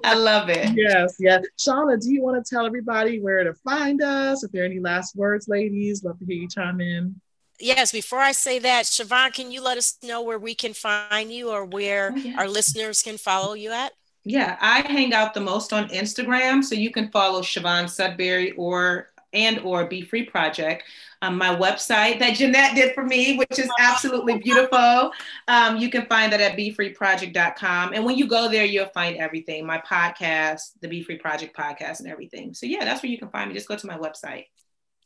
I 0.04 0.14
love 0.16 0.50
it. 0.50 0.72
yes, 0.76 1.16
yes. 1.20 1.44
Shauna, 1.60 2.02
do 2.02 2.12
you 2.12 2.22
want 2.22 2.44
to 2.44 2.50
tell 2.56 2.66
everybody 2.66 3.20
where 3.20 3.44
to 3.44 3.54
find 3.54 4.02
us? 4.02 4.44
If 4.44 4.52
there 4.52 4.64
are 4.64 4.66
any 4.66 4.80
last 4.80 5.16
words, 5.16 5.48
ladies, 5.48 6.04
love 6.04 6.20
to 6.20 6.26
hear 6.26 6.36
you 6.36 6.48
chime 6.48 6.82
in. 6.82 7.20
Yes, 7.60 7.92
before 7.92 8.20
I 8.20 8.32
say 8.32 8.60
that, 8.60 8.86
Siobhan, 8.86 9.34
can 9.34 9.52
you 9.52 9.62
let 9.62 9.78
us 9.78 9.98
know 10.04 10.22
where 10.22 10.40
we 10.40 10.56
can 10.56 10.74
find 10.74 11.32
you 11.32 11.50
or 11.52 11.64
where 11.66 12.12
Oh, 12.14 12.18
yeah. 12.18 12.36
our 12.38 12.48
listeners 12.48 13.02
can 13.02 13.18
follow 13.18 13.54
you 13.54 13.72
at? 13.72 13.94
Yeah, 14.26 14.58
I 14.60 14.82
hang 14.90 15.14
out 15.14 15.34
the 15.34 15.42
most 15.42 15.72
on 15.74 15.90
Instagram, 15.90 16.64
so 16.64 16.76
you 16.76 16.92
can 16.92 17.12
follow 17.12 17.42
Siobhan 17.42 17.86
Sudberry 17.86 18.54
or 18.58 19.10
and 19.34 19.60
or 19.60 19.86
Be 19.86 20.02
Free 20.02 20.24
Project. 20.24 20.84
Um, 21.22 21.38
my 21.38 21.56
website 21.56 22.20
that 22.20 22.36
Jeanette 22.36 22.76
did 22.76 22.94
for 22.94 23.04
me, 23.04 23.38
which 23.38 23.58
is 23.58 23.70
absolutely 23.80 24.38
beautiful. 24.40 25.12
Um, 25.48 25.78
you 25.78 25.90
can 25.90 26.06
find 26.08 26.32
that 26.34 26.42
at 26.42 26.58
BeFreeProject.com. 26.58 27.94
And 27.94 28.04
when 28.06 28.18
you 28.18 28.28
go 28.28 28.50
there, 28.50 28.66
you'll 28.66 28.88
find 28.88 29.18
everything: 29.18 29.66
my 29.66 29.80
podcast, 29.80 30.72
the 30.82 30.88
Be 30.88 31.04
Free 31.04 31.18
Project 31.18 31.56
podcast, 31.56 32.00
and 32.00 32.10
everything. 32.10 32.54
So 32.54 32.66
yeah, 32.66 32.84
that's 32.84 33.02
where 33.04 33.12
you 33.12 33.18
can 33.18 33.30
find 33.30 33.50
me. 33.50 33.56
Just 33.56 33.68
go 33.68 33.76
to 33.76 33.88
my 33.88 33.98
website. 33.98 34.46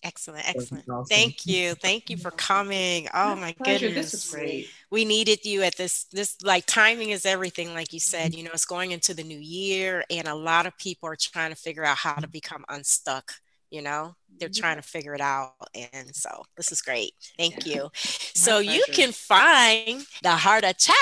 Excellent, 0.04 0.48
excellent. 0.48 0.88
awesome. 0.90 1.06
Thank 1.10 1.46
you. 1.46 1.74
Thank 1.76 2.10
you 2.10 2.18
for 2.18 2.32
coming. 2.32 3.08
Oh 3.14 3.36
my 3.36 3.54
Pleasure. 3.54 3.88
goodness. 3.88 4.12
This 4.12 4.32
was 4.32 4.32
great. 4.32 4.70
we 4.92 5.06
needed 5.06 5.44
you 5.44 5.64
at 5.64 5.76
this 5.76 6.06
this 6.06 6.38
like 6.44 6.66
timing 6.68 7.10
is 7.10 7.26
everything 7.26 7.74
like 7.74 7.92
you 7.92 8.00
said 8.00 8.36
you 8.36 8.44
know 8.44 8.52
it's 8.54 8.66
going 8.66 8.92
into 8.92 9.14
the 9.14 9.24
new 9.24 9.40
year 9.40 10.04
and 10.10 10.28
a 10.28 10.36
lot 10.36 10.66
of 10.66 10.78
people 10.78 11.10
are 11.10 11.18
trying 11.20 11.50
to 11.50 11.56
figure 11.56 11.84
out 11.84 11.98
how 11.98 12.14
to 12.14 12.28
become 12.28 12.64
unstuck 12.70 13.34
you 13.70 13.82
know 13.82 14.16
they're 14.40 14.50
mm-hmm. 14.50 14.62
trying 14.62 14.76
to 14.78 14.82
figure 14.82 15.14
it 15.14 15.22
out 15.22 15.54
and 15.94 16.16
so 16.16 16.30
this 16.56 16.72
is 16.72 16.82
great. 16.82 17.14
Thank 17.38 17.66
you. 17.66 17.90
So 17.94 18.60
you 18.60 18.84
can 18.92 19.12
find 19.12 20.06
the 20.24 20.32
heart 20.32 20.64
of 20.64 20.78
chat 20.78 20.96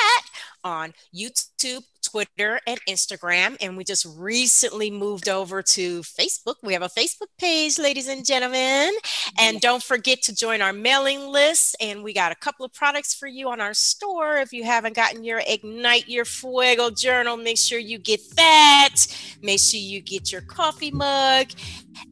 on 0.64 0.94
youtube 1.16 1.84
twitter 2.16 2.60
and 2.66 2.80
instagram 2.88 3.58
and 3.60 3.76
we 3.76 3.84
just 3.84 4.06
recently 4.18 4.90
moved 4.90 5.28
over 5.28 5.62
to 5.62 6.02
facebook 6.02 6.56
we 6.64 6.72
have 6.72 6.82
a 6.82 6.88
facebook 6.88 7.28
page 7.38 7.78
ladies 7.78 8.08
and 8.08 8.26
gentlemen 8.26 8.94
and 9.38 9.60
don't 9.60 9.84
forget 9.84 10.22
to 10.24 10.36
join 10.36 10.62
our 10.62 10.74
mailing 10.74 11.28
list. 11.28 11.76
And 11.82 12.04
we 12.04 12.14
got 12.14 12.32
a 12.32 12.36
couple 12.36 12.66
of 12.66 12.74
products 12.74 13.14
for 13.14 13.28
you 13.28 13.50
on 13.50 13.60
our 13.60 13.74
store. 13.74 14.38
If 14.38 14.54
you 14.54 14.64
haven't 14.64 14.96
gotten 14.96 15.24
your 15.24 15.42
Ignite 15.46 16.08
Your 16.08 16.26
Fuego 16.26 16.90
journal, 16.90 17.38
make 17.38 17.58
sure 17.58 17.80
you 17.80 17.98
get 17.98 18.22
that. 18.36 18.96
Make 19.42 19.60
sure 19.60 19.80
you 19.80 20.02
get 20.02 20.32
your 20.32 20.42
coffee 20.42 20.92
mug. 20.92 21.48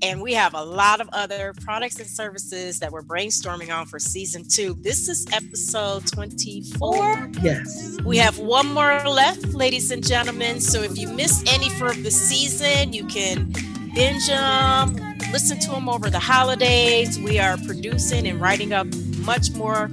And 0.01 0.22
we 0.22 0.34
have 0.34 0.54
a 0.54 0.64
lot 0.64 1.01
of 1.01 1.10
other 1.12 1.54
products 1.62 1.99
and 1.99 2.08
services 2.08 2.80
that 2.80 2.91
we're 2.91 3.04
brainstorming 3.04 3.74
on 3.74 3.86
for 3.86 3.99
season 3.99 4.45
two. 4.47 4.76
This 4.82 5.10
is 5.10 5.26
episode 5.32 6.08
24. 6.08 7.32
Yes. 7.41 7.97
We 8.06 8.18
have 8.18 8.39
one 8.39 8.74
more 8.74 9.01
left, 9.04 9.54
ladies 9.54 9.91
and 9.94 10.06
gentlemen. 10.06 10.60
So 10.60 10.82
if 10.82 10.98
you 10.98 11.08
missed 11.08 11.48
any 11.54 11.70
for 11.70 11.94
the 11.94 12.10
season, 12.10 12.94
you 12.94 13.06
can 13.06 13.54
binge 13.94 14.28
them, 14.28 14.96
listen 15.32 15.60
to 15.60 15.70
them 15.70 15.88
over 15.88 16.10
the 16.10 16.20
holidays. 16.20 17.20
We 17.20 17.38
are 17.39 17.58
producing 17.58 18.28
and 18.28 18.41
writing 18.41 18.74
up 18.74 18.88
much 19.20 19.52
more 19.52 19.89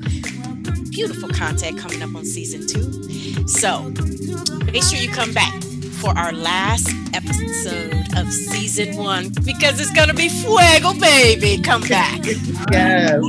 beautiful 0.88 1.28
content 1.28 1.78
coming 1.78 2.02
up 2.02 2.14
on 2.14 2.24
season 2.24 2.66
two. 2.66 3.46
So 3.46 3.92
make 4.72 4.84
sure 4.84 4.98
you 4.98 5.10
come 5.10 5.34
back 5.34 5.52
for 6.00 6.16
our 6.16 6.32
last 6.32 6.88
episode 7.14 7.92
of 8.16 8.32
season 8.32 8.96
one 8.96 9.28
because 9.44 9.78
it's 9.80 9.90
gonna 9.92 10.14
be 10.14 10.28
fuego, 10.28 10.94
baby. 10.98 11.60
Come 11.62 11.82
back. 11.82 12.20
Yes. 12.70 13.20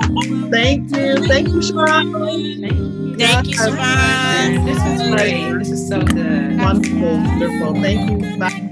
Thank 0.51 0.91
you. 0.95 1.15
Thank 1.27 1.47
you, 1.47 1.61
Siobhan. 1.61 3.17
Thank 3.17 3.47
you, 3.47 3.55
Siobhan. 3.55 4.65
This 4.65 5.01
is 5.01 5.09
great. 5.15 5.57
This 5.59 5.69
is 5.71 5.87
so 5.87 6.01
good. 6.01 6.57
Wonderful. 6.59 6.99
Wonderful. 6.99 7.73
Thank 7.81 8.23
you. 8.23 8.37
Bye. 8.37 8.67